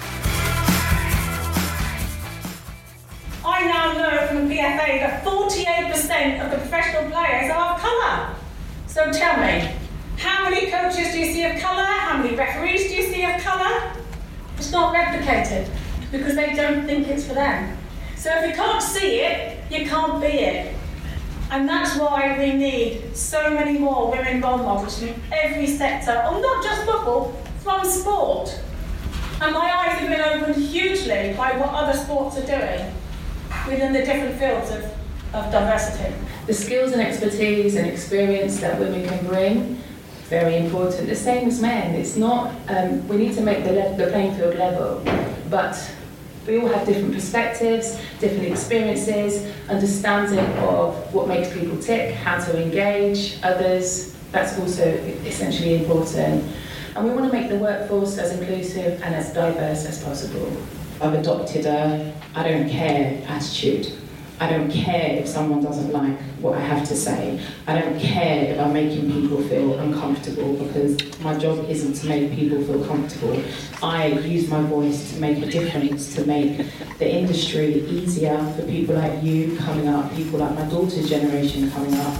I 3.45 3.63
now 3.63 3.93
know 3.93 4.27
from 4.27 4.49
the 4.49 4.55
PFA 4.55 4.99
that 4.99 5.23
48% 5.23 6.43
of 6.43 6.51
the 6.51 6.57
professional 6.57 7.09
players 7.09 7.49
are 7.49 7.73
of 7.73 7.79
colour. 7.79 8.35
So 8.87 9.09
tell 9.13 9.37
me, 9.37 9.75
how 10.17 10.49
many 10.49 10.69
coaches 10.69 11.13
do 11.13 11.19
you 11.19 11.31
see 11.31 11.45
of 11.45 11.57
colour? 11.61 11.85
How 11.85 12.17
many 12.21 12.35
referees 12.35 12.89
do 12.89 12.95
you 12.95 13.03
see 13.03 13.23
of 13.23 13.39
colour? 13.41 13.93
It's 14.57 14.69
not 14.69 14.93
replicated 14.93 15.69
because 16.11 16.35
they 16.35 16.53
don't 16.55 16.85
think 16.85 17.07
it's 17.07 17.27
for 17.27 17.33
them. 17.33 17.77
So 18.15 18.31
if 18.35 18.49
you 18.49 18.55
can't 18.55 18.81
see 18.81 19.21
it, 19.21 19.59
you 19.71 19.85
can't 19.87 20.21
be 20.21 20.27
it. 20.27 20.75
And 21.49 21.67
that's 21.67 21.97
why 21.97 22.37
we 22.37 22.53
need 22.53 23.15
so 23.15 23.49
many 23.51 23.79
more 23.79 24.11
women 24.11 24.41
role 24.41 24.57
models 24.57 25.01
in 25.01 25.15
every 25.31 25.67
sector, 25.67 26.11
or 26.11 26.41
not 26.41 26.63
just 26.63 26.83
football, 26.83 27.31
from 27.63 27.85
sport. 27.85 28.59
And 29.39 29.53
my 29.53 29.71
eyes 29.71 29.99
have 29.99 30.09
been 30.09 30.21
opened 30.21 30.55
hugely 30.63 31.33
by 31.37 31.55
what 31.57 31.69
other 31.69 31.97
sports 31.97 32.37
are 32.37 32.45
doing 32.45 32.91
within 33.67 33.93
the 33.93 33.99
different 33.99 34.35
fields 34.35 34.71
of, 34.71 34.83
of 35.33 35.51
diversity. 35.51 36.13
The 36.47 36.53
skills 36.53 36.91
and 36.91 37.01
expertise 37.01 37.75
and 37.75 37.87
experience 37.87 38.59
that 38.59 38.79
women 38.79 39.07
can 39.07 39.25
bring, 39.27 39.81
very 40.23 40.57
important. 40.57 41.07
The 41.07 41.15
same 41.15 41.47
as 41.47 41.61
men. 41.61 41.95
It's 41.95 42.17
not, 42.17 42.53
um, 42.67 43.07
we 43.07 43.17
need 43.17 43.35
to 43.35 43.41
make 43.41 43.63
the, 43.63 43.71
le- 43.71 43.95
the 43.95 44.07
playing 44.07 44.35
field 44.35 44.55
level, 44.55 45.01
but 45.49 45.77
we 46.47 46.59
all 46.59 46.67
have 46.69 46.85
different 46.85 47.13
perspectives, 47.13 47.99
different 48.19 48.45
experiences, 48.45 49.53
understanding 49.69 50.45
of 50.59 51.13
what 51.13 51.27
makes 51.27 51.51
people 51.53 51.77
tick, 51.77 52.15
how 52.15 52.39
to 52.39 52.61
engage 52.61 53.37
others. 53.43 54.15
That's 54.31 54.57
also 54.59 54.85
essentially 55.25 55.75
important. 55.75 56.43
And 56.95 57.05
we 57.05 57.11
want 57.11 57.31
to 57.31 57.37
make 57.37 57.49
the 57.49 57.57
workforce 57.57 58.17
as 58.17 58.31
inclusive 58.31 59.01
and 59.03 59.13
as 59.13 59.33
diverse 59.33 59.85
as 59.85 60.03
possible. 60.03 60.51
I've 61.01 61.13
adopted 61.13 61.65
a 61.65 62.13
I 62.33 62.43
don't 62.43 62.69
care 62.69 63.23
attitude. 63.27 63.91
I 64.39 64.47
don't 64.47 64.69
care 64.69 65.15
if 65.15 65.27
someone 65.27 65.63
doesn't 65.63 65.91
like 65.91 66.15
what 66.41 66.55
I 66.55 66.59
have 66.59 66.87
to 66.89 66.95
say. 66.95 67.39
I 67.65 67.79
don't 67.79 67.99
care 67.99 68.53
if 68.53 68.59
I'm 68.59 68.71
making 68.71 69.11
people 69.11 69.41
feel 69.41 69.79
uncomfortable 69.79 70.53
because 70.53 71.19
my 71.21 71.35
job 71.37 71.67
isn't 71.67 71.93
to 71.93 72.07
make 72.07 72.35
people 72.35 72.63
feel 72.63 72.85
comfortable. 72.85 73.41
I 73.81 74.07
use 74.09 74.47
my 74.47 74.61
voice 74.61 75.13
to 75.13 75.19
make 75.19 75.39
a 75.41 75.47
difference, 75.47 76.13
to 76.15 76.25
make 76.25 76.57
the 76.99 77.09
industry 77.09 77.81
easier 77.87 78.37
for 78.55 78.61
people 78.63 78.93
like 78.95 79.23
you 79.23 79.57
coming 79.57 79.87
up, 79.87 80.13
people 80.13 80.37
like 80.39 80.53
my 80.53 80.65
daughter's 80.69 81.09
generation 81.09 81.71
coming 81.71 81.95
up. 81.95 82.19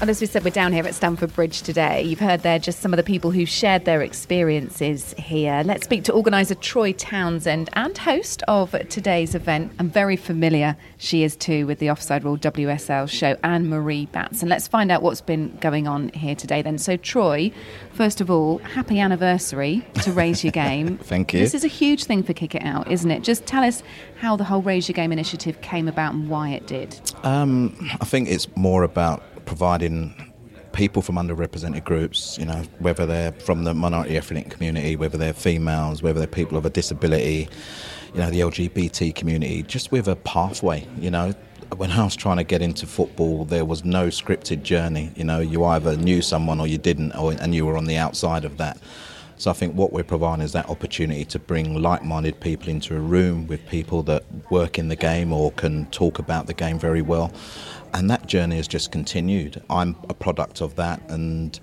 And 0.00 0.10
as 0.10 0.20
we 0.20 0.26
said, 0.26 0.44
we're 0.44 0.50
down 0.50 0.72
here 0.72 0.84
at 0.84 0.94
Stamford 0.94 1.32
Bridge 1.34 1.62
today. 1.62 2.02
You've 2.02 2.18
heard 2.18 2.40
there 2.42 2.58
just 2.58 2.80
some 2.80 2.92
of 2.92 2.96
the 2.96 3.04
people 3.04 3.30
who 3.30 3.46
shared 3.46 3.84
their 3.84 4.02
experiences 4.02 5.14
here. 5.16 5.62
Let's 5.64 5.84
speak 5.84 6.02
to 6.04 6.12
organiser 6.12 6.56
Troy 6.56 6.92
Townsend 6.92 7.70
and 7.74 7.96
host 7.96 8.42
of 8.48 8.72
today's 8.88 9.36
event. 9.36 9.72
And 9.78 9.92
very 9.92 10.16
familiar 10.16 10.76
she 10.98 11.22
is 11.22 11.36
too 11.36 11.66
with 11.68 11.78
the 11.78 11.90
Offside 11.90 12.24
Rule 12.24 12.36
WSL 12.36 13.08
show, 13.08 13.36
Anne 13.44 13.68
Marie 13.68 14.06
Batson. 14.06 14.48
Let's 14.48 14.66
find 14.66 14.90
out 14.90 15.00
what's 15.00 15.20
been 15.20 15.56
going 15.60 15.86
on 15.86 16.08
here 16.08 16.34
today 16.34 16.60
then. 16.60 16.76
So, 16.76 16.96
Troy, 16.96 17.52
first 17.92 18.20
of 18.20 18.28
all, 18.30 18.58
happy 18.58 18.98
anniversary 18.98 19.86
to 20.02 20.10
Raise 20.12 20.42
Your 20.42 20.50
Game. 20.50 20.98
Thank 21.02 21.32
you. 21.32 21.38
This 21.38 21.54
is 21.54 21.64
a 21.64 21.68
huge 21.68 22.04
thing 22.04 22.24
for 22.24 22.32
Kick 22.32 22.56
It 22.56 22.64
Out, 22.64 22.90
isn't 22.90 23.10
it? 23.10 23.22
Just 23.22 23.46
tell 23.46 23.62
us 23.62 23.82
how 24.18 24.34
the 24.34 24.44
whole 24.44 24.60
Raise 24.60 24.88
Your 24.88 24.94
Game 24.94 25.12
initiative 25.12 25.60
came 25.60 25.86
about 25.86 26.14
and 26.14 26.28
why 26.28 26.50
it 26.50 26.66
did. 26.66 27.00
Um, 27.22 27.76
I 28.00 28.04
think 28.04 28.28
it's 28.28 28.48
more 28.56 28.82
about 28.82 29.22
providing 29.46 30.32
people 30.72 31.00
from 31.00 31.14
underrepresented 31.14 31.84
groups, 31.84 32.36
you 32.38 32.44
know, 32.44 32.62
whether 32.80 33.06
they're 33.06 33.32
from 33.32 33.64
the 33.64 33.72
minority 33.72 34.16
ethnic 34.16 34.50
community, 34.50 34.96
whether 34.96 35.16
they're 35.16 35.32
females, 35.32 36.02
whether 36.02 36.18
they're 36.18 36.26
people 36.26 36.58
of 36.58 36.66
a 36.66 36.70
disability, 36.70 37.48
you 38.12 38.20
know, 38.20 38.30
the 38.30 38.40
LGBT 38.40 39.14
community, 39.14 39.62
just 39.62 39.92
with 39.92 40.08
a 40.08 40.16
pathway, 40.16 40.86
you 40.98 41.10
know. 41.10 41.32
When 41.76 41.90
I 41.90 42.04
was 42.04 42.14
trying 42.14 42.36
to 42.36 42.44
get 42.44 42.60
into 42.60 42.86
football, 42.86 43.46
there 43.46 43.64
was 43.64 43.84
no 43.84 44.08
scripted 44.08 44.62
journey. 44.62 45.10
You 45.16 45.24
know, 45.24 45.40
you 45.40 45.64
either 45.64 45.96
knew 45.96 46.22
someone 46.22 46.60
or 46.60 46.66
you 46.66 46.78
didn't, 46.78 47.16
or, 47.16 47.32
and 47.32 47.54
you 47.54 47.66
were 47.66 47.76
on 47.76 47.86
the 47.86 47.96
outside 47.96 48.44
of 48.44 48.58
that. 48.58 48.78
So 49.36 49.50
I 49.50 49.54
think 49.54 49.74
what 49.74 49.92
we're 49.92 50.04
providing 50.04 50.44
is 50.44 50.52
that 50.52 50.68
opportunity 50.68 51.24
to 51.26 51.38
bring 51.38 51.82
like-minded 51.82 52.38
people 52.40 52.68
into 52.68 52.94
a 52.94 53.00
room 53.00 53.46
with 53.48 53.66
people 53.66 54.02
that 54.04 54.24
work 54.50 54.78
in 54.78 54.88
the 54.88 54.96
game 54.96 55.32
or 55.32 55.50
can 55.52 55.86
talk 55.86 56.18
about 56.18 56.46
the 56.46 56.54
game 56.54 56.78
very 56.78 57.02
well. 57.02 57.32
And 57.94 58.10
that 58.10 58.26
journey 58.26 58.56
has 58.56 58.68
just 58.68 58.92
continued. 58.92 59.62
I'm 59.70 59.96
a 60.08 60.14
product 60.14 60.60
of 60.60 60.74
that 60.76 61.00
and 61.08 61.58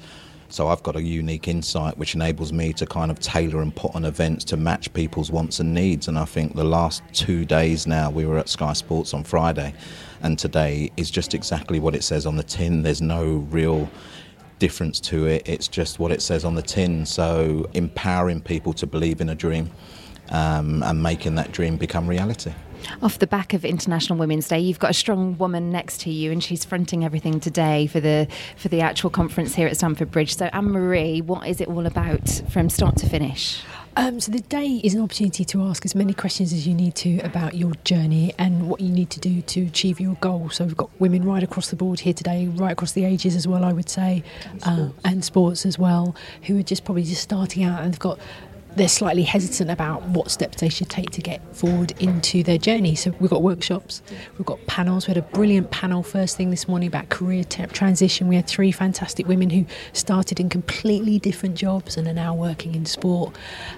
so 0.52 0.68
I've 0.68 0.84
got 0.84 0.98
a 0.98 1.02
unique 1.02 1.48
insight 1.48 1.98
which 1.98 2.14
enables 2.14 2.52
me 2.52 2.74
to 2.74 2.86
kind 2.86 3.10
of 3.10 3.20
tailor 3.20 3.62
and 3.62 3.74
put 3.74 3.96
on 3.96 4.04
events 4.04 4.44
to 4.46 4.58
match 4.58 4.92
people's 4.94 5.32
wants 5.32 5.62
and 5.62 5.74
needs. 5.74 6.10
And 6.10 6.20
I 6.20 6.26
think 6.26 6.56
the 6.56 6.64
last 6.66 7.04
two 7.14 7.46
days 7.46 7.88
now, 7.88 8.10
we 8.10 8.26
were 8.26 8.38
at 8.38 8.50
Sky 8.50 8.74
Sports 8.74 9.14
on 9.14 9.24
Friday, 9.24 9.74
and 10.22 10.38
today 10.38 10.92
is 10.98 11.10
just 11.10 11.34
exactly 11.34 11.80
what 11.80 11.96
it 11.96 12.04
says 12.04 12.26
on 12.26 12.36
the 12.36 12.44
tin. 12.44 12.84
There's 12.84 13.02
no 13.02 13.48
real 13.50 13.90
difference 14.60 15.00
to 15.00 15.26
it. 15.26 15.48
It's 15.48 15.70
just 15.70 16.00
what 16.00 16.12
it 16.12 16.22
says 16.22 16.44
on 16.44 16.56
the 16.56 16.62
tin. 16.62 17.06
So 17.06 17.70
empowering 17.74 18.42
people 18.42 18.74
to 18.74 18.86
believe 18.86 19.22
in 19.22 19.30
a 19.30 19.36
dream 19.36 19.72
um, 20.32 20.84
and 20.84 21.02
making 21.02 21.36
that 21.36 21.54
dream 21.54 21.78
become 21.78 22.08
reality. 22.08 22.52
Off 23.02 23.20
the 23.20 23.28
back 23.28 23.54
of 23.54 23.66
International 23.66 24.18
Women's 24.18 24.48
Day, 24.48 24.60
you've 24.60 24.80
got 24.80 24.92
a 24.92 24.96
strong 24.96 25.38
woman 25.38 25.72
next 25.72 26.02
to 26.02 26.10
you, 26.10 26.32
and 26.32 26.44
she's 26.44 26.66
fronting 26.66 27.04
everything 27.04 27.40
today 27.40 27.88
for 27.88 28.00
the 28.00 28.28
for 28.58 28.70
the 28.70 28.82
actual 28.82 29.10
conference 29.10 29.56
here 29.56 29.68
at 29.68 29.78
Stamford 29.78 30.12
Bridge. 30.12 30.36
So, 30.36 30.46
Anne 30.54 30.72
Marie, 30.72 31.22
what 31.22 31.48
is 31.48 31.62
it 31.62 31.68
all 31.68 31.86
about 31.86 32.30
from 32.50 32.70
start 32.70 32.98
to 32.98 33.10
finish? 33.10 33.64
Um, 33.98 34.22
so 34.22 34.32
the 34.32 34.40
day 34.40 34.80
is 34.84 34.94
an 34.94 35.02
opportunity 35.02 35.44
to 35.44 35.64
ask 35.64 35.84
as 35.84 35.96
many 35.96 36.14
questions 36.14 36.54
as 36.54 36.66
you 36.66 36.74
need 36.74 36.96
to 36.96 37.20
about 37.20 37.56
your 37.56 37.74
journey 37.84 38.34
and 38.38 38.70
what 38.70 38.80
you 38.80 38.90
need 38.90 39.10
to 39.10 39.20
do 39.20 39.42
to 39.42 39.66
achieve 39.66 40.00
your 40.00 40.16
goal. 40.22 40.50
So 40.50 40.64
we've 40.64 40.78
got 40.78 40.90
women 41.00 41.26
right 41.26 41.44
across 41.44 41.70
the 41.70 41.76
board 41.76 42.00
here 42.00 42.14
today, 42.14 42.48
right 42.48 42.72
across 42.72 42.94
the 42.94 43.04
ages 43.04 43.36
as 43.36 43.50
well, 43.50 43.66
I 43.66 43.74
would 43.74 43.90
say, 43.90 44.24
and 44.46 44.62
sports, 44.62 44.94
uh, 44.98 45.10
and 45.10 45.26
sports 45.26 45.66
as 45.66 45.78
well, 45.78 46.16
who 46.44 46.58
are 46.58 46.64
just 46.64 46.86
probably 46.86 47.04
just 47.04 47.22
starting 47.22 47.66
out 47.66 47.82
and 47.84 47.94
have 47.94 48.00
got 48.00 48.18
they're 48.76 48.88
slightly 48.88 49.24
hesitant 49.24 49.70
about 49.70 50.02
what 50.04 50.32
steps 50.32 50.62
they 50.62 50.70
should 50.70 50.90
take 50.90 51.10
to 51.12 51.22
get 51.22 51.42
forward 51.56 51.94
into 52.00 52.44
their 52.44 52.58
journey. 52.58 52.96
So 52.96 53.14
we've 53.20 53.30
got 53.30 53.42
workshops, 53.42 54.02
we've 54.38 54.46
got 54.46 54.66
panels. 54.66 55.08
We 55.08 55.14
had 55.14 55.24
a 55.24 55.28
brilliant 55.28 55.72
panel 55.72 56.04
first 56.04 56.38
thing 56.38 56.50
this 56.50 56.68
morning 56.68 56.88
about 56.88 57.10
career 57.10 57.44
t- 57.44 57.66
transition. 57.68 58.28
We 58.28 58.36
had 58.36 58.48
three 58.48 58.72
fantastic 58.72 59.28
women 59.28 59.50
who 59.50 59.66
started 59.94 60.40
in 60.40 60.50
completely 60.50 61.20
different 61.20 61.56
jobs 61.56 61.98
and 61.98 62.08
are 62.08 62.14
now 62.14 62.34
working 62.34 62.76
in 62.76 62.86
sport. 62.86 63.36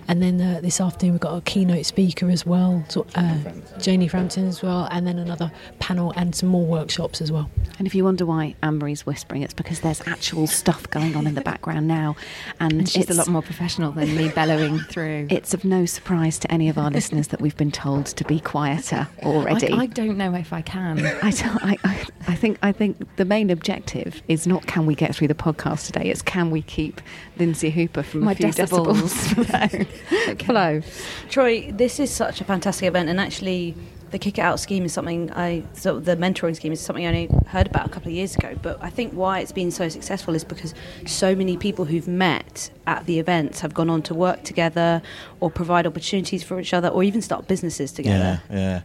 And 0.08 0.21
then 0.21 0.39
uh, 0.39 0.62
this 0.62 0.79
afternoon 0.79 1.13
we've 1.13 1.21
got 1.21 1.36
a 1.36 1.41
keynote 1.41 1.86
speaker 1.86 2.29
as 2.29 2.45
well, 2.45 2.86
so, 2.89 3.06
uh, 3.15 3.39
Janie 3.79 4.08
Frampton 4.08 4.47
as 4.47 4.62
well, 4.62 4.88
and 4.91 5.08
then 5.08 5.17
another 5.17 5.51
panel 5.79 6.13
and 6.15 6.36
some 6.36 6.49
more 6.49 6.65
workshops 6.65 7.21
as 7.21 7.32
well. 7.32 7.49
And 7.79 7.88
if 7.88 7.95
you 7.95 8.03
wonder 8.03 8.25
why 8.25 8.56
Anne 8.62 8.77
Marie's 8.77 9.06
whispering, 9.06 9.41
it's 9.41 9.53
because 9.53 9.79
there's 9.79 10.01
actual 10.08 10.47
stuff 10.47 10.89
going 10.89 11.15
on 11.15 11.25
in 11.25 11.34
the 11.34 11.41
background 11.41 11.88
now, 11.88 12.15
and, 12.60 12.73
and 12.73 12.89
she's 12.89 13.10
a 13.10 13.13
lot 13.13 13.27
more 13.27 13.41
professional 13.41 13.91
than 13.91 14.15
me 14.15 14.29
bellowing 14.29 14.83
through. 14.89 15.28
It's 15.30 15.54
of 15.54 15.65
no 15.65 15.86
surprise 15.86 16.39
to 16.39 16.52
any 16.52 16.69
of 16.69 16.78
our 16.78 16.89
listeners 16.89 17.28
that 17.30 17.41
we've 17.41 17.56
been 17.58 17.72
told 17.72 18.06
to 18.08 18.24
be 18.26 18.39
quieter 18.39 19.08
already. 19.24 19.69
I, 19.69 19.82
I 19.82 19.86
don't 19.88 20.17
know 20.17 20.34
if 20.34 20.54
I 20.54 20.62
can. 20.62 21.06
I, 21.06 21.32
I, 21.62 21.78
I, 21.84 22.06
I, 22.28 22.36
think 22.36 22.58
I 22.62 22.72
think 22.72 23.15
the 23.15 23.26
main 23.26 23.50
objective 23.50 24.22
is 24.28 24.48
not 24.48 24.65
can 24.67 24.86
we 24.86 24.96
get 24.96 25.15
through 25.15 25.28
the 25.28 25.36
podcast 25.36 25.88
today. 25.88 26.10
It's 26.10 26.22
can 26.22 26.52
we 26.52 26.62
keep 26.62 27.02
Lynsey 27.38 27.69
Hooper 27.69 28.04
from 28.04 28.22
My 28.22 28.34
a 28.34 28.36
few 28.36 28.48
decibels, 28.48 29.34
decibels 29.34 30.46
flow. 30.46 30.82
Troy, 31.30 31.72
this 31.72 32.00
is 32.00 32.12
such 32.12 32.41
a 32.41 32.43
fantastic 32.43 32.88
event, 32.88 33.10
and 33.10 33.19
actually 33.19 33.76
the 34.13 34.19
kick 34.19 34.38
it 34.38 34.41
out 34.41 34.60
scheme 34.60 34.86
is 34.86 34.93
something 34.93 35.32
I 35.34 35.63
so 35.73 35.99
the 35.99 36.15
mentoring 36.15 36.56
scheme 36.56 36.71
is 36.71 36.80
something 36.80 37.04
I 37.04 37.10
only 37.10 37.30
heard 37.47 37.65
about 37.65 37.88
a 37.88 37.89
couple 37.89 38.10
of 38.10 38.13
years 38.13 38.36
ago. 38.36 38.56
But 38.62 38.78
I 38.82 38.91
think 38.91 39.12
why 39.13 39.39
it's 39.39 39.52
been 39.52 39.71
so 39.71 39.89
successful 39.89 40.36
is 40.36 40.43
because 40.43 40.76
so 41.08 41.36
many 41.36 41.58
people 41.58 41.86
who've 41.86 42.08
met 42.08 42.69
at 42.86 43.08
the 43.08 43.17
events 43.19 43.60
have 43.62 43.73
gone 43.73 43.89
on 43.89 44.04
to 44.04 44.13
work 44.13 44.43
together 44.43 45.02
or 45.39 45.49
provide 45.49 45.88
opportunities 45.88 46.43
for 46.43 46.60
each 46.60 46.76
other 46.76 46.89
or 46.89 47.04
even 47.04 47.23
start 47.23 47.47
businesses 47.47 47.91
together. 47.91 48.39
Yeah, 48.52 48.56
yeah. 48.56 48.82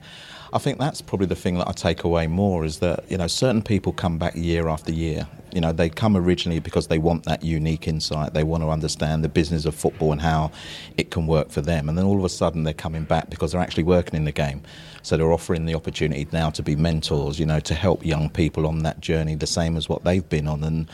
I 0.51 0.59
think 0.59 0.79
that's 0.79 1.03
probably 1.03 1.27
the 1.27 1.37
thing 1.37 1.59
that 1.59 1.69
I 1.69 1.73
take 1.73 2.05
away 2.05 2.27
more 2.27 2.65
is 2.65 2.79
that 2.79 3.05
you 3.11 3.19
know 3.19 3.27
certain 3.27 3.61
people 3.61 3.93
come 3.93 4.17
back 4.17 4.35
year 4.35 4.67
after 4.69 4.93
year. 4.93 5.29
You 5.53 5.61
know 5.61 5.73
they 5.73 5.91
come 5.91 6.17
originally 6.17 6.59
because 6.59 6.87
they 6.87 6.99
want 6.99 7.25
that 7.25 7.43
unique 7.43 7.87
insight. 7.87 8.33
They 8.33 8.45
want 8.45 8.63
to 8.63 8.71
understand 8.71 9.23
the 9.25 9.29
business 9.29 9.67
of 9.67 9.75
football 9.75 10.11
and 10.11 10.23
how 10.23 10.53
it 10.97 11.11
can 11.11 11.27
work 11.27 11.51
for 11.51 11.61
them. 11.61 11.91
And 11.91 11.99
then 11.99 12.07
all 12.07 12.17
of 12.17 12.25
a 12.25 12.31
sudden 12.31 12.63
they're 12.63 12.73
coming 12.73 13.05
back 13.05 13.29
because 13.29 13.53
they're 13.53 13.61
actually 13.61 13.85
working 13.85 14.17
in 14.17 14.25
the 14.25 14.33
game. 14.33 14.63
So 15.09 15.17
they're 15.17 15.33
offering 15.33 15.65
the 15.65 15.75
opportunity 15.75 16.29
now 16.33 16.51
to 16.51 16.63
be 16.63 16.77
mentors. 16.77 17.41
You 17.41 17.47
know 17.47 17.61
to 17.61 17.75
help 17.75 18.05
young 18.05 18.29
people 18.29 18.67
on 18.67 18.81
that 18.81 19.01
journey, 19.01 19.37
the 19.37 19.47
same 19.47 19.79
as 19.79 19.89
what 19.89 20.05
they've 20.05 20.29
been 20.29 20.47
on. 20.47 20.63
And 20.63 20.87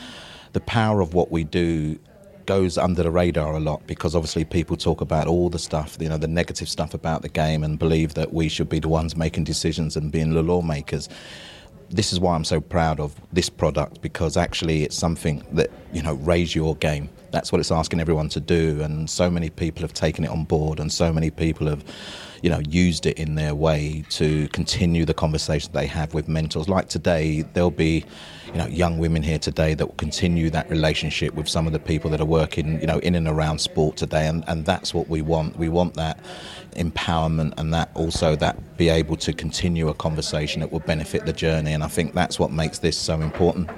the 0.53 0.61
power 0.61 1.01
of 1.01 1.13
what 1.13 1.31
we 1.31 1.43
do 1.43 1.99
goes 2.45 2.77
under 2.77 3.03
the 3.03 3.11
radar 3.11 3.55
a 3.55 3.59
lot 3.59 3.85
because 3.87 4.15
obviously 4.15 4.45
people 4.45 4.77
talk 4.77 5.01
about 5.01 5.27
all 5.27 5.49
the 5.49 5.59
stuff, 5.59 5.97
you 5.99 6.07
know, 6.07 6.17
the 6.17 6.29
negative 6.29 6.69
stuff 6.69 6.93
about 6.93 7.23
the 7.23 7.29
game 7.29 7.61
and 7.61 7.77
believe 7.77 8.13
that 8.13 8.31
we 8.31 8.47
should 8.47 8.69
be 8.69 8.79
the 8.79 8.87
ones 8.87 9.17
making 9.17 9.43
decisions 9.43 9.97
and 9.97 10.13
being 10.13 10.33
the 10.33 10.41
lawmakers. 10.41 11.09
This 11.89 12.13
is 12.13 12.19
why 12.21 12.35
I'm 12.35 12.45
so 12.45 12.61
proud 12.61 13.01
of 13.01 13.19
this 13.33 13.49
product 13.49 14.01
because 14.01 14.37
actually 14.37 14.83
it's 14.83 14.95
something 14.95 15.43
that, 15.51 15.71
you 15.91 16.01
know, 16.01 16.13
raise 16.13 16.55
your 16.55 16.77
game. 16.77 17.09
That's 17.35 17.51
what 17.51 17.59
it's 17.59 17.69
asking 17.69 17.99
everyone 17.99 18.29
to 18.29 18.39
do 18.39 18.81
and 18.81 19.09
so 19.09 19.29
many 19.29 19.49
people 19.49 19.81
have 19.81 19.93
taken 19.93 20.23
it 20.23 20.29
on 20.29 20.45
board 20.45 20.79
and 20.79 20.89
so 20.89 21.11
many 21.11 21.29
people 21.29 21.67
have 21.67 21.83
you 22.45 22.51
know, 22.51 22.59
used 22.69 23.07
it 23.07 23.17
in 23.17 23.33
their 23.33 23.55
way 23.55 24.05
to 24.09 24.47
continue 24.49 25.03
the 25.03 25.15
conversation 25.15 25.71
they 25.73 25.87
have 25.87 26.13
with 26.13 26.27
mentors. 26.27 26.69
Like 26.69 26.89
today, 26.89 27.41
there'll 27.53 27.71
be, 27.71 28.05
you 28.45 28.53
know, 28.53 28.67
young 28.67 28.99
women 28.99 29.23
here 29.23 29.39
today 29.39 29.73
that 29.73 29.85
will 29.85 29.95
continue 29.95 30.51
that 30.51 30.69
relationship 30.69 31.33
with 31.33 31.49
some 31.49 31.65
of 31.65 31.73
the 31.73 31.79
people 31.79 32.11
that 32.11 32.21
are 32.21 32.25
working, 32.25 32.79
you 32.79 32.85
know, 32.85 32.99
in 32.99 33.15
and 33.15 33.27
around 33.27 33.59
sport 33.59 33.97
today, 33.97 34.27
and, 34.27 34.43
and 34.47 34.63
that's 34.63 34.93
what 34.93 35.09
we 35.09 35.23
want. 35.23 35.57
We 35.57 35.69
want 35.69 35.95
that 35.95 36.19
empowerment 36.75 37.53
and 37.57 37.73
that 37.73 37.89
also 37.93 38.35
that 38.35 38.77
be 38.77 38.89
able 38.89 39.15
to 39.15 39.33
continue 39.33 39.87
a 39.87 39.93
conversation 39.93 40.59
that 40.61 40.71
will 40.71 40.81
benefit 40.81 41.25
the 41.25 41.33
journey 41.33 41.73
and 41.73 41.83
I 41.83 41.87
think 41.87 42.13
that's 42.13 42.39
what 42.39 42.51
makes 42.51 42.79
this 42.79 42.97
so 42.97 43.21
important. 43.21 43.69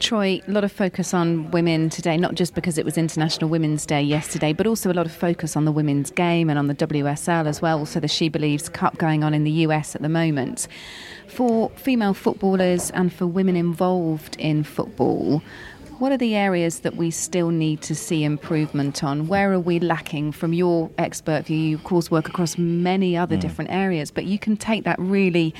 Troy, 0.00 0.40
a 0.46 0.50
lot 0.50 0.64
of 0.64 0.72
focus 0.72 1.12
on 1.12 1.50
women 1.50 1.90
today, 1.90 2.16
not 2.16 2.34
just 2.34 2.54
because 2.54 2.78
it 2.78 2.84
was 2.84 2.96
International 2.96 3.50
Women's 3.50 3.84
Day 3.84 4.02
yesterday, 4.02 4.52
but 4.52 4.66
also 4.66 4.90
a 4.90 4.94
lot 4.94 5.06
of 5.06 5.12
focus 5.12 5.56
on 5.56 5.64
the 5.64 5.72
women's 5.72 6.10
game 6.10 6.48
and 6.48 6.58
on 6.58 6.66
the 6.68 6.74
WSL 6.74 7.46
as 7.46 7.60
well, 7.60 7.78
also 7.78 8.00
the 8.00 8.08
She 8.08 8.28
Believes 8.28 8.68
Cup 8.68 8.98
going 8.98 9.22
on 9.22 9.34
in 9.34 9.44
the 9.44 9.50
US 9.50 9.94
at 9.94 10.02
the 10.02 10.08
moment. 10.08 10.68
For 11.26 11.68
female 11.70 12.14
footballers 12.14 12.90
and 12.90 13.12
for 13.12 13.26
women 13.26 13.54
involved 13.54 14.36
in 14.36 14.64
football, 14.64 15.42
what 15.98 16.12
are 16.12 16.16
the 16.16 16.34
areas 16.34 16.80
that 16.80 16.96
we 16.96 17.10
still 17.10 17.50
need 17.50 17.82
to 17.82 17.94
see 17.94 18.24
improvement 18.24 19.02
on? 19.02 19.26
Where 19.26 19.52
are 19.52 19.60
we 19.60 19.80
lacking 19.80 20.32
from 20.32 20.52
your 20.52 20.90
expert 20.98 21.46
view? 21.46 21.56
You, 21.56 21.76
of 21.76 21.84
course, 21.84 22.10
work 22.10 22.28
across 22.28 22.56
many 22.56 23.16
other 23.16 23.36
mm. 23.36 23.40
different 23.40 23.70
areas, 23.70 24.10
but 24.10 24.24
you 24.24 24.38
can 24.38 24.56
take 24.56 24.84
that 24.84 24.98
really 24.98 25.54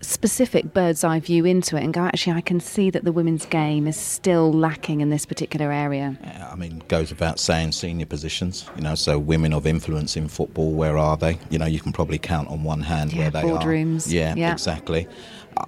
specific 0.00 0.72
bird's 0.74 1.04
eye 1.04 1.20
view 1.20 1.44
into 1.44 1.76
it 1.76 1.84
and 1.84 1.94
go, 1.94 2.00
actually, 2.00 2.32
I 2.32 2.40
can 2.40 2.60
see 2.60 2.90
that 2.90 3.04
the 3.04 3.12
women's 3.12 3.46
game 3.46 3.86
is 3.86 3.96
still 3.96 4.52
lacking 4.52 5.00
in 5.00 5.10
this 5.10 5.24
particular 5.24 5.70
area. 5.70 6.18
Yeah, 6.22 6.50
I 6.50 6.56
mean, 6.56 6.82
goes 6.88 7.10
without 7.10 7.38
saying, 7.38 7.72
senior 7.72 8.06
positions, 8.06 8.68
you 8.74 8.82
know, 8.82 8.96
so 8.96 9.18
women 9.18 9.52
of 9.52 9.66
influence 9.66 10.16
in 10.16 10.28
football, 10.28 10.72
where 10.72 10.98
are 10.98 11.16
they? 11.16 11.38
You 11.50 11.58
know, 11.58 11.66
you 11.66 11.78
can 11.78 11.92
probably 11.92 12.18
count 12.18 12.48
on 12.48 12.64
one 12.64 12.80
hand 12.80 13.12
yeah, 13.12 13.18
where 13.20 13.30
they 13.30 13.42
boardrooms. 13.42 14.08
are. 14.08 14.14
Yeah, 14.14 14.34
yeah, 14.36 14.52
exactly. 14.52 15.06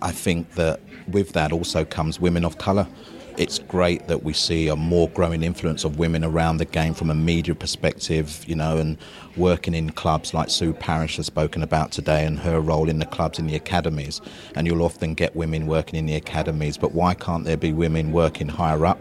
I 0.02 0.10
think 0.10 0.52
that 0.52 0.80
with 1.06 1.32
that 1.34 1.52
also 1.52 1.84
comes 1.84 2.18
women 2.18 2.44
of 2.44 2.58
colour 2.58 2.88
it's 3.36 3.58
great 3.58 4.06
that 4.08 4.22
we 4.22 4.32
see 4.32 4.68
a 4.68 4.76
more 4.76 5.08
growing 5.10 5.42
influence 5.42 5.84
of 5.84 5.98
women 5.98 6.24
around 6.24 6.58
the 6.58 6.64
game 6.64 6.94
from 6.94 7.10
a 7.10 7.14
media 7.14 7.54
perspective, 7.54 8.44
you 8.46 8.54
know, 8.54 8.78
and 8.78 8.98
working 9.36 9.74
in 9.74 9.90
clubs 9.90 10.34
like 10.34 10.50
Sue 10.50 10.72
Parish 10.72 11.16
has 11.16 11.26
spoken 11.26 11.62
about 11.62 11.92
today 11.92 12.24
and 12.24 12.38
her 12.38 12.60
role 12.60 12.88
in 12.88 12.98
the 12.98 13.06
clubs 13.06 13.38
in 13.38 13.46
the 13.46 13.56
academies. 13.56 14.20
And 14.54 14.66
you'll 14.66 14.82
often 14.82 15.14
get 15.14 15.34
women 15.34 15.66
working 15.66 15.98
in 15.98 16.06
the 16.06 16.14
academies, 16.14 16.78
but 16.78 16.92
why 16.92 17.14
can't 17.14 17.44
there 17.44 17.56
be 17.56 17.72
women 17.72 18.12
working 18.12 18.48
higher 18.48 18.86
up? 18.86 19.00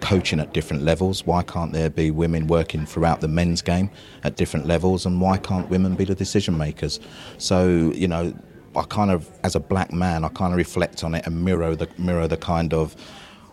coaching 0.00 0.40
at 0.40 0.54
different 0.54 0.82
levels? 0.82 1.26
Why 1.26 1.42
can't 1.42 1.74
there 1.74 1.90
be 1.90 2.10
women 2.10 2.46
working 2.46 2.86
throughout 2.86 3.20
the 3.20 3.28
men's 3.28 3.60
game 3.60 3.90
at 4.24 4.34
different 4.34 4.66
levels? 4.66 5.04
And 5.04 5.20
why 5.20 5.36
can't 5.36 5.68
women 5.68 5.94
be 5.94 6.04
the 6.04 6.14
decision 6.14 6.56
makers? 6.56 6.98
So, 7.36 7.92
you 7.94 8.08
know, 8.08 8.34
I 8.76 8.82
kind 8.84 9.10
of, 9.10 9.28
as 9.42 9.54
a 9.54 9.60
black 9.60 9.92
man, 9.92 10.24
I 10.24 10.28
kind 10.28 10.52
of 10.52 10.56
reflect 10.56 11.02
on 11.04 11.14
it 11.14 11.26
and 11.26 11.44
mirror 11.44 11.74
the 11.74 11.88
mirror 11.98 12.28
the 12.28 12.36
kind 12.36 12.72
of 12.72 12.96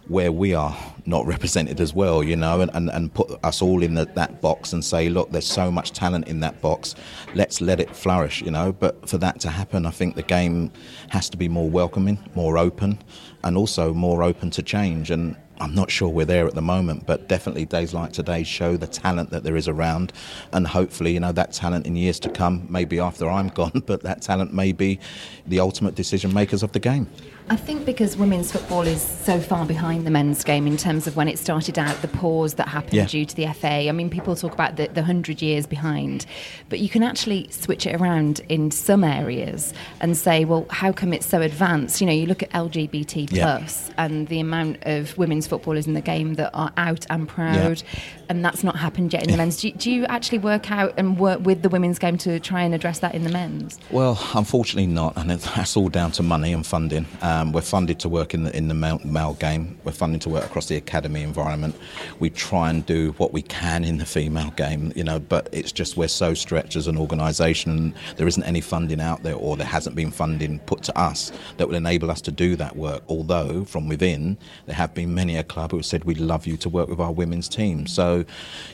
where 0.10 0.32
we 0.32 0.54
are 0.54 0.76
not 1.06 1.26
represented 1.26 1.80
as 1.80 1.94
well, 1.94 2.24
you 2.24 2.36
know, 2.36 2.62
and, 2.62 2.72
and, 2.74 2.90
and 2.90 3.14
put 3.14 3.30
us 3.44 3.62
all 3.62 3.84
in 3.84 3.94
the, 3.94 4.06
that 4.06 4.42
box 4.42 4.74
and 4.74 4.84
say, 4.84 5.10
look, 5.10 5.32
there's 5.32 5.48
so 5.48 5.72
much 5.72 5.92
talent 5.92 6.28
in 6.28 6.40
that 6.42 6.62
box, 6.62 6.96
let's 7.34 7.62
let 7.62 7.80
it 7.80 7.96
flourish, 7.96 8.42
you 8.42 8.52
know. 8.52 8.72
But 8.72 9.08
for 9.10 9.18
that 9.20 9.40
to 9.42 9.50
happen, 9.50 9.86
I 9.86 9.92
think 9.92 10.16
the 10.16 10.24
game 10.24 10.72
has 11.10 11.30
to 11.30 11.38
be 11.38 11.48
more 11.50 11.70
welcoming, 11.70 12.18
more 12.36 12.58
open, 12.58 13.00
and 13.44 13.58
also 13.58 13.94
more 13.94 14.24
open 14.24 14.50
to 14.52 14.64
change. 14.64 15.12
And 15.12 15.36
I'm 15.60 15.74
not 15.74 15.90
sure 15.90 16.10
we're 16.10 16.26
there 16.26 16.48
at 16.48 16.56
the 16.56 16.62
moment, 16.62 17.06
but 17.06 17.28
definitely 17.28 17.66
days 17.66 17.94
like 17.94 18.14
today 18.14 18.44
show 18.44 18.78
the 18.78 18.88
talent 18.88 19.32
that 19.32 19.44
there 19.44 19.56
is 19.56 19.68
around, 19.68 20.14
and 20.54 20.68
hopefully, 20.68 21.14
you 21.14 21.20
know, 21.20 21.32
that 21.32 21.54
talent 21.54 21.86
in 21.88 21.96
years 21.96 22.20
to 22.22 22.30
come, 22.30 22.66
maybe 22.70 23.00
after 23.00 23.30
I'm 23.30 23.48
gone, 23.62 23.84
but 23.86 24.04
that 24.04 24.22
talent 24.22 24.54
may 24.54 24.72
be 24.72 25.00
the 25.48 25.60
ultimate 25.60 25.96
decision 25.96 26.34
makers 26.34 26.64
of 26.64 26.72
the 26.72 26.80
game. 26.80 27.10
I 27.50 27.56
think 27.56 27.86
because 27.86 28.18
women's 28.18 28.52
football 28.52 28.82
is 28.82 29.02
so 29.02 29.40
far 29.40 29.66
behind 29.66 30.06
the 30.06 30.12
men's 30.12 30.44
game 30.44 30.68
in 30.68 30.76
terms 30.76 31.08
of 31.08 31.16
when 31.16 31.30
it 31.30 31.40
started 31.40 31.80
out, 31.80 32.02
the 32.02 32.10
pause 32.10 32.56
that 32.56 32.68
happened 32.68 32.94
Yeah. 32.94 33.06
due 33.06 33.24
to 33.24 33.34
the 33.34 33.46
FA. 33.48 33.88
I 33.88 33.94
mean, 33.94 34.10
people 34.10 34.36
talk 34.36 34.52
about 34.54 34.76
the, 34.76 34.88
the 34.88 35.00
100 35.00 35.42
years 35.42 35.66
behind, 35.66 36.26
but 36.68 36.80
you 36.80 36.90
can 36.90 37.04
actually 37.04 37.48
switch 37.50 37.86
it 37.88 37.96
around 38.02 38.42
in 38.50 38.70
some 38.70 39.02
areas 39.02 39.74
and 40.02 40.18
say, 40.18 40.44
well, 40.44 40.66
how 40.70 40.92
come 40.92 41.14
it's 41.14 41.26
so 41.26 41.40
advanced? 41.42 42.02
You 42.02 42.08
know, 42.08 42.14
you 42.14 42.26
look 42.26 42.44
at 42.44 42.50
LGBT 42.52 43.32
Yeah. 43.32 43.60
plus 43.60 43.92
and 43.98 44.28
the 44.28 44.42
amount 44.42 44.80
of 44.84 45.18
women's 45.18 45.48
footballers 45.48 45.88
in 45.88 45.94
the 45.94 46.02
game 46.02 46.34
that 46.34 46.52
are 46.54 46.74
out 46.76 47.06
and 47.10 47.30
proud, 47.30 47.82
and 48.28 48.44
that's 48.44 48.62
not 48.62 48.76
happened 48.76 49.14
yet 49.14 49.24
in 49.24 49.32
the 49.32 49.38
men's. 49.38 49.62
Do, 49.62 49.72
do 49.72 49.90
you 49.90 50.06
actually 50.08 50.40
work 50.40 50.70
out 50.70 50.94
and 50.98 51.18
work 51.18 51.46
with 51.46 51.62
the 51.62 51.70
women's 51.70 51.98
game 51.98 52.18
to 52.20 52.42
try 52.42 52.64
and 52.64 52.76
address 52.76 53.00
that 53.00 53.16
in 53.16 53.24
the 53.24 53.30
men's? 53.32 53.80
Well, 53.90 54.20
unfortunately 54.36 54.88
not, 54.88 55.16
and 55.16 55.30
that's 55.30 55.78
all 55.78 55.88
down 55.88 56.12
to 56.14 56.24
money 56.24 56.52
and 56.52 56.66
funding. 56.68 57.06
Um, 57.22 57.37
we're 57.54 57.62
funded 57.62 58.00
to 58.00 58.10
work 58.10 58.34
in 58.34 58.44
the 58.44 58.56
in 58.56 58.68
the 58.68 58.74
male, 58.74 59.00
male 59.04 59.34
game. 59.34 59.78
We're 59.84 59.92
funded 59.92 60.22
to 60.22 60.30
work 60.30 60.46
across 60.46 60.68
the 60.68 60.76
academy 60.76 61.24
environment. 61.24 61.76
We 62.20 62.30
try 62.30 62.70
and 62.70 62.86
do 62.86 63.12
what 63.14 63.34
we 63.34 63.42
can 63.42 63.84
in 63.84 63.98
the 63.98 64.06
female 64.06 64.52
game, 64.52 64.94
you 64.96 65.04
know, 65.04 65.20
but 65.20 65.50
it's 65.52 65.72
just 65.72 65.98
we're 65.98 66.08
so 66.08 66.34
stretched 66.34 66.76
as 66.76 66.88
an 66.88 66.98
organisation. 66.98 67.94
There 68.16 68.28
isn't 68.28 68.44
any 68.44 68.62
funding 68.62 69.02
out 69.02 69.24
there, 69.24 69.36
or 69.36 69.58
there 69.58 69.68
hasn't 69.68 69.96
been 69.96 70.12
funding 70.12 70.60
put 70.60 70.84
to 70.84 70.98
us 70.98 71.32
that 71.58 71.68
will 71.68 71.76
enable 71.76 72.12
us 72.12 72.22
to 72.22 72.32
do 72.32 72.56
that 72.58 72.76
work. 72.76 73.04
Although 73.08 73.66
from 73.66 73.88
within, 73.88 74.38
there 74.66 74.76
have 74.76 74.94
been 74.94 75.14
many 75.14 75.38
a 75.38 75.44
club 75.44 75.72
who 75.72 75.78
have 75.78 75.86
said 75.86 76.04
we'd 76.04 76.20
love 76.20 76.48
you 76.48 76.58
to 76.58 76.70
work 76.70 76.90
with 76.90 77.00
our 77.00 77.12
women's 77.12 77.48
team. 77.48 77.88
So, 77.88 78.26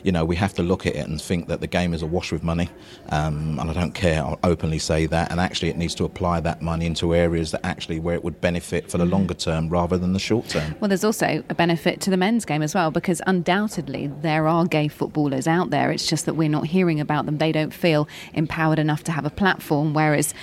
you 0.04 0.12
know, 0.12 0.26
we 0.26 0.36
have 0.38 0.54
to 0.56 0.64
look 0.64 0.86
at 0.86 0.96
it 0.96 1.08
and 1.08 1.22
think 1.22 1.48
that 1.48 1.62
the 1.62 1.68
game 1.68 1.94
is 1.94 2.02
awash 2.02 2.32
with 2.32 2.44
money, 2.44 2.70
um, 3.10 3.60
and 3.60 3.70
I 3.70 3.74
don't 3.74 3.94
care. 3.94 4.24
I'll 4.24 4.40
openly 4.44 4.80
say 4.80 5.06
that. 5.08 5.32
And 5.32 5.40
actually, 5.40 5.70
it 5.70 5.78
needs 5.78 5.96
to 5.96 6.06
apply 6.06 6.40
that 6.42 6.62
money 6.62 6.86
into 6.86 7.14
areas 7.14 7.52
that 7.52 7.66
actually 7.66 8.00
where 8.00 8.16
it 8.16 8.24
would 8.24 8.40
benefit 8.42 8.53
for 8.60 8.98
the 8.98 9.06
longer 9.06 9.34
term 9.34 9.70
rather 9.70 9.98
than 9.98 10.14
the 10.14 10.20
short 10.20 10.50
term. 10.50 10.76
Well, 10.80 10.90
there's 10.90 11.04
also 11.04 11.44
a 11.50 11.56
benefit 11.56 12.02
to 12.02 12.10
the 12.10 12.18
men's 12.18 12.46
game 12.46 12.62
as 12.62 12.76
well 12.76 12.92
because 12.92 13.22
undoubtedly 13.28 14.08
there 14.08 14.48
are 14.48 14.66
gay 14.66 14.88
footballers 14.88 15.48
out 15.48 15.70
there. 15.70 15.92
It's 15.92 16.08
just 16.08 16.26
that 16.26 16.36
we're 16.36 16.50
not 16.50 16.68
hearing 16.68 17.00
about 17.00 17.26
them. 17.26 17.38
They 17.38 17.52
don't 17.52 17.74
feel 17.74 18.08
empowered 18.34 18.80
enough 18.80 19.04
to 19.06 19.12
have 19.12 19.26
a 19.26 19.30
platform, 19.30 19.94
whereas 19.94 20.34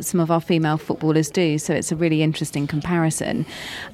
some 0.00 0.20
of 0.20 0.30
our 0.30 0.40
female 0.40 0.78
footballers 0.78 1.30
do. 1.30 1.58
So 1.58 1.74
it's 1.74 1.90
a 1.90 1.96
really 1.96 2.22
interesting 2.22 2.66
comparison. 2.66 3.44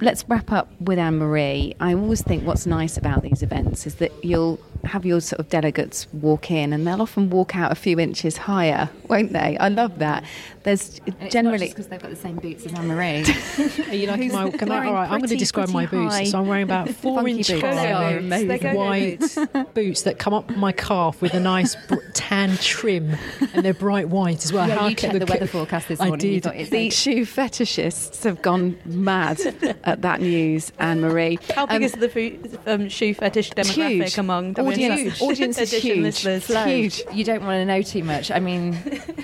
Let's 0.00 0.24
wrap 0.28 0.52
up 0.52 0.68
with 0.80 0.98
Anne 0.98 1.18
Marie. 1.18 1.74
I 1.80 1.94
always 1.94 2.22
think 2.22 2.44
what's 2.44 2.66
nice 2.66 2.96
about 2.96 3.22
these 3.22 3.42
events 3.42 3.86
is 3.86 3.94
that 3.96 4.12
you'll 4.22 4.60
have 4.84 5.04
your 5.04 5.20
sort 5.20 5.40
of 5.40 5.48
delegates 5.48 6.06
walk 6.12 6.50
in 6.50 6.72
and 6.72 6.86
they'll 6.86 7.02
often 7.02 7.30
walk 7.30 7.56
out 7.56 7.72
a 7.72 7.74
few 7.74 7.98
inches 7.98 8.36
higher, 8.36 8.90
won't 9.08 9.32
they? 9.32 9.56
I 9.58 9.68
love 9.68 9.98
that. 9.98 10.24
There's 10.62 11.00
generally 11.30 11.68
because 11.68 11.88
they've 11.88 12.00
got 12.00 12.10
the 12.10 12.16
same 12.16 12.36
boots 12.36 12.66
as 12.66 12.74
Anne 12.74 12.86
Marie. 12.88 13.24
Are 13.88 13.94
you 13.94 14.06
like 14.08 14.20
Who's 14.20 14.32
my? 14.32 14.50
Can 14.50 14.70
I, 14.70 14.74
wearing 14.74 14.88
all 14.90 14.94
right, 14.94 15.10
I'm 15.10 15.20
going 15.20 15.30
to 15.30 15.36
describe 15.36 15.70
my 15.70 15.86
boots. 15.86 16.14
high 16.14 16.24
So 16.24 16.38
I'm 16.38 16.46
wearing 16.48 16.64
about 16.64 16.88
four 17.02 17.16
funky 17.18 17.32
inch 17.38 17.48
boots. 17.48 17.62
high 17.62 17.90
Go-go 17.92 18.18
boots. 18.20 18.28
They're 18.46 18.58
go-go 18.58 18.74
white 18.74 19.74
boots. 19.74 20.02
that 20.02 20.18
come 20.18 20.34
up 20.34 20.50
my 20.56 20.72
calf 20.72 21.22
with 21.22 21.32
a 21.32 21.40
nice 21.40 21.76
br- 21.88 21.94
tan 22.12 22.56
trim, 22.58 23.16
and 23.54 23.64
they're 23.64 23.72
bright 23.72 24.10
white 24.10 24.44
as 24.44 24.52
well. 24.52 24.68
Yeah, 24.68 24.76
How 24.76 24.88
you 24.88 24.94
checked 24.96 25.18
the 25.18 25.24
ca- 25.24 25.32
weather 25.32 25.46
forecast 25.46 25.88
this 25.88 25.98
I 25.98 26.08
morning. 26.08 26.26
You 26.26 26.32
did. 26.34 26.42
thought 26.44 26.56
it's 26.56 26.68
the 26.70 26.90
shoe 26.90 27.24
fetishists 27.24 28.24
have 28.24 28.42
gone 28.42 28.76
mad 28.84 29.40
at 29.84 30.02
that 30.02 30.20
news, 30.20 30.72
Anne 30.78 31.00
Marie. 31.00 31.38
How 31.54 31.64
big 31.64 31.76
Um, 31.76 31.82
is 31.84 31.92
the 31.92 32.08
fu- 32.10 32.38
um, 32.66 32.88
shoe 32.90 33.14
fetish 33.14 33.52
demographic 33.52 33.88
huge. 34.02 34.18
among 34.18 34.52
the 34.52 34.62
Audience- 34.62 35.22
audience 35.22 35.58
is 35.58 35.72
edition 35.72 35.90
huge. 35.96 36.02
listeners? 36.02 36.44
Flo, 36.44 36.64
You 36.66 37.24
don't 37.24 37.44
want 37.44 37.56
to 37.60 37.64
know 37.64 37.80
too 37.80 38.04
much. 38.04 38.30
I 38.30 38.40
mean, 38.40 38.76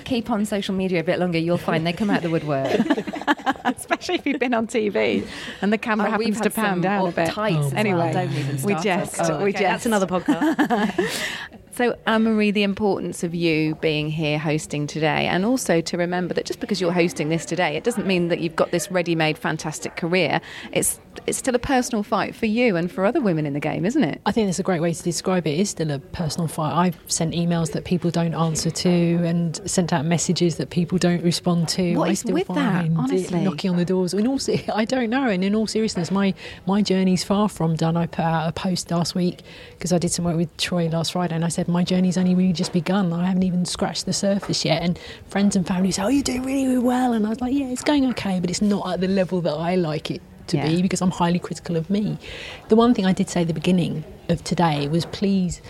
keep 0.03 0.31
on 0.31 0.43
social 0.45 0.73
media 0.73 1.01
a 1.01 1.03
bit 1.03 1.19
longer. 1.19 1.26
You'll 1.35 1.57
find 1.57 1.85
they 1.85 1.93
come 1.93 2.09
out 2.09 2.21
the 2.21 2.29
woodwork. 2.29 2.67
especially 3.65 4.15
if 4.15 4.25
you've 4.25 4.39
been 4.39 4.53
on 4.53 4.67
TV 4.67 5.27
and 5.61 5.71
the 5.73 5.77
camera 5.77 6.07
Oh, 6.07 6.11
happens 6.11 6.39
to 6.41 6.49
pound 6.49 6.75
some 6.75 6.81
down 6.81 7.07
a 7.07 7.11
bit. 7.11 7.29
tights 7.29 7.57
well. 7.57 7.73
anyway, 7.75 8.13
Don't 8.13 8.31
even 8.31 8.61
we 8.63 8.75
jest. 8.75 9.19
Oh, 9.21 9.37
we 9.43 9.49
okay, 9.49 9.51
jest. 9.51 9.61
That's 9.61 9.85
another 9.85 10.07
podcast. 10.07 11.51
So, 11.77 11.95
Anne 12.07 12.23
Marie, 12.23 12.49
the 12.49 12.63
importance 12.63 13.23
of 13.23 13.35
you 13.35 13.75
being 13.75 14.09
here 14.09 14.39
hosting 14.39 14.87
today, 14.87 15.27
and 15.27 15.45
also 15.45 15.79
to 15.79 15.95
remember 15.95 16.33
that 16.33 16.45
just 16.45 16.59
because 16.59 16.81
you're 16.81 16.91
hosting 16.91 17.29
this 17.29 17.45
today, 17.45 17.77
it 17.77 17.83
doesn't 17.83 18.07
mean 18.07 18.29
that 18.29 18.39
you've 18.39 18.55
got 18.55 18.71
this 18.71 18.89
ready-made 18.89 19.37
fantastic 19.37 19.95
career. 19.95 20.41
It's 20.71 20.99
it's 21.25 21.37
still 21.37 21.55
a 21.55 21.59
personal 21.59 22.03
fight 22.03 22.35
for 22.35 22.45
you 22.45 22.75
and 22.75 22.91
for 22.91 23.05
other 23.05 23.19
women 23.19 23.45
in 23.45 23.53
the 23.53 23.59
game, 23.59 23.85
isn't 23.85 24.03
it? 24.03 24.21
I 24.25 24.31
think 24.31 24.47
that's 24.47 24.59
a 24.59 24.63
great 24.63 24.81
way 24.81 24.93
to 24.93 25.03
describe 25.03 25.47
it. 25.47 25.51
It 25.51 25.59
is 25.59 25.69
still 25.69 25.91
a 25.91 25.99
personal 25.99 26.47
fight. 26.47 26.73
I've 26.73 26.99
sent 27.07 27.33
emails 27.33 27.71
that 27.73 27.85
people 27.85 28.11
don't 28.11 28.33
answer 28.33 28.69
to 28.69 28.89
and 28.89 29.59
sent 29.69 29.93
out 29.93 30.05
messages 30.05 30.57
that 30.57 30.69
people 30.69 30.97
don't 30.97 31.23
respond 31.23 31.69
to. 31.69 31.95
What 31.95 32.09
I 32.09 32.11
is 32.11 32.19
still 32.19 32.33
with 32.33 32.47
that, 32.47 32.89
honestly? 32.95 33.41
knocking 33.41 33.71
on 33.71 33.77
the 33.77 33.85
doors. 33.85 34.13
In 34.13 34.27
all, 34.27 34.39
se- 34.39 34.65
I 34.73 34.85
don't 34.85 35.09
know. 35.09 35.27
And 35.27 35.43
in 35.43 35.53
all 35.53 35.67
seriousness, 35.67 36.11
my 36.11 36.33
my 36.65 36.81
journey's 36.81 37.23
far 37.23 37.49
from 37.49 37.75
done. 37.75 37.97
I 37.97 38.07
put 38.07 38.25
out 38.25 38.49
a 38.49 38.51
post 38.51 38.89
last 38.91 39.15
week 39.15 39.41
because 39.71 39.91
I 39.91 39.97
did 39.97 40.11
some 40.11 40.25
work 40.25 40.37
with 40.37 40.55
Troy 40.57 40.87
last 40.87 41.13
Friday, 41.13 41.35
and 41.35 41.45
I 41.45 41.49
said 41.49 41.66
my 41.67 41.83
journey's 41.83 42.17
only 42.17 42.35
really 42.35 42.53
just 42.53 42.73
begun. 42.73 43.11
I 43.13 43.25
haven't 43.25 43.43
even 43.43 43.65
scratched 43.65 44.05
the 44.05 44.13
surface 44.13 44.63
yet. 44.65 44.81
And 44.81 44.99
friends 45.27 45.55
and 45.55 45.65
family 45.67 45.91
say, 45.91 46.03
"Oh, 46.03 46.07
you're 46.07 46.23
doing 46.23 46.43
really, 46.43 46.67
really 46.67 46.79
well," 46.79 47.13
and 47.13 47.25
I 47.25 47.29
was 47.29 47.41
like, 47.41 47.53
"Yeah, 47.53 47.67
it's 47.67 47.83
going 47.83 48.05
okay, 48.11 48.39
but 48.39 48.49
it's 48.49 48.61
not 48.61 48.89
at 48.93 49.01
the 49.01 49.07
level 49.07 49.41
that 49.41 49.53
I 49.53 49.75
like 49.75 50.11
it." 50.11 50.21
To 50.47 50.55
Yeah. 50.55 50.67
be 50.67 50.81
because 50.81 51.01
I'm 51.01 51.11
highly 51.11 51.39
critical 51.39 51.75
of 51.75 51.89
me. 51.89 52.17
The 52.69 52.77
one 52.77 52.93
thing 52.93 53.05
I 53.05 53.11
did 53.11 53.29
say 53.29 53.41
at 53.41 53.47
the 53.47 53.53
beginning 53.53 54.05
of 54.29 54.43
today 54.45 54.87
was 54.87 55.05
please 55.05 55.61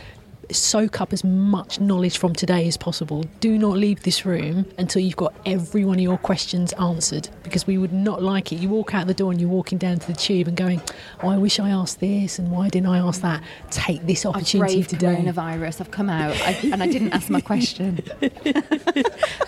soak 0.52 1.02
up 1.02 1.14
as 1.14 1.24
much 1.24 1.80
knowledge 1.80 2.18
from 2.18 2.34
today 2.34 2.68
as 2.68 2.78
possible. 2.78 3.26
Do 3.40 3.58
not 3.58 3.78
leave 3.78 4.04
this 4.04 4.26
room 4.26 4.66
until 4.78 5.02
you've 5.02 5.16
got 5.16 5.34
every 5.46 5.86
one 5.86 5.98
of 5.98 6.02
your 6.02 6.18
questions 6.18 6.74
answered 6.74 7.30
because 7.44 7.68
we 7.68 7.78
would 7.78 7.94
not 7.94 8.22
like 8.22 8.52
it. 8.52 8.58
You 8.58 8.70
walk 8.70 8.94
out 8.94 9.08
the 9.08 9.14
door 9.14 9.32
and 9.32 9.40
you're 9.42 9.50
walking 9.50 9.78
down 9.78 10.00
to 10.00 10.08
the 10.08 10.14
tube 10.14 10.48
and 10.48 10.56
going, 10.56 10.82
oh, 11.24 11.30
I 11.30 11.38
wish 11.38 11.60
I 11.60 11.70
asked 11.70 12.00
this 12.00 12.40
and 12.40 12.52
why 12.52 12.70
didn't 12.70 12.88
I 12.88 13.00
ask 13.00 13.22
that? 13.22 13.44
Take 13.72 14.06
this 14.06 14.26
opportunity 14.26 14.80
I've 14.80 14.88
today. 14.88 15.16
coronavirus. 15.16 15.82
I've 15.82 15.92
come 15.92 16.10
out 16.10 16.36
I, 16.42 16.58
and 16.72 16.82
I 16.82 16.88
didn't 16.88 17.14
ask 17.14 17.30
my 17.30 17.42
question. 17.42 18.00
I 18.22 18.32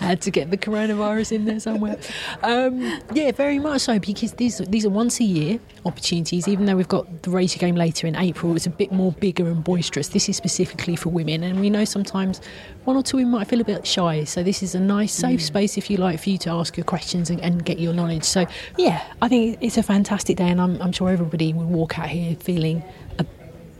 had 0.00 0.20
to 0.22 0.30
get 0.30 0.50
the 0.50 0.58
coronavirus 0.58 1.32
in 1.32 1.44
there 1.44 1.60
somewhere. 1.60 1.98
Um, 2.42 3.00
yeah, 3.12 3.32
very 3.32 3.58
much 3.58 3.82
so 3.82 3.98
because 3.98 4.32
these 4.32 4.58
these 4.58 4.84
are 4.84 4.90
once 4.90 5.20
a 5.20 5.24
year 5.24 5.60
opportunities. 5.84 6.48
Even 6.48 6.66
though 6.66 6.76
we've 6.76 6.88
got 6.88 7.22
the 7.22 7.30
race 7.30 7.54
game 7.56 7.74
later 7.74 8.06
in 8.06 8.16
April, 8.16 8.54
it's 8.56 8.66
a 8.66 8.70
bit 8.70 8.92
more 8.92 9.12
bigger 9.12 9.46
and 9.46 9.62
boisterous. 9.62 10.08
This 10.08 10.28
is 10.28 10.36
specifically 10.36 10.96
for 10.96 11.08
women, 11.08 11.42
and 11.42 11.60
we 11.60 11.70
know 11.70 11.84
sometimes 11.84 12.40
one 12.84 12.96
or 12.96 13.02
two 13.02 13.18
women 13.18 13.32
might 13.32 13.48
feel 13.48 13.60
a 13.60 13.64
bit 13.64 13.86
shy. 13.86 14.24
So 14.24 14.42
this 14.42 14.62
is 14.62 14.74
a 14.74 14.80
nice 14.80 15.12
safe 15.12 15.40
mm. 15.40 15.44
space, 15.44 15.76
if 15.76 15.90
you 15.90 15.96
like, 15.96 16.20
for 16.20 16.30
you 16.30 16.38
to 16.38 16.50
ask 16.50 16.76
your 16.76 16.84
questions 16.84 17.30
and, 17.30 17.40
and 17.40 17.64
get 17.64 17.78
your 17.78 17.92
knowledge. 17.92 18.24
So 18.24 18.46
yeah, 18.76 19.04
I 19.22 19.28
think 19.28 19.58
it's 19.60 19.76
a 19.76 19.82
fantastic 19.82 20.36
day, 20.36 20.48
and 20.48 20.60
I'm, 20.60 20.80
I'm 20.82 20.92
sure 20.92 21.10
everybody 21.10 21.52
will 21.52 21.66
walk 21.66 21.98
out 21.98 22.08
here 22.08 22.36
feeling 22.36 22.82
a 23.18 23.26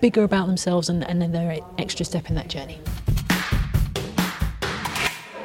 bigger 0.00 0.24
about 0.24 0.46
themselves 0.46 0.88
and, 0.88 1.06
and 1.08 1.20
then 1.20 1.32
their 1.32 1.58
extra 1.78 2.04
step 2.04 2.28
in 2.28 2.34
that 2.36 2.48
journey. 2.48 2.80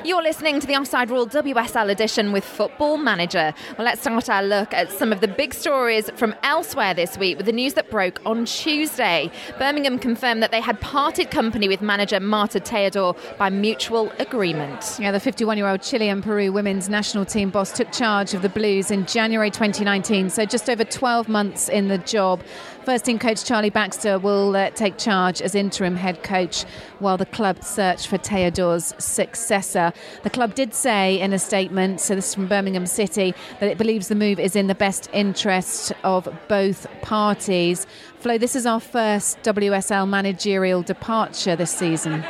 You're 0.05 0.21
listening 0.21 0.59
to 0.59 0.67
the 0.67 0.75
Offside 0.75 1.09
Rule 1.09 1.25
WSL 1.25 1.89
edition 1.89 2.31
with 2.31 2.45
Football 2.45 2.97
Manager. 2.97 3.55
Well, 3.75 3.85
let's 3.85 4.01
start 4.01 4.29
our 4.29 4.43
look 4.43 4.71
at 4.71 4.91
some 4.91 5.11
of 5.11 5.19
the 5.19 5.27
big 5.27 5.51
stories 5.51 6.11
from 6.11 6.35
elsewhere 6.43 6.93
this 6.93 7.17
week 7.17 7.37
with 7.37 7.47
the 7.47 7.51
news 7.51 7.73
that 7.73 7.89
broke 7.89 8.21
on 8.23 8.45
Tuesday. 8.45 9.31
Birmingham 9.57 9.97
confirmed 9.97 10.43
that 10.43 10.51
they 10.51 10.61
had 10.61 10.79
parted 10.79 11.31
company 11.31 11.67
with 11.67 11.81
manager 11.81 12.19
Marta 12.19 12.59
Tejedor 12.59 13.17
by 13.39 13.49
mutual 13.49 14.11
agreement. 14.19 14.95
Yeah, 14.99 15.11
the 15.11 15.19
51 15.19 15.57
year 15.57 15.67
old 15.67 15.81
Chile 15.81 16.07
and 16.07 16.23
Peru 16.23 16.51
women's 16.51 16.87
national 16.87 17.25
team 17.25 17.49
boss 17.49 17.71
took 17.71 17.91
charge 17.91 18.35
of 18.35 18.43
the 18.43 18.49
Blues 18.49 18.91
in 18.91 19.07
January 19.07 19.49
2019, 19.49 20.29
so 20.29 20.45
just 20.45 20.69
over 20.69 20.83
12 20.83 21.27
months 21.27 21.67
in 21.67 21.87
the 21.87 21.97
job. 21.97 22.43
First 22.85 23.05
team 23.05 23.17
coach 23.17 23.43
Charlie 23.43 23.71
Baxter 23.71 24.19
will 24.19 24.55
uh, 24.55 24.69
take 24.69 24.99
charge 24.99 25.41
as 25.41 25.55
interim 25.55 25.95
head 25.95 26.21
coach 26.21 26.65
while 26.99 27.17
the 27.17 27.25
club 27.25 27.63
search 27.63 28.05
for 28.05 28.19
Tejedor's 28.19 28.93
successor. 29.03 29.91
The 30.23 30.29
club 30.29 30.55
did 30.55 30.73
say 30.73 31.19
in 31.19 31.33
a 31.33 31.39
statement, 31.39 32.01
so 32.01 32.15
this 32.15 32.27
is 32.29 32.35
from 32.35 32.47
Birmingham 32.47 32.85
City, 32.85 33.33
that 33.59 33.69
it 33.69 33.77
believes 33.77 34.07
the 34.07 34.15
move 34.15 34.39
is 34.39 34.55
in 34.55 34.67
the 34.67 34.75
best 34.75 35.09
interest 35.13 35.91
of 36.03 36.27
both 36.47 36.87
parties. 37.01 37.85
Flo, 38.19 38.37
this 38.37 38.55
is 38.55 38.65
our 38.65 38.79
first 38.79 39.41
WSL 39.43 40.07
managerial 40.07 40.81
departure 40.81 41.55
this 41.55 41.71
season. 41.71 42.23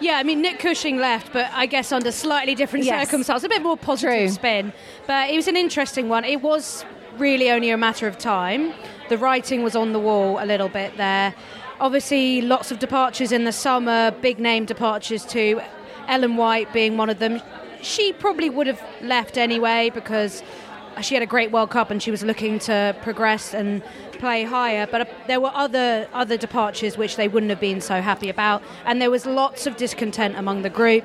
Yeah, 0.00 0.16
I 0.18 0.22
mean 0.22 0.42
Nick 0.42 0.58
Cushing 0.58 0.98
left, 0.98 1.32
but 1.32 1.50
I 1.54 1.66
guess 1.66 1.90
under 1.92 2.10
slightly 2.12 2.54
different 2.54 2.84
Yes. 2.84 3.06
circumstances, 3.08 3.44
a 3.44 3.48
bit 3.48 3.62
more 3.62 3.76
positive 3.76 4.18
True. 4.18 4.28
spin. 4.28 4.72
But 5.06 5.30
it 5.30 5.36
was 5.36 5.48
an 5.48 5.56
interesting 5.56 6.08
one. 6.08 6.24
It 6.24 6.42
was 6.42 6.84
really 7.16 7.50
only 7.50 7.70
a 7.70 7.76
matter 7.76 8.06
of 8.08 8.18
time. 8.18 8.74
The 9.08 9.16
writing 9.16 9.62
was 9.62 9.76
on 9.76 9.92
the 9.92 9.98
wall 10.00 10.38
a 10.42 10.44
little 10.46 10.68
bit 10.68 10.96
there. 10.96 11.34
Obviously, 11.80 12.40
lots 12.42 12.70
of 12.70 12.78
departures 12.78 13.32
in 13.32 13.44
the 13.44 13.52
summer, 13.52 14.10
big 14.20 14.38
name 14.38 14.64
departures 14.64 15.24
too. 15.24 15.60
Ellen 16.08 16.36
White 16.36 16.72
being 16.72 16.96
one 16.96 17.10
of 17.10 17.18
them. 17.18 17.40
She 17.82 18.12
probably 18.12 18.48
would 18.50 18.66
have 18.66 18.82
left 19.02 19.36
anyway 19.36 19.90
because 19.92 20.42
she 21.02 21.14
had 21.14 21.22
a 21.22 21.26
great 21.26 21.50
World 21.50 21.70
Cup 21.70 21.90
and 21.90 22.02
she 22.02 22.10
was 22.10 22.22
looking 22.22 22.58
to 22.60 22.96
progress 23.02 23.54
and 23.54 23.82
play 24.12 24.44
higher. 24.44 24.86
But 24.86 25.00
uh, 25.02 25.04
there 25.26 25.40
were 25.40 25.50
other 25.54 26.08
other 26.12 26.36
departures 26.36 26.96
which 26.96 27.16
they 27.16 27.28
wouldn't 27.28 27.50
have 27.50 27.60
been 27.60 27.80
so 27.80 28.00
happy 28.00 28.28
about, 28.28 28.62
and 28.84 29.00
there 29.02 29.10
was 29.10 29.26
lots 29.26 29.66
of 29.66 29.76
discontent 29.76 30.36
among 30.36 30.62
the 30.62 30.70
group. 30.70 31.04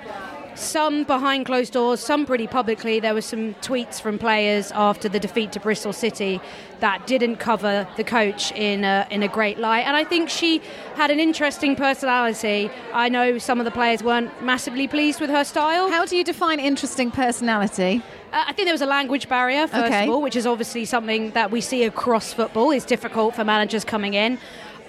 Some 0.59 1.05
behind 1.05 1.45
closed 1.45 1.71
doors, 1.71 2.01
some 2.01 2.25
pretty 2.25 2.45
publicly. 2.45 2.99
There 2.99 3.13
were 3.13 3.21
some 3.21 3.53
tweets 3.55 4.01
from 4.01 4.19
players 4.19 4.73
after 4.73 5.07
the 5.07 5.17
defeat 5.17 5.53
to 5.53 5.59
Bristol 5.61 5.93
City 5.93 6.41
that 6.81 7.07
didn't 7.07 7.37
cover 7.37 7.87
the 7.95 8.03
coach 8.03 8.51
in 8.51 8.83
a, 8.83 9.07
in 9.09 9.23
a 9.23 9.29
great 9.29 9.57
light. 9.57 9.85
And 9.85 9.95
I 9.95 10.03
think 10.03 10.29
she 10.29 10.61
had 10.95 11.11
an 11.11 11.19
interesting 11.19 11.77
personality. 11.77 12.69
I 12.93 13.07
know 13.07 13.37
some 13.37 13.59
of 13.59 13.65
the 13.65 13.71
players 13.71 14.03
weren't 14.03 14.43
massively 14.43 14.85
pleased 14.85 15.21
with 15.21 15.29
her 15.29 15.45
style. 15.45 15.89
How 15.89 16.05
do 16.05 16.17
you 16.17 16.25
define 16.25 16.59
interesting 16.59 17.09
personality? 17.09 18.01
Uh, 18.33 18.43
I 18.47 18.51
think 18.51 18.65
there 18.67 18.73
was 18.73 18.81
a 18.81 18.85
language 18.85 19.29
barrier, 19.29 19.65
first 19.65 19.85
Okay. 19.85 20.03
of 20.03 20.09
all, 20.09 20.21
which 20.21 20.35
is 20.35 20.45
obviously 20.45 20.83
something 20.83 21.31
that 21.31 21.51
we 21.51 21.61
see 21.61 21.85
across 21.85 22.33
football. 22.33 22.71
It's 22.71 22.85
difficult 22.85 23.33
for 23.33 23.45
managers 23.45 23.85
coming 23.85 24.13
in. 24.13 24.37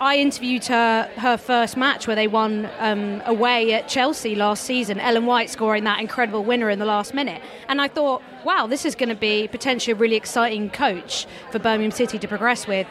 I 0.03 0.17
interviewed 0.17 0.65
her 0.65 1.11
her 1.17 1.37
first 1.37 1.77
match 1.77 2.07
where 2.07 2.17
they 2.17 2.27
won 2.27 2.71
um, 2.79 3.21
away 3.27 3.75
at 3.75 3.87
Chelsea 3.87 4.35
last 4.35 4.65
season. 4.65 4.99
Ellen 4.99 5.27
White 5.27 5.51
scoring 5.51 5.85
that 5.85 6.01
incredible 6.01 6.43
winner 6.43 6.71
in 6.71 6.79
the 6.79 6.87
last 6.87 7.13
minute, 7.13 7.43
and 7.69 7.83
I 7.83 7.89
thought, 7.89 8.23
wow, 8.43 8.67
this 8.67 8.87
is 8.87 8.95
going 8.95 9.11
to 9.11 9.15
be 9.15 9.47
potentially 9.47 9.93
a 9.93 9.97
really 9.97 10.17
exciting 10.17 10.71
coach 10.71 11.27
for 11.53 11.59
Birmingham 11.59 11.91
City 11.91 12.19
to 12.19 12.27
progress 12.27 12.67
with. 12.67 12.87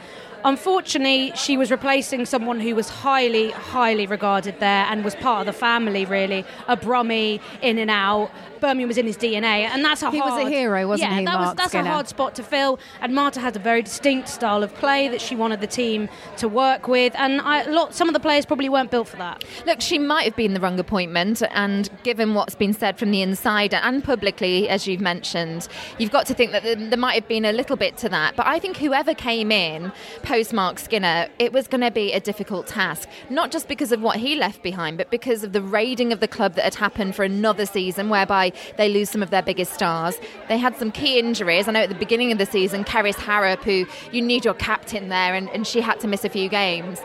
Unfortunately, 0.46 1.32
she 1.36 1.58
was 1.58 1.72
replacing 1.72 2.26
someone 2.26 2.60
who 2.60 2.76
was 2.76 2.90
highly, 2.90 3.52
highly 3.52 4.06
regarded 4.06 4.60
there 4.60 4.86
and 4.90 5.04
was 5.04 5.16
part 5.16 5.42
of 5.42 5.46
the 5.54 5.58
family, 5.58 6.06
really. 6.06 6.46
A 6.68 6.78
Brummie, 6.78 7.42
in 7.62 7.78
and 7.78 7.90
out. 7.90 8.32
Birmingham 8.60 8.88
was 8.90 8.98
in 8.98 9.06
his 9.06 9.18
DNA, 9.18 9.64
and 9.64 9.84
that's 9.86 10.04
a 10.04 10.12
He 10.12 10.20
was 10.20 10.34
a 10.34 10.42
hard. 10.42 10.52
hero, 10.52 10.88
wasn't 10.88 11.12
yeah, 11.12 11.20
he, 11.20 11.26
that 11.26 11.40
was 11.40 11.56
that's 11.56 11.70
Skinner? 11.70 11.90
a 11.90 11.94
hard 11.94 12.08
spot 12.10 12.36
to 12.36 12.44
fill. 12.44 12.80
And 13.02 13.16
Marta 13.16 13.40
has 13.40 13.56
a 13.56 13.60
very 13.60 13.82
distinct 13.82 14.28
style 14.28 14.64
of 14.64 14.74
play 14.76 15.08
that 15.08 15.22
she 15.22 15.36
wanted 15.36 15.62
the 15.62 15.68
team 15.68 16.10
to 16.38 16.48
work 16.48 16.88
with, 16.88 17.14
and 17.16 17.42
I, 17.42 17.64
lot, 17.70 17.94
some 17.96 18.10
of 18.10 18.14
the 18.14 18.20
players 18.20 18.46
probably 18.46 18.70
weren't 18.70 18.92
built 18.92 19.08
for 19.08 19.18
that. 19.18 19.44
Look, 19.66 19.82
she 19.82 19.98
might 19.98 20.24
have 20.24 20.36
been 20.36 20.54
the 20.54 20.60
wrong 20.60 20.80
appointment, 20.80 21.42
and 21.52 21.90
given 22.04 22.34
what's 22.34 22.56
been 22.56 22.74
said 22.74 22.98
from 23.00 23.12
the 23.12 23.22
inside 23.22 23.74
and 23.74 24.04
publicly, 24.04 24.68
as 24.68 24.88
you've 24.88 25.02
mentioned, 25.02 25.68
you've 25.98 26.12
got 26.12 26.26
to 26.26 26.34
think 26.34 26.52
that 26.52 26.64
there 26.64 26.98
might 26.98 27.16
have 27.16 27.28
been 27.28 27.46
a 27.46 27.54
little 27.54 27.78
bit 27.78 27.98
to 28.00 28.10
that. 28.10 28.36
But 28.36 28.46
I 28.48 28.60
think 28.60 28.78
whoever 28.78 29.14
came 29.14 29.52
in 29.52 29.92
post 30.30 30.54
Marc 30.54 30.78
Skinner, 30.78 31.28
it 31.40 31.52
was 31.52 31.68
going 31.68 31.82
to 31.82 31.90
be 31.90 32.14
a 32.14 32.20
difficult 32.20 32.68
task, 32.68 33.10
not 33.32 33.50
just 33.50 33.68
because 33.68 33.92
of 33.92 34.00
what 34.00 34.18
he 34.18 34.36
left 34.36 34.62
behind, 34.62 34.96
but 34.96 35.10
because 35.10 35.44
of 35.44 35.54
the 35.54 35.62
raiding 35.62 36.14
of 36.14 36.20
the 36.20 36.28
club 36.28 36.54
that 36.54 36.64
had 36.64 36.76
happened 36.76 37.16
for 37.16 37.24
another 37.24 37.66
season, 37.66 38.10
whereby 38.10 38.54
they 38.78 38.90
lose 38.90 39.10
some 39.10 39.24
of 39.24 39.32
their 39.32 39.42
biggest 39.42 39.74
stars. 39.74 40.20
They 40.48 40.60
had 40.60 40.78
some 40.78 40.92
key 40.92 41.18
injuries. 41.18 41.68
I 41.68 41.72
know 41.72 41.80
at 41.80 41.90
the 41.90 41.96
beginning 41.96 42.32
of 42.32 42.38
the 42.38 42.46
season, 42.46 42.84
Kerys 42.84 43.16
Harrop, 43.16 43.64
who 43.64 43.88
you 44.12 44.22
need 44.22 44.46
your 44.46 44.54
captain 44.54 45.10
there, 45.10 45.34
and, 45.34 45.50
and 45.50 45.66
she 45.66 45.82
had 45.82 46.00
to 46.02 46.08
miss 46.08 46.24
a 46.24 46.30
few 46.30 46.48
games. 46.48 47.00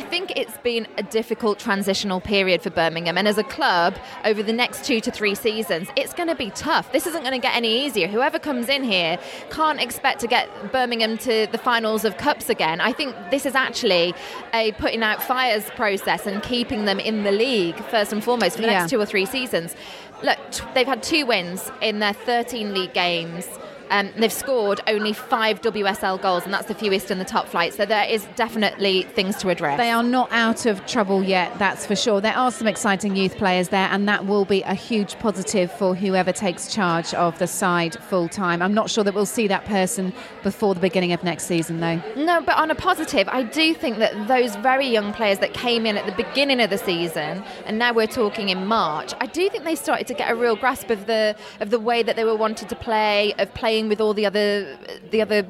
I 0.00 0.04
think 0.04 0.32
it's 0.34 0.56
been 0.58 0.88
a 0.96 1.02
difficult 1.02 1.58
transitional 1.58 2.22
period 2.22 2.62
for 2.62 2.70
Birmingham, 2.70 3.18
and 3.18 3.28
as 3.28 3.36
a 3.36 3.44
club, 3.44 3.98
over 4.24 4.42
the 4.42 4.52
next 4.52 4.82
two 4.82 4.98
to 4.98 5.10
three 5.10 5.34
seasons, 5.34 5.88
it's 5.94 6.14
going 6.14 6.30
to 6.30 6.34
be 6.34 6.48
tough. 6.52 6.90
This 6.90 7.06
isn't 7.06 7.20
going 7.20 7.34
to 7.34 7.38
get 7.38 7.54
any 7.54 7.84
easier. 7.84 8.08
Whoever 8.08 8.38
comes 8.38 8.70
in 8.70 8.82
here 8.82 9.18
can't 9.50 9.78
expect 9.78 10.20
to 10.20 10.26
get 10.26 10.48
Birmingham 10.72 11.18
to 11.18 11.46
the 11.52 11.58
finals 11.58 12.06
of 12.06 12.16
cups 12.16 12.48
again. 12.48 12.80
I 12.80 12.92
think 12.94 13.14
this 13.30 13.44
is 13.44 13.54
actually 13.54 14.14
a 14.54 14.72
putting 14.72 15.02
out 15.02 15.22
fires 15.22 15.68
process 15.76 16.26
and 16.26 16.42
keeping 16.42 16.86
them 16.86 16.98
in 16.98 17.22
the 17.22 17.32
league 17.32 17.76
first 17.90 18.10
and 18.10 18.24
foremost 18.24 18.56
for 18.56 18.62
the 18.62 18.68
Yeah. 18.68 18.78
next 18.78 18.90
two 18.90 18.98
or 18.98 19.04
three 19.04 19.26
seasons. 19.26 19.76
Look, 20.22 20.38
t- 20.50 20.64
they've 20.72 20.86
had 20.86 21.02
two 21.02 21.26
wins 21.26 21.70
in 21.82 21.98
their 21.98 22.14
13 22.14 22.72
league 22.72 22.94
games. 22.94 23.46
Um, 23.90 24.10
they've 24.16 24.32
scored 24.32 24.80
only 24.86 25.12
five 25.12 25.60
WSL 25.60 26.22
goals, 26.22 26.44
and 26.44 26.54
that's 26.54 26.68
the 26.68 26.74
fewest 26.74 27.10
in 27.10 27.18
the 27.18 27.24
top 27.24 27.48
flight. 27.48 27.74
So 27.74 27.84
there 27.84 28.08
is 28.08 28.26
definitely 28.36 29.02
things 29.02 29.36
to 29.38 29.48
address. 29.48 29.78
They 29.78 29.90
are 29.90 30.02
not 30.02 30.30
out 30.32 30.66
of 30.66 30.86
trouble 30.86 31.22
yet, 31.22 31.58
that's 31.58 31.86
for 31.86 31.96
sure. 31.96 32.20
There 32.20 32.36
are 32.36 32.52
some 32.52 32.66
exciting 32.66 33.16
youth 33.16 33.36
players 33.36 33.68
there, 33.68 33.88
and 33.90 34.08
that 34.08 34.26
will 34.26 34.44
be 34.44 34.62
a 34.62 34.74
huge 34.74 35.18
positive 35.18 35.72
for 35.72 35.94
whoever 35.94 36.32
takes 36.32 36.72
charge 36.72 37.12
of 37.14 37.38
the 37.38 37.46
side 37.46 37.96
full 38.04 38.28
time. 38.28 38.62
I'm 38.62 38.74
not 38.74 38.90
sure 38.90 39.02
that 39.04 39.14
we'll 39.14 39.26
see 39.26 39.48
that 39.48 39.64
person 39.64 40.12
before 40.42 40.74
the 40.74 40.80
beginning 40.80 41.12
of 41.12 41.24
next 41.24 41.44
season, 41.44 41.80
though. 41.80 42.00
No, 42.16 42.40
but 42.40 42.56
on 42.56 42.70
a 42.70 42.74
positive, 42.76 43.28
I 43.28 43.42
do 43.42 43.74
think 43.74 43.98
that 43.98 44.28
those 44.28 44.54
very 44.56 44.86
young 44.86 45.12
players 45.12 45.38
that 45.40 45.52
came 45.52 45.84
in 45.84 45.96
at 45.96 46.06
the 46.06 46.22
beginning 46.22 46.60
of 46.60 46.70
the 46.70 46.78
season, 46.78 47.42
and 47.66 47.78
now 47.78 47.92
we're 47.92 48.06
talking 48.06 48.50
in 48.50 48.66
March, 48.66 49.12
I 49.20 49.26
do 49.26 49.48
think 49.50 49.64
they 49.64 49.74
started 49.74 50.06
to 50.06 50.14
get 50.14 50.30
a 50.30 50.34
real 50.34 50.54
grasp 50.54 50.90
of 50.90 51.06
the 51.06 51.34
of 51.60 51.70
the 51.70 51.80
way 51.80 52.02
that 52.02 52.16
they 52.16 52.24
were 52.24 52.36
wanted 52.36 52.68
to 52.68 52.76
play, 52.76 53.34
of 53.38 53.52
playing 53.54 53.79
with 53.88 54.00
all 54.00 54.14
the 54.14 54.26
other 54.26 54.76
the 55.10 55.22
other. 55.22 55.46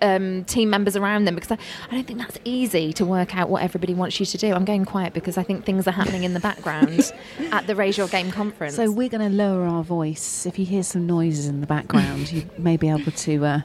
Um, 0.00 0.44
team 0.44 0.70
members 0.70 0.94
around 0.94 1.24
them 1.24 1.34
because 1.34 1.50
I, 1.50 1.58
I 1.90 1.94
don't 1.96 2.06
think 2.06 2.20
that's 2.20 2.38
easy 2.44 2.92
to 2.92 3.04
work 3.04 3.36
out 3.36 3.48
what 3.48 3.64
everybody 3.64 3.94
wants 3.94 4.20
you 4.20 4.26
to 4.26 4.38
do. 4.38 4.52
I'm 4.52 4.64
going 4.64 4.84
quiet 4.84 5.12
because 5.12 5.36
I 5.36 5.42
think 5.42 5.64
things 5.64 5.88
are 5.88 5.90
happening 5.90 6.22
in 6.22 6.34
the 6.34 6.38
background 6.38 7.12
at 7.50 7.66
the 7.66 7.74
Raise 7.74 7.98
Your 7.98 8.06
Game 8.06 8.30
conference. 8.30 8.76
So 8.76 8.92
we're 8.92 9.08
going 9.08 9.28
to 9.28 9.36
lower 9.36 9.64
our 9.64 9.82
voice. 9.82 10.46
If 10.46 10.56
you 10.56 10.64
hear 10.64 10.84
some 10.84 11.04
noises 11.08 11.48
in 11.48 11.60
the 11.60 11.66
background, 11.66 12.30
you 12.30 12.48
may 12.56 12.76
be 12.76 12.88
able 12.88 13.10
to 13.10 13.44
uh, 13.44 13.60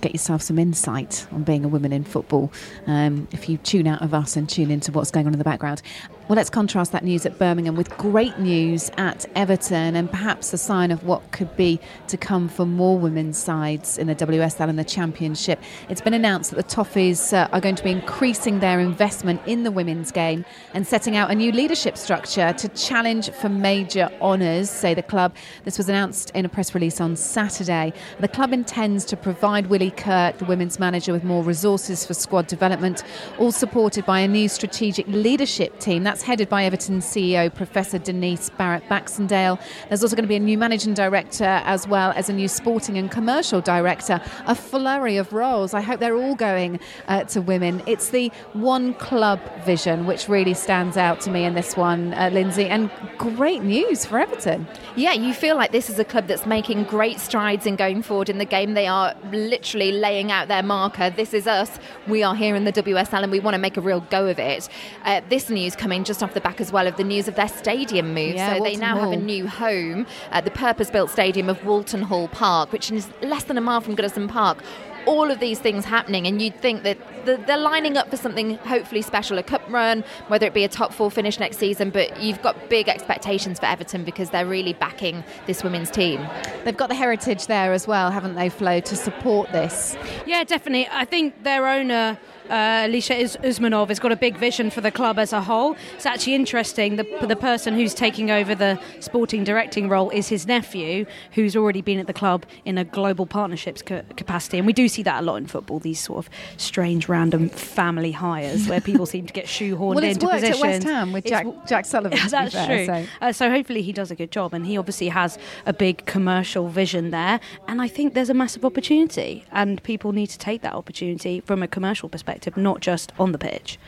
get 0.00 0.12
yourself 0.12 0.42
some 0.42 0.58
insight 0.58 1.26
on 1.32 1.42
being 1.42 1.64
a 1.64 1.68
woman 1.68 1.92
in 1.92 2.04
football. 2.04 2.52
Um, 2.86 3.28
if 3.32 3.48
you 3.48 3.58
tune 3.58 3.86
out 3.86 4.02
of 4.02 4.14
us 4.14 4.36
and 4.36 4.48
tune 4.48 4.70
into 4.70 4.92
what's 4.92 5.10
going 5.10 5.26
on 5.26 5.32
in 5.32 5.38
the 5.38 5.44
background. 5.44 5.82
Well, 6.28 6.34
let's 6.34 6.50
contrast 6.50 6.90
that 6.90 7.04
news 7.04 7.24
at 7.24 7.38
Birmingham 7.38 7.76
with 7.76 7.88
great 7.98 8.36
news 8.40 8.90
at 8.96 9.26
Everton 9.36 9.94
and 9.94 10.10
perhaps 10.10 10.52
a 10.52 10.58
sign 10.58 10.90
of 10.90 11.04
what 11.04 11.30
could 11.30 11.56
be 11.56 11.78
to 12.08 12.16
come 12.16 12.48
for 12.48 12.66
more 12.66 12.98
women's 12.98 13.38
sides 13.38 13.96
in 13.96 14.08
the 14.08 14.14
WSL 14.16 14.68
and 14.68 14.76
the 14.76 14.82
Championship. 14.82 15.60
It's 15.88 16.00
been 16.00 16.14
announced 16.14 16.50
that 16.50 16.56
the 16.56 16.64
Toffees 16.64 17.32
uh, 17.32 17.46
are 17.52 17.60
going 17.60 17.76
to 17.76 17.84
be 17.84 17.92
increasing 17.92 18.58
their 18.58 18.80
investment 18.80 19.40
in 19.46 19.62
the 19.62 19.70
women's 19.70 20.10
game 20.10 20.44
and 20.74 20.84
setting 20.84 21.14
out 21.14 21.30
a 21.30 21.34
new 21.36 21.52
leadership 21.52 21.96
structure 21.96 22.52
to 22.54 22.68
challenge 22.70 23.30
for 23.30 23.48
major 23.48 24.10
honours, 24.20 24.68
say 24.68 24.94
the 24.94 25.04
club. 25.04 25.32
This 25.62 25.78
was 25.78 25.88
announced 25.88 26.30
in 26.30 26.44
a 26.44 26.48
press 26.48 26.74
release 26.74 27.00
on 27.00 27.14
Saturday. 27.14 27.92
The 28.18 28.26
club 28.26 28.52
intends 28.52 29.04
to 29.04 29.16
provide 29.16 29.68
Willie 29.68 29.92
Kirk, 29.92 30.38
the 30.38 30.44
women's 30.46 30.80
manager, 30.80 31.12
with 31.12 31.22
more 31.22 31.44
resources 31.44 32.04
for 32.04 32.14
squad 32.14 32.48
development, 32.48 33.04
all 33.38 33.52
supported 33.52 34.04
by 34.04 34.18
a 34.18 34.26
new 34.26 34.48
strategic 34.48 35.06
leadership 35.06 35.78
team. 35.78 36.02
Headed 36.22 36.48
by 36.48 36.64
Everton 36.64 37.00
CEO 37.00 37.54
Professor 37.54 37.98
Denise 37.98 38.50
Barrett 38.50 38.88
Baxendale. 38.88 39.58
There's 39.88 40.02
also 40.02 40.16
going 40.16 40.24
to 40.24 40.28
be 40.28 40.36
a 40.36 40.40
new 40.40 40.58
managing 40.58 40.94
director 40.94 41.62
as 41.64 41.86
well 41.86 42.12
as 42.16 42.28
a 42.28 42.32
new 42.32 42.48
sporting 42.48 42.98
and 42.98 43.10
commercial 43.10 43.60
director. 43.60 44.20
A 44.46 44.54
flurry 44.54 45.16
of 45.16 45.32
roles. 45.32 45.74
I 45.74 45.80
hope 45.80 46.00
they're 46.00 46.16
all 46.16 46.34
going 46.34 46.80
uh, 47.08 47.24
to 47.24 47.40
women. 47.40 47.82
It's 47.86 48.10
the 48.10 48.28
one 48.52 48.94
club 48.94 49.40
vision 49.64 50.06
which 50.06 50.28
really 50.28 50.54
stands 50.54 50.96
out 50.96 51.20
to 51.22 51.30
me 51.30 51.44
in 51.44 51.54
this 51.54 51.76
one, 51.76 52.14
uh, 52.14 52.30
Lynsey, 52.32 52.66
and 52.66 52.90
great 53.18 53.62
news 53.62 54.04
for 54.04 54.18
Everton. 54.18 54.66
Yeah, 54.96 55.12
you 55.12 55.34
feel 55.34 55.56
like 55.56 55.72
this 55.72 55.90
is 55.90 55.98
a 55.98 56.04
club 56.04 56.26
that's 56.26 56.46
making 56.46 56.84
great 56.84 57.20
strides 57.20 57.66
in 57.66 57.76
going 57.76 58.02
forward 58.02 58.28
in 58.28 58.38
the 58.38 58.44
game. 58.44 58.74
They 58.74 58.86
are 58.86 59.14
literally 59.32 59.92
laying 59.92 60.32
out 60.32 60.48
their 60.48 60.62
marker. 60.62 61.10
This 61.10 61.34
is 61.34 61.46
us. 61.46 61.78
We 62.08 62.22
are 62.22 62.34
here 62.34 62.56
in 62.56 62.64
the 62.64 62.72
WSL 62.72 63.22
and 63.22 63.32
we 63.32 63.40
want 63.40 63.54
to 63.54 63.58
make 63.58 63.76
a 63.76 63.80
real 63.80 64.00
go 64.00 64.26
of 64.26 64.38
it. 64.38 64.68
Uh, 65.04 65.20
this 65.28 65.50
news 65.50 65.76
coming 65.76 66.04
just 66.06 66.22
off 66.22 66.32
the 66.32 66.40
back 66.40 66.60
as 66.60 66.72
well 66.72 66.86
of 66.86 66.96
the 66.96 67.04
news 67.04 67.28
of 67.28 67.34
their 67.34 67.48
stadium 67.48 68.14
move. 68.14 68.34
Yeah, 68.34 68.54
so 68.54 68.54
they 68.54 68.60
Walton 68.60 68.80
now 68.80 68.96
have 68.98 69.12
a 69.12 69.16
new 69.16 69.46
home 69.46 70.06
at 70.30 70.44
the 70.44 70.50
purpose 70.50 70.90
built 70.90 71.10
stadium 71.10 71.48
of 71.48 71.64
Walton 71.64 72.02
Hall 72.02 72.28
Park, 72.28 72.72
which 72.72 72.90
is 72.90 73.10
less 73.20 73.44
than 73.44 73.58
a 73.58 73.60
mile 73.60 73.80
from 73.80 73.96
Goodison 73.96 74.28
Park. 74.28 74.62
All 75.04 75.30
of 75.30 75.38
these 75.38 75.60
things 75.60 75.84
happening, 75.84 76.26
and 76.26 76.42
you'd 76.42 76.60
think 76.60 76.82
that 76.82 76.98
they're 77.24 77.56
lining 77.56 77.96
up 77.96 78.10
for 78.10 78.16
something 78.16 78.56
hopefully 78.58 79.02
special 79.02 79.38
a 79.38 79.42
cup 79.44 79.62
run, 79.68 80.02
whether 80.26 80.46
it 80.48 80.52
be 80.54 80.64
a 80.64 80.68
top 80.68 80.92
four 80.92 81.12
finish 81.12 81.38
next 81.38 81.58
season. 81.58 81.90
But 81.90 82.20
you've 82.20 82.42
got 82.42 82.68
big 82.68 82.88
expectations 82.88 83.60
for 83.60 83.66
Everton 83.66 84.02
because 84.02 84.30
they're 84.30 84.46
really 84.46 84.72
backing 84.72 85.22
this 85.46 85.62
women's 85.62 85.92
team. 85.92 86.26
They've 86.64 86.76
got 86.76 86.88
the 86.88 86.96
heritage 86.96 87.46
there 87.46 87.72
as 87.72 87.86
well, 87.86 88.10
haven't 88.10 88.34
they, 88.34 88.48
Flo, 88.48 88.80
to 88.80 88.96
support 88.96 89.52
this? 89.52 89.96
Yeah, 90.26 90.42
definitely. 90.42 90.88
I 90.90 91.04
think 91.04 91.40
their 91.44 91.68
owner, 91.68 92.18
uh, 92.48 92.86
Alisher 92.86 93.36
Usmanov, 93.42 93.88
has 93.88 93.98
got 93.98 94.12
a 94.12 94.16
big 94.16 94.36
vision 94.36 94.70
for 94.70 94.80
the 94.80 94.90
club 94.90 95.18
as 95.18 95.32
a 95.32 95.40
whole. 95.40 95.76
It's 95.94 96.06
actually 96.06 96.34
interesting. 96.34 96.96
The, 96.96 97.04
the 97.26 97.36
person 97.36 97.74
who's 97.74 97.94
taking 97.94 98.30
over 98.30 98.54
the 98.54 98.78
sporting 99.00 99.44
directing 99.44 99.88
role 99.88 100.10
is 100.10 100.28
his 100.28 100.46
nephew, 100.46 101.06
who's 101.32 101.56
already 101.56 101.82
been 101.82 101.98
at 101.98 102.06
the 102.06 102.12
club 102.12 102.44
in 102.64 102.78
a 102.78 102.84
global 102.84 103.26
partnerships 103.26 103.82
ca- 103.82 104.02
capacity. 104.16 104.58
And 104.58 104.66
we 104.66 104.72
do 104.72 104.88
see 104.88 105.02
that 105.02 105.22
a 105.22 105.26
lot 105.26 105.36
in 105.36 105.46
football, 105.46 105.78
these 105.78 106.00
sort 106.00 106.18
of 106.26 106.30
strange, 106.56 107.08
random 107.08 107.48
family 107.48 108.12
hires 108.12 108.68
where 108.68 108.80
people 108.80 109.06
seem 109.06 109.26
to 109.26 109.32
get 109.32 109.46
shoehorned 109.46 109.94
Well, 109.96 110.04
into 110.04 110.26
worked 110.26 110.44
at 110.44 110.52
positions. 110.52 110.62
West 110.62 110.82
Ham 110.84 111.12
with 111.12 111.24
Jack- 111.24 111.66
Jack 111.66 111.84
Sullivan, 111.86 112.18
That's 112.28 112.54
fair, 112.54 112.66
true. 112.66 112.86
so- 112.86 113.04
Uh, 113.20 113.32
so 113.32 113.50
hopefully 113.50 113.82
he 113.82 113.92
does 113.92 114.10
a 114.10 114.14
good 114.14 114.30
job, 114.30 114.54
and 114.54 114.66
he 114.66 114.76
obviously 114.78 115.08
has 115.08 115.38
a 115.66 115.72
big 115.72 116.04
commercial 116.06 116.68
vision 116.68 117.10
there. 117.10 117.40
And 117.68 117.80
I 117.82 117.88
think 117.88 118.14
there's 118.14 118.30
a 118.30 118.34
massive 118.34 118.64
opportunity, 118.64 119.44
and 119.52 119.82
people 119.82 120.12
need 120.12 120.28
to 120.28 120.38
take 120.38 120.62
that 120.62 120.74
opportunity 120.74 121.40
from 121.40 121.62
a 121.62 121.68
commercial 121.68 122.08
perspective, 122.08 122.35
not 122.56 122.80
just 122.80 123.12
on 123.18 123.32
the 123.32 123.38
pitch. 123.38 123.78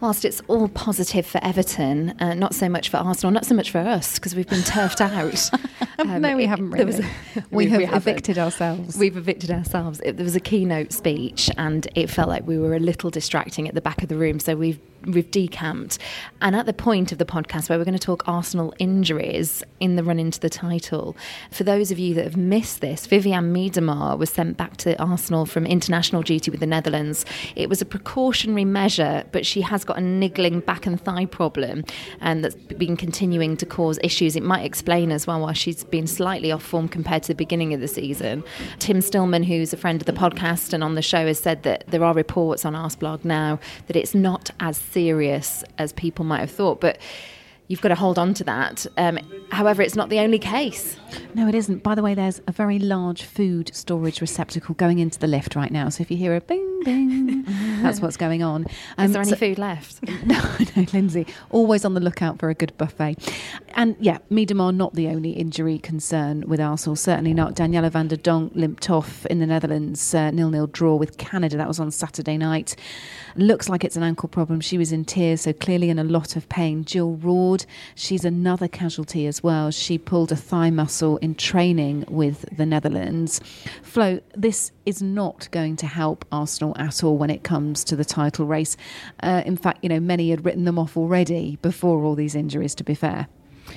Whilst 0.00 0.26
it's 0.26 0.42
all 0.48 0.68
positive 0.68 1.24
for 1.24 1.42
Everton, 1.42 2.10
uh, 2.20 2.34
not 2.34 2.54
so 2.54 2.68
much 2.68 2.90
for 2.90 2.98
Arsenal, 2.98 3.32
not 3.32 3.46
so 3.46 3.54
much 3.54 3.70
for 3.70 3.78
us 3.78 4.16
because 4.16 4.34
we've 4.34 4.46
been 4.48 4.62
turfed 4.62 5.00
out. 5.00 5.50
Um, 5.98 6.20
no, 6.20 6.36
we 6.36 6.44
haven't 6.44 6.72
really. 6.72 7.02
a- 7.36 7.42
We 7.50 7.68
have 7.68 7.80
haven't. 7.80 7.96
evicted 7.96 8.36
ourselves. 8.38 8.98
We've 8.98 9.16
evicted 9.16 9.50
ourselves. 9.50 10.00
It, 10.04 10.18
there 10.18 10.24
was 10.24 10.36
a 10.36 10.40
keynote 10.40 10.92
speech, 10.92 11.50
and 11.56 11.88
it 11.94 12.10
felt 12.10 12.28
like 12.28 12.46
we 12.46 12.58
were 12.58 12.74
a 12.74 12.80
little 12.80 13.08
distracting 13.08 13.66
at 13.66 13.74
the 13.74 13.80
back 13.80 14.02
of 14.02 14.10
the 14.10 14.16
room. 14.16 14.40
So 14.40 14.56
we've 14.56 14.78
we've 15.06 15.30
decamped. 15.30 15.98
And 16.40 16.54
at 16.56 16.66
the 16.66 16.72
point 16.72 17.12
of 17.12 17.18
the 17.18 17.24
podcast 17.24 17.68
where 17.68 17.78
we're 17.78 17.84
going 17.84 17.98
to 17.98 17.98
talk 17.98 18.26
Arsenal 18.28 18.74
injuries 18.78 19.62
in 19.80 19.96
the 19.96 20.04
run 20.04 20.18
into 20.18 20.40
the 20.40 20.50
title, 20.50 21.16
for 21.50 21.64
those 21.64 21.90
of 21.90 21.98
you 21.98 22.14
that 22.14 22.24
have 22.24 22.36
missed 22.36 22.80
this, 22.80 23.06
Vivianne 23.06 23.52
Miedema 23.52 24.18
was 24.18 24.30
sent 24.30 24.56
back 24.56 24.76
to 24.78 25.00
Arsenal 25.02 25.46
from 25.46 25.66
international 25.66 26.22
duty 26.22 26.50
with 26.50 26.60
the 26.60 26.66
Netherlands. 26.66 27.24
It 27.56 27.68
was 27.68 27.80
a 27.80 27.84
precautionary 27.84 28.64
measure, 28.64 29.24
but 29.32 29.46
she 29.46 29.60
has 29.62 29.84
got 29.84 29.98
a 29.98 30.00
niggling 30.00 30.60
back 30.60 30.86
and 30.86 31.00
thigh 31.00 31.26
problem, 31.26 31.84
and 32.20 32.44
that's 32.44 32.54
been 32.54 32.96
continuing 32.96 33.56
to 33.56 33.66
cause 33.66 33.98
issues. 34.02 34.36
It 34.36 34.42
might 34.42 34.64
explain 34.64 35.12
as 35.12 35.26
well 35.26 35.40
why 35.40 35.52
she's 35.52 35.84
been 35.84 36.06
slightly 36.06 36.50
off 36.52 36.62
form 36.62 36.88
compared 36.88 37.22
to 37.24 37.28
the 37.28 37.34
beginning 37.34 37.74
of 37.74 37.80
the 37.80 37.88
season. 37.88 38.44
Tim 38.78 39.00
Stillman, 39.00 39.42
who's 39.42 39.72
a 39.72 39.76
friend 39.76 40.00
of 40.00 40.06
the 40.06 40.12
podcast 40.12 40.72
and 40.72 40.82
on 40.82 40.94
the 40.94 41.02
show, 41.02 41.26
has 41.26 41.38
said 41.38 41.62
that 41.62 41.84
there 41.88 42.04
are 42.04 42.14
reports 42.14 42.64
on 42.64 42.74
Arsblog 42.74 43.24
now 43.24 43.58
that 43.86 43.96
it's 43.96 44.14
not 44.14 44.50
as 44.60 44.78
serious 44.94 45.64
as 45.76 45.92
people 45.92 46.24
might 46.24 46.40
have 46.40 46.50
thought, 46.50 46.80
but. 46.80 46.98
You've 47.68 47.80
got 47.80 47.88
to 47.88 47.94
hold 47.94 48.18
on 48.18 48.34
to 48.34 48.44
that. 48.44 48.86
Um, 48.98 49.18
however, 49.50 49.80
it's 49.82 49.96
not 49.96 50.10
the 50.10 50.18
only 50.20 50.38
case. 50.38 50.96
No, 51.34 51.48
it 51.48 51.54
isn't. 51.54 51.82
By 51.82 51.94
the 51.94 52.02
way, 52.02 52.14
there's 52.14 52.40
a 52.46 52.52
very 52.52 52.78
large 52.78 53.22
food 53.22 53.70
storage 53.74 54.20
receptacle 54.20 54.74
going 54.74 54.98
into 54.98 55.18
the 55.18 55.26
lift 55.26 55.56
right 55.56 55.70
now. 55.70 55.88
So 55.88 56.02
if 56.02 56.10
you 56.10 56.16
hear 56.16 56.36
a 56.36 56.40
bing, 56.40 56.82
bing, 56.84 57.42
that's 57.82 58.00
what's 58.00 58.16
going 58.18 58.42
on. 58.42 58.66
Um, 58.98 59.06
Is 59.06 59.12
there 59.12 59.22
any 59.22 59.30
so- 59.30 59.36
food 59.36 59.58
left? 59.58 60.00
No, 60.24 60.40
no, 60.76 60.86
Lynsey. 60.94 61.26
Always 61.50 61.84
on 61.84 61.92
the 61.94 62.00
lookout 62.00 62.38
for 62.38 62.48
a 62.48 62.54
good 62.54 62.74
buffet. 62.78 63.16
And 63.74 63.94
yeah, 64.00 64.18
Miedema 64.30 64.74
not 64.74 64.94
the 64.94 65.08
only 65.08 65.32
injury 65.32 65.78
concern 65.78 66.44
with 66.46 66.60
Arsenal. 66.60 66.96
Certainly 66.96 67.34
not. 67.34 67.54
Danielle 67.54 67.90
van 67.90 68.08
de 68.08 68.16
Donk 68.16 68.52
limped 68.54 68.88
off 68.88 69.26
in 69.26 69.38
the 69.38 69.46
Netherlands, 69.46 70.14
uh, 70.14 70.30
nil-nil 70.30 70.66
draw 70.68 70.94
with 70.96 71.18
Canada. 71.18 71.56
That 71.58 71.68
was 71.68 71.78
on 71.78 71.90
Saturday 71.90 72.38
night. 72.38 72.74
Looks 73.36 73.68
like 73.68 73.84
it's 73.84 73.96
an 73.96 74.02
ankle 74.02 74.28
problem. 74.30 74.60
She 74.62 74.78
was 74.78 74.92
in 74.92 75.04
tears, 75.04 75.42
so 75.42 75.52
clearly 75.52 75.90
in 75.90 75.98
a 75.98 76.04
lot 76.04 76.36
of 76.36 76.48
pain. 76.48 76.84
Jill 76.84 77.12
She's 77.94 78.24
another 78.24 78.68
casualty 78.68 79.26
as 79.26 79.42
well. 79.42 79.70
She 79.70 79.98
pulled 79.98 80.32
a 80.32 80.36
thigh 80.36 80.70
muscle 80.70 81.18
in 81.18 81.34
training 81.34 82.04
with 82.08 82.44
the 82.56 82.66
Netherlands. 82.66 83.40
Flo, 83.82 84.20
this 84.34 84.72
is 84.86 85.02
not 85.02 85.48
going 85.50 85.76
to 85.76 85.86
help 85.86 86.24
Arsenal 86.32 86.74
at 86.78 87.04
all 87.04 87.16
when 87.16 87.30
it 87.30 87.44
comes 87.44 87.84
to 87.84 87.96
the 87.96 88.04
title 88.04 88.46
race. 88.46 88.76
Uh, 89.20 89.42
in 89.46 89.56
fact, 89.56 89.78
you 89.82 89.88
know, 89.88 90.00
many 90.00 90.30
had 90.30 90.44
written 90.44 90.64
them 90.64 90.78
off 90.78 90.96
already 90.96 91.58
before 91.62 92.04
all 92.04 92.14
these 92.14 92.34
injuries, 92.34 92.74
to 92.74 92.84
be 92.84 92.94
fair. 92.94 93.28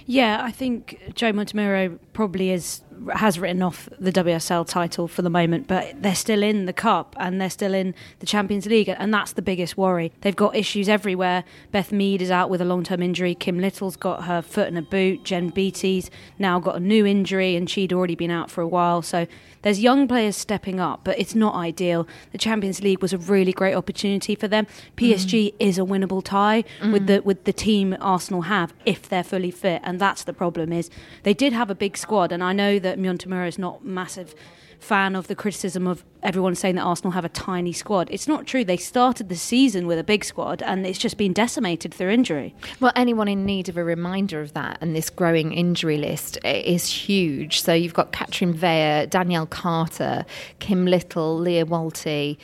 Yeah, 0.06 0.42
I 0.44 0.52
think 0.52 1.14
Joe 1.14 1.32
Montemurro 1.32 1.98
probably 2.14 2.52
is 2.52 2.82
has 3.14 3.40
written 3.40 3.62
off 3.62 3.90
the 4.00 4.12
WSL 4.12 4.68
title 4.68 5.08
for 5.08 5.22
the 5.22 5.30
moment, 5.30 5.68
but 5.68 6.02
they're 6.02 6.16
still 6.16 6.44
in 6.44 6.66
the 6.66 6.74
cup 6.74 7.16
and 7.20 7.40
they're 7.40 7.50
still 7.50 7.74
in 7.74 7.94
the 8.20 8.26
Champions 8.26 8.66
League, 8.66 8.90
and 8.90 9.14
that's 9.14 9.34
the 9.34 9.42
biggest 9.42 9.78
worry. 9.78 10.12
They've 10.22 10.36
got 10.36 10.56
issues 10.56 10.90
everywhere. 10.90 11.44
Beth 11.72 11.92
Mead 11.92 12.22
is 12.22 12.32
out 12.32 12.50
with 12.50 12.62
a 12.62 12.66
long-term 12.66 13.02
injury. 13.02 13.36
Kim 13.36 13.60
Little's 13.60 13.96
got 13.96 14.26
her 14.26 14.42
foot 14.42 14.68
in 14.68 14.78
a 14.78 14.82
boot. 14.82 15.24
Jen 15.24 15.50
Beattie's 15.50 16.10
now 16.40 16.60
got 16.60 16.76
a 16.76 16.80
new 16.80 17.06
injury, 17.06 17.56
and 17.56 17.70
she'd 17.70 17.94
already 17.94 18.16
been 18.16 18.32
out 18.32 18.50
for 18.50 18.62
a 18.62 18.68
while. 18.68 19.02
So 19.02 19.28
there's 19.62 19.82
young 19.82 20.08
players 20.08 20.38
stepping 20.38 20.80
up, 20.80 21.02
but 21.04 21.20
it's 21.20 21.36
not 21.36 21.54
ideal. 21.56 22.08
The 22.32 22.38
Champions 22.38 22.82
League 22.82 23.02
was 23.02 23.12
a 23.12 23.18
really 23.18 23.52
great 23.52 23.74
opportunity 23.74 24.34
for 24.34 24.48
them. 24.48 24.66
PSG 24.96 25.52
mm. 25.52 25.54
is 25.60 25.78
a 25.78 25.82
winnable 25.82 26.24
tie 26.24 26.64
with 26.82 27.04
mm. 27.04 27.08
the 27.08 27.22
with 27.22 27.44
the 27.44 27.52
team 27.52 27.96
Arsenal 28.00 28.44
have 28.44 28.74
if 28.86 29.10
they're 29.10 29.26
fully 29.26 29.52
fit, 29.52 29.82
and 29.84 30.00
that's 30.00 30.24
the 30.24 30.32
problem. 30.32 30.72
Is 30.72 30.90
they 31.24 31.34
did 31.34 31.52
have 31.52 31.70
a 31.70 31.76
big 31.76 31.98
squad, 31.98 32.32
and 32.32 32.42
I 32.42 32.54
know 32.54 32.80
that 32.80 32.87
Montemurro 32.96 33.48
is 33.48 33.60
not 33.60 33.84
massive 33.84 34.34
fan 34.80 35.16
of 35.16 35.28
the 35.28 35.36
criticism 35.36 35.88
of 35.88 36.04
everyone 36.22 36.56
saying 36.56 36.76
that 36.76 36.82
Arsenal 36.82 37.12
have 37.12 37.26
a 37.26 37.30
tiny 37.30 37.74
squad. 37.74 38.08
It's 38.12 38.28
not 38.28 38.46
true. 38.46 38.64
They 38.64 38.78
started 38.78 39.30
the 39.30 39.36
season 39.36 39.88
with 39.88 39.98
a 39.98 40.04
big 40.04 40.24
squad, 40.24 40.62
and 40.62 40.86
it's 40.86 41.00
just 41.00 41.18
been 41.18 41.34
decimated 41.34 41.94
through 41.94 42.10
injury. 42.10 42.54
Well, 42.80 42.92
anyone 42.96 43.28
in 43.28 43.46
need 43.46 43.70
of 43.70 43.78
a 43.78 43.84
reminder 43.84 44.42
of 44.42 44.54
that 44.54 44.78
and 44.82 44.96
this 44.96 45.10
growing 45.10 45.52
injury 45.54 45.98
list 45.98 46.38
is 46.46 46.88
huge. 46.88 47.62
So 47.62 47.74
you've 47.74 47.94
got 47.94 48.12
Katrine 48.12 48.54
Veje, 48.54 49.10
Danielle 49.10 49.48
Carter, 49.48 50.26
Kim 50.60 50.86
Little, 50.86 51.38
Lia 51.40 51.66
Wälti, 51.66 52.38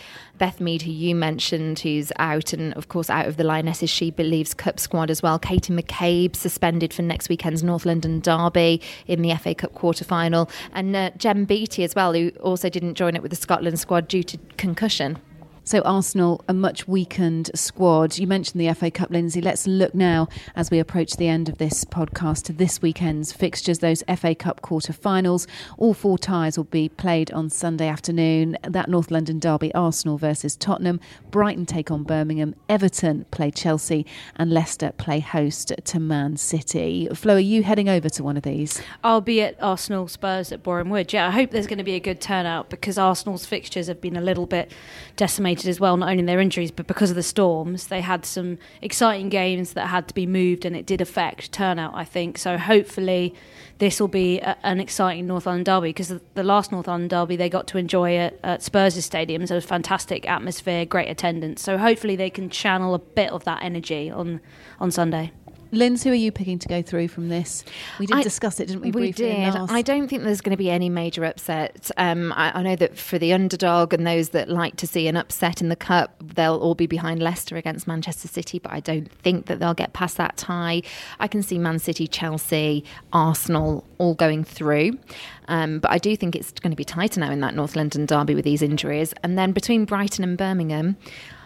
Beth 0.43 0.59
Mead, 0.59 0.81
who 0.81 0.91
you 0.91 1.15
mentioned, 1.15 1.79
who's 1.79 2.11
out, 2.19 2.51
and 2.51 2.73
of 2.73 2.89
course 2.89 3.09
out 3.09 3.27
of 3.27 3.37
the 3.37 3.45
Lionesses, 3.45 3.89
she 3.89 4.11
believes 4.11 4.53
Cup 4.53 4.77
squad 4.77 5.09
as 5.09 5.23
well. 5.23 5.39
Katie 5.39 5.71
McCabe 5.71 6.35
suspended 6.35 6.93
for 6.93 7.01
next 7.01 7.29
weekend's 7.29 7.63
North 7.63 7.85
London 7.85 8.19
derby 8.19 8.81
in 9.07 9.21
the 9.21 9.33
FA 9.35 9.55
Cup 9.55 9.73
quarter 9.73 10.03
final, 10.03 10.49
and 10.73 10.93
uh, 10.97 11.11
Jen 11.15 11.45
Beattie 11.45 11.85
as 11.85 11.95
well, 11.95 12.11
who 12.11 12.27
also 12.41 12.67
didn't 12.67 12.95
join 12.95 13.15
it 13.15 13.21
with 13.21 13.31
the 13.31 13.37
Scotland 13.37 13.79
squad 13.79 14.09
due 14.09 14.21
to 14.21 14.37
concussion. 14.57 15.17
So 15.65 15.79
Arsenal, 15.83 16.43
a 16.49 16.53
much 16.53 16.89
weakened 16.89 17.49
squad. 17.55 18.17
You 18.17 18.27
mentioned 18.27 18.59
the 18.59 18.73
FA 18.73 18.91
Cup, 18.91 19.11
Lynsey. 19.11 19.39
Let's 19.39 19.65
look 19.65 19.95
now 19.95 20.27
as 20.57 20.69
we 20.69 20.77
approach 20.77 21.15
the 21.15 21.29
end 21.29 21.47
of 21.47 21.57
this 21.57 21.85
podcast 21.85 22.43
to 22.43 22.53
this 22.53 22.81
weekend's 22.81 23.31
fixtures, 23.31 23.79
those 23.79 24.03
FA 24.17 24.35
Cup 24.35 24.61
quarter-finals. 24.61 25.47
All 25.77 25.93
four 25.93 26.17
ties 26.17 26.57
will 26.57 26.65
be 26.65 26.89
played 26.89 27.31
on 27.31 27.49
Sunday 27.49 27.87
afternoon. 27.87 28.57
That 28.63 28.89
North 28.89 29.09
London 29.09 29.39
derby, 29.39 29.73
Arsenal 29.73 30.17
versus 30.17 30.57
Tottenham. 30.57 30.99
Brighton 31.31 31.65
take 31.65 31.89
on 31.89 32.03
Birmingham. 32.03 32.55
Everton 32.67 33.25
play 33.31 33.49
Chelsea, 33.49 34.05
and 34.35 34.51
Leicester 34.51 34.91
play 34.97 35.21
host 35.21 35.71
to 35.81 35.99
Man 35.99 36.35
City. 36.35 37.07
Flo, 37.13 37.35
are 37.35 37.39
you 37.39 37.63
heading 37.63 37.87
over 37.87 38.09
to 38.09 38.21
one 38.21 38.35
of 38.35 38.43
these? 38.43 38.81
I'll 39.01 39.21
be 39.21 39.41
at 39.41 39.55
Arsenal 39.63 40.09
Spurs 40.09 40.51
at 40.51 40.61
Boreham 40.61 40.89
Wood. 40.89 41.13
Yeah, 41.13 41.29
I 41.29 41.31
hope 41.31 41.51
there's 41.51 41.67
going 41.67 41.77
to 41.77 41.85
be 41.85 41.95
a 41.95 42.01
good 42.01 42.19
turnout 42.19 42.69
because 42.69 42.97
Arsenal's 42.97 43.45
fixtures 43.45 43.87
have 43.87 44.01
been 44.01 44.17
a 44.17 44.21
little 44.21 44.45
bit 44.45 44.69
decimated 45.15 45.52
as 45.55 45.79
well, 45.79 45.97
not 45.97 46.09
only 46.09 46.23
their 46.23 46.39
injuries, 46.39 46.71
but 46.71 46.87
because 46.87 47.09
of 47.09 47.15
the 47.15 47.23
storms. 47.23 47.87
They 47.87 48.01
had 48.01 48.25
some 48.25 48.57
exciting 48.81 49.29
games 49.29 49.73
that 49.73 49.87
had 49.87 50.07
to 50.07 50.13
be 50.13 50.25
moved 50.25 50.65
and 50.65 50.75
it 50.75 50.85
did 50.85 51.01
affect 51.01 51.51
turnout, 51.51 51.93
I 51.95 52.03
think. 52.03 52.37
So 52.37 52.57
hopefully 52.57 53.33
this 53.77 53.99
will 53.99 54.07
be 54.07 54.39
a, 54.39 54.57
an 54.63 54.79
exciting 54.79 55.27
North 55.27 55.45
London 55.45 55.63
derby 55.63 55.89
because 55.89 56.09
the, 56.09 56.21
the 56.33 56.43
last 56.43 56.71
North 56.71 56.87
London 56.87 57.07
derby 57.07 57.35
they 57.35 57.49
got 57.49 57.67
to 57.67 57.77
enjoy 57.77 58.17
at, 58.17 58.39
at 58.43 58.63
Spurs' 58.63 59.03
stadium. 59.03 59.45
So 59.47 59.55
it 59.55 59.57
was 59.57 59.65
fantastic 59.65 60.27
atmosphere, 60.27 60.85
great 60.85 61.09
attendance. 61.09 61.61
So 61.61 61.77
hopefully 61.77 62.15
they 62.15 62.29
can 62.29 62.49
channel 62.49 62.93
a 62.93 62.99
bit 62.99 63.31
of 63.31 63.43
that 63.45 63.63
energy 63.63 64.09
on, 64.09 64.41
on 64.79 64.91
Sunday. 64.91 65.31
Linz, 65.73 66.03
who 66.03 66.11
are 66.11 66.15
you 66.15 66.31
picking 66.31 66.59
to 66.59 66.67
go 66.67 66.81
through 66.81 67.07
from 67.07 67.29
this? 67.29 67.65
We 67.99 68.05
did 68.05 68.17
I- 68.17 68.23
discuss 68.23 68.59
it, 68.59 68.67
didn't 68.67 68.81
we? 68.81 68.91
We 68.91 69.11
did. 69.11 69.55
I 69.55 69.81
don't 69.81 70.07
think 70.07 70.23
there's 70.23 70.41
going 70.41 70.51
to 70.51 70.57
be 70.57 70.69
any 70.69 70.87
major 70.87 71.25
upset. 71.25 71.89
Um, 71.97 72.31
I, 72.33 72.59
I 72.59 72.63
know 72.63 72.75
that 72.75 72.97
for 72.97 73.17
the 73.17 73.33
underdog 73.33 73.93
and 73.93 74.05
those 74.05 74.29
that 74.29 74.49
like 74.49 74.75
to 74.77 74.87
see 74.87 75.07
an 75.07 75.17
upset 75.17 75.61
in 75.61 75.69
the 75.69 75.75
cup, 75.75 76.15
they'll 76.23 76.57
all 76.57 76.75
be 76.75 76.85
behind 76.85 77.21
Leicester 77.21 77.57
against 77.57 77.87
Manchester 77.87 78.27
City. 78.27 78.59
But 78.59 78.71
I 78.71 78.79
don't 78.79 79.11
think 79.11 79.47
that 79.47 79.59
they'll 79.59 79.73
get 79.73 79.93
past 79.93 80.17
that 80.17 80.37
tie. 80.37 80.83
I 81.19 81.27
can 81.27 81.41
see 81.41 81.57
Man 81.57 81.79
City, 81.79 82.07
Chelsea, 82.07 82.83
Arsenal 83.11 83.83
all 83.97 84.13
going 84.13 84.43
through. 84.43 84.99
Um, 85.47 85.79
but 85.79 85.91
I 85.91 85.97
do 85.97 86.15
think 86.15 86.35
it's 86.35 86.51
going 86.51 86.71
to 86.71 86.77
be 86.77 86.85
tighter 86.85 87.19
now 87.19 87.31
in 87.31 87.41
that 87.41 87.55
North 87.55 87.75
London 87.75 88.05
derby 88.05 88.35
with 88.35 88.45
these 88.45 88.61
injuries. 88.61 89.13
And 89.23 89.37
then 89.37 89.51
between 89.51 89.85
Brighton 89.85 90.23
and 90.23 90.37
Birmingham. 90.37 90.97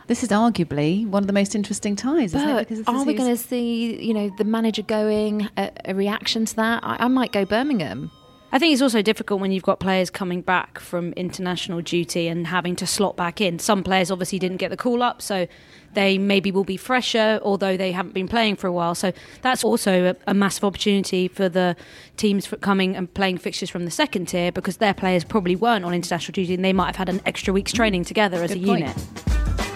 This 0.08 0.24
is 0.24 0.30
arguably 0.30 1.06
one 1.06 1.24
of 1.24 1.28
the 1.28 1.34
most 1.34 1.54
interesting 1.54 1.98
ties, 1.98 2.34
isn't 2.34 2.48
it? 2.50 2.54
But 2.54 2.68
Because 2.70 2.84
are 2.88 3.04
we 3.04 3.14
going 3.14 3.36
to 3.36 3.42
see, 3.42 4.02
you 4.02 4.14
know, 4.14 4.32
the 4.38 4.46
manager 4.46 4.82
going 4.82 5.50
a, 5.58 5.72
a 5.84 5.94
reaction 5.94 6.46
to 6.46 6.56
that? 6.56 6.84
I, 6.84 6.96
I 7.00 7.08
might 7.10 7.34
go 7.34 7.44
Birmingham. 7.44 8.10
I 8.50 8.60
think 8.60 8.72
it's 8.72 8.82
also 8.82 9.02
difficult 9.02 9.42
when 9.42 9.52
you've 9.52 9.64
got 9.64 9.82
players 9.82 10.10
coming 10.10 10.42
back 10.42 10.80
from 10.80 11.12
international 11.14 11.82
duty 11.82 12.30
and 12.30 12.48
having 12.48 12.78
to 12.78 12.88
slot 12.88 13.18
back 13.18 13.42
in. 13.42 13.60
Some 13.60 13.84
players 13.84 14.10
obviously 14.10 14.40
didn't 14.40 14.58
get 14.58 14.70
the 14.70 14.78
call 14.78 15.04
up, 15.04 15.22
so 15.22 15.46
they 15.94 16.18
maybe 16.18 16.52
will 16.52 16.64
be 16.64 16.78
fresher, 16.78 17.42
although 17.44 17.76
they 17.76 17.92
haven't 17.92 18.14
been 18.14 18.30
playing 18.30 18.56
for 18.56 18.68
a 18.68 18.72
while. 18.72 18.96
So 18.96 19.12
that's 19.42 19.66
also 19.66 20.12
a, 20.12 20.16
a 20.32 20.34
massive 20.34 20.64
opportunity 20.64 21.28
for 21.28 21.50
the 21.50 21.76
teams 22.16 22.46
for 22.46 22.56
coming 22.56 22.96
and 22.96 23.14
playing 23.14 23.40
fixtures 23.40 23.70
from 23.70 23.84
the 23.84 23.92
second 23.92 24.28
tier 24.30 24.54
because 24.54 24.78
their 24.78 24.94
players 24.94 25.26
probably 25.26 25.58
weren't 25.58 25.84
on 25.84 25.94
international 25.94 26.32
duty 26.32 26.54
and 26.54 26.64
they 26.64 26.72
might 26.74 26.88
have 26.88 26.96
had 26.96 27.10
an 27.10 27.20
extra 27.26 27.54
week's 27.54 27.74
training 27.74 28.06
together 28.06 28.42
as 28.42 28.54
Good 28.54 28.64
a 28.64 28.66
point. 28.66 28.80
unit. 28.80 29.67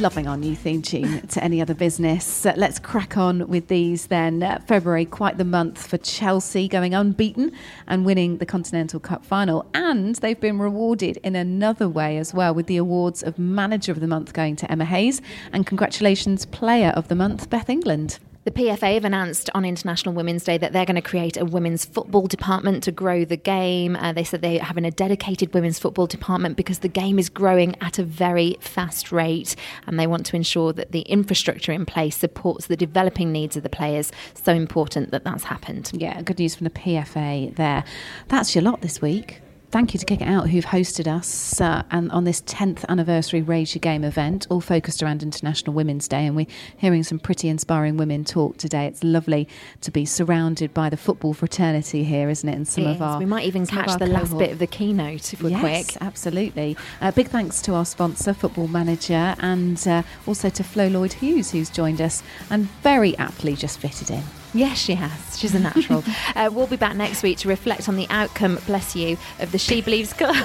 Loving 0.00 0.26
our 0.26 0.36
new 0.36 0.56
theme 0.56 0.82
tune 0.82 1.24
to 1.28 1.42
any 1.42 1.62
other 1.62 1.72
business. 1.72 2.44
Uh, 2.44 2.52
let's 2.56 2.80
crack 2.80 3.16
on 3.16 3.46
with 3.46 3.68
these 3.68 4.08
then. 4.08 4.42
Uh, 4.42 4.60
February, 4.66 5.04
quite 5.04 5.38
the 5.38 5.44
month 5.44 5.86
for 5.86 5.98
Chelsea, 5.98 6.66
going 6.66 6.94
unbeaten 6.94 7.52
and 7.86 8.04
winning 8.04 8.38
the 8.38 8.44
Continental 8.44 8.98
Cup 8.98 9.24
final. 9.24 9.64
And 9.72 10.16
they've 10.16 10.38
been 10.38 10.58
rewarded 10.58 11.18
in 11.18 11.36
another 11.36 11.88
way 11.88 12.18
as 12.18 12.34
well, 12.34 12.52
with 12.52 12.66
the 12.66 12.76
awards 12.76 13.22
of 13.22 13.38
Manager 13.38 13.92
of 13.92 14.00
the 14.00 14.08
Month 14.08 14.32
going 14.32 14.56
to 14.56 14.70
Emma 14.70 14.84
Hayes 14.84 15.22
and 15.52 15.64
congratulations, 15.64 16.44
Player 16.44 16.90
of 16.96 17.06
the 17.06 17.14
Month, 17.14 17.48
Beth 17.48 17.70
England. 17.70 18.18
The 18.44 18.50
PFA 18.50 18.92
have 18.92 19.06
announced 19.06 19.48
on 19.54 19.64
International 19.64 20.14
Women's 20.14 20.44
Day 20.44 20.58
that 20.58 20.74
they're 20.74 20.84
going 20.84 20.96
to 20.96 21.02
create 21.02 21.38
a 21.38 21.46
women's 21.46 21.86
football 21.86 22.26
department 22.26 22.82
to 22.82 22.92
grow 22.92 23.24
the 23.24 23.38
game. 23.38 23.96
Uh, 23.96 24.12
they 24.12 24.22
said 24.22 24.42
they're 24.42 24.62
having 24.62 24.84
a 24.84 24.90
dedicated 24.90 25.54
women's 25.54 25.78
football 25.78 26.06
department 26.06 26.58
because 26.58 26.80
the 26.80 26.88
game 26.88 27.18
is 27.18 27.30
growing 27.30 27.74
at 27.80 27.98
a 27.98 28.02
very 28.02 28.58
fast 28.60 29.10
rate 29.10 29.56
and 29.86 29.98
they 29.98 30.06
want 30.06 30.26
to 30.26 30.36
ensure 30.36 30.74
that 30.74 30.92
the 30.92 31.00
infrastructure 31.02 31.72
in 31.72 31.86
place 31.86 32.18
supports 32.18 32.66
the 32.66 32.76
developing 32.76 33.32
needs 33.32 33.56
of 33.56 33.62
the 33.62 33.70
players. 33.70 34.12
So 34.34 34.52
important 34.52 35.10
that 35.12 35.24
that's 35.24 35.44
happened. 35.44 35.90
Yeah, 35.94 36.20
good 36.20 36.38
news 36.38 36.54
from 36.54 36.64
the 36.64 36.70
PFA 36.70 37.56
there. 37.56 37.82
That's 38.28 38.54
your 38.54 38.60
lot 38.60 38.82
this 38.82 39.00
week 39.00 39.40
thank 39.74 39.92
you 39.92 39.98
to 39.98 40.06
Kick 40.06 40.20
It 40.20 40.28
Out 40.28 40.50
who've 40.50 40.64
hosted 40.64 41.08
us 41.08 41.60
uh, 41.60 41.82
and 41.90 42.12
on 42.12 42.22
this 42.22 42.42
10th 42.42 42.84
anniversary 42.88 43.42
Raise 43.42 43.74
Your 43.74 43.80
Game 43.80 44.04
event, 44.04 44.46
all 44.48 44.60
focused 44.60 45.02
around 45.02 45.20
International 45.20 45.74
Women's 45.74 46.06
Day. 46.06 46.26
And 46.26 46.36
we're 46.36 46.46
hearing 46.76 47.02
some 47.02 47.18
pretty 47.18 47.48
inspiring 47.48 47.96
women 47.96 48.24
talk 48.24 48.56
today. 48.56 48.86
It's 48.86 49.02
lovely 49.02 49.48
to 49.80 49.90
be 49.90 50.04
surrounded 50.04 50.72
by 50.72 50.90
the 50.90 50.96
football 50.96 51.34
fraternity 51.34 52.04
here, 52.04 52.30
isn't 52.30 52.48
it? 52.48 52.54
And 52.54 52.68
some 52.68 52.84
it 52.84 52.90
of 52.90 52.96
is. 52.96 53.02
our 53.02 53.18
we 53.18 53.24
might 53.24 53.46
even 53.46 53.66
catch 53.66 53.98
the 53.98 54.06
last 54.06 54.38
bit 54.38 54.52
of 54.52 54.60
the 54.60 54.68
keynote 54.68 55.32
if 55.32 55.42
we're 55.42 55.48
yes, 55.48 55.60
quick. 55.60 56.02
absolutely. 56.02 56.76
Uh, 57.00 57.10
big 57.10 57.26
thanks 57.26 57.60
to 57.62 57.74
our 57.74 57.84
sponsor, 57.84 58.32
Football 58.32 58.68
Manager, 58.68 59.34
and 59.40 59.88
uh, 59.88 60.04
also 60.24 60.50
to 60.50 60.62
Flo 60.62 60.86
Lloyd 60.86 61.14
Hughes, 61.14 61.50
who's 61.50 61.68
joined 61.68 62.00
us 62.00 62.22
and 62.48 62.70
very 62.84 63.18
aptly 63.18 63.56
just 63.56 63.80
fitted 63.80 64.12
in. 64.12 64.22
Yes, 64.54 64.78
she 64.78 64.94
has. 64.94 65.38
She's 65.38 65.54
a 65.54 65.58
natural. 65.58 66.04
uh, 66.36 66.48
we'll 66.52 66.68
be 66.68 66.76
back 66.76 66.94
next 66.94 67.22
week 67.24 67.38
to 67.38 67.48
reflect 67.48 67.88
on 67.88 67.96
the 67.96 68.06
outcome, 68.08 68.58
bless 68.66 68.94
you, 68.94 69.18
of 69.40 69.50
the 69.50 69.58
She 69.58 69.82
Believes 69.82 70.12
Club. 70.12 70.36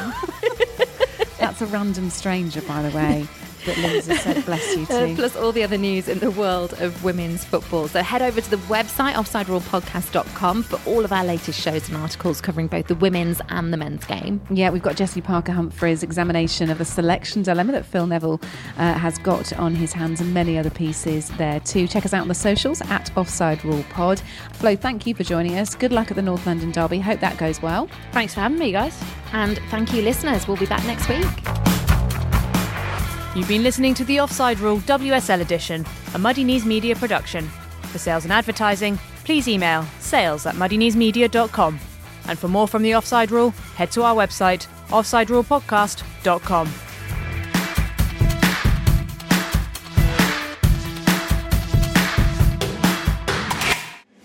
That's 1.39 1.61
a 1.61 1.67
random 1.67 2.09
stranger, 2.09 2.61
by 2.63 2.81
the 2.81 2.95
way. 2.95 3.27
that 3.69 3.77
Lynsey 3.77 4.15
said 4.15 4.45
bless 4.45 4.75
you 4.75 4.85
Uh, 4.89 5.13
plus 5.15 5.35
all 5.35 5.51
the 5.51 5.63
other 5.63 5.77
news 5.77 6.07
in 6.07 6.19
the 6.19 6.31
world 6.31 6.73
of 6.81 7.03
women's 7.03 7.43
football. 7.45 7.87
So 7.87 8.01
head 8.01 8.21
over 8.21 8.41
to 8.41 8.49
the 8.49 8.57
website, 8.57 9.13
offsiderulepodcast.com, 9.13 10.63
for 10.63 10.79
all 10.89 11.05
of 11.05 11.11
our 11.11 11.23
latest 11.23 11.59
shows 11.59 11.87
and 11.87 11.97
articles 11.97 12.41
covering 12.41 12.67
both 12.67 12.87
the 12.87 12.95
women's 12.95 13.41
and 13.49 13.71
the 13.71 13.77
men's 13.77 14.03
game. 14.05 14.41
Yeah, 14.49 14.71
we've 14.71 14.81
got 14.81 14.95
Jesse 14.95 15.21
Parker 15.21 15.51
Humphrey's 15.51 16.01
examination 16.03 16.69
of 16.69 16.77
the 16.79 16.85
selection 16.85 17.43
dilemma 17.43 17.71
that 17.73 17.85
Phil 17.85 18.07
Neville 18.07 18.41
uh, 18.77 18.93
has 18.93 19.17
got 19.19 19.53
on 19.53 19.75
his 19.75 19.93
hands 19.93 20.21
and 20.21 20.33
many 20.33 20.57
other 20.57 20.69
pieces 20.71 21.29
there 21.37 21.59
too. 21.59 21.87
Check 21.87 22.05
us 22.05 22.13
out 22.13 22.21
on 22.21 22.27
the 22.27 22.33
socials 22.35 22.81
at 22.81 23.15
Offside 23.17 23.63
Rule 23.63 23.83
Pod. 23.89 24.21
Flo, 24.53 24.75
thank 24.75 25.05
you 25.05 25.13
for 25.13 25.23
joining 25.23 25.57
us. 25.57 25.75
Good 25.75 25.91
luck 25.91 26.09
at 26.09 26.15
the 26.15 26.21
North 26.23 26.45
London 26.45 26.71
Derby. 26.71 26.99
Hope 26.99 27.19
that 27.19 27.37
goes 27.37 27.61
well. 27.61 27.89
Thanks 28.11 28.33
for 28.33 28.41
having 28.41 28.57
me, 28.59 28.71
guys. 28.71 28.99
And 29.33 29.59
thank 29.69 29.93
you, 29.93 30.01
listeners. 30.01 30.47
We'll 30.47 30.57
be 30.57 30.65
back 30.65 30.83
next 30.85 31.07
week. 31.07 31.88
You've 33.35 33.47
been 33.47 33.61
listening 33.61 33.93
to 33.93 34.03
the 34.05 34.19
Offside 34.19 34.59
Rule 34.59 34.79
WSL 34.79 35.41
edition, 35.41 35.85
a 36.15 36.17
Muddy 36.17 36.43
Knees 36.43 36.65
Media 36.65 36.95
production. 36.95 37.47
For 37.83 37.99
sales 37.99 38.23
and 38.23 38.33
advertising, 38.33 38.97
please 39.23 39.47
email 39.47 39.83
sales 39.99 40.47
at 40.47 40.55
muddykneesmedia.com. 40.55 41.79
And 42.27 42.39
for 42.39 42.47
more 42.47 42.67
from 42.67 42.81
the 42.81 42.95
Offside 42.95 43.29
Rule, 43.29 43.51
head 43.75 43.91
to 43.91 44.01
our 44.01 44.15
website, 44.15 44.65
offsiderulepodcast.com. 44.87 46.73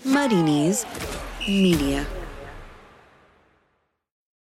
Muddy 0.05 0.43
Knees 0.43 0.87
Media. 1.47 2.07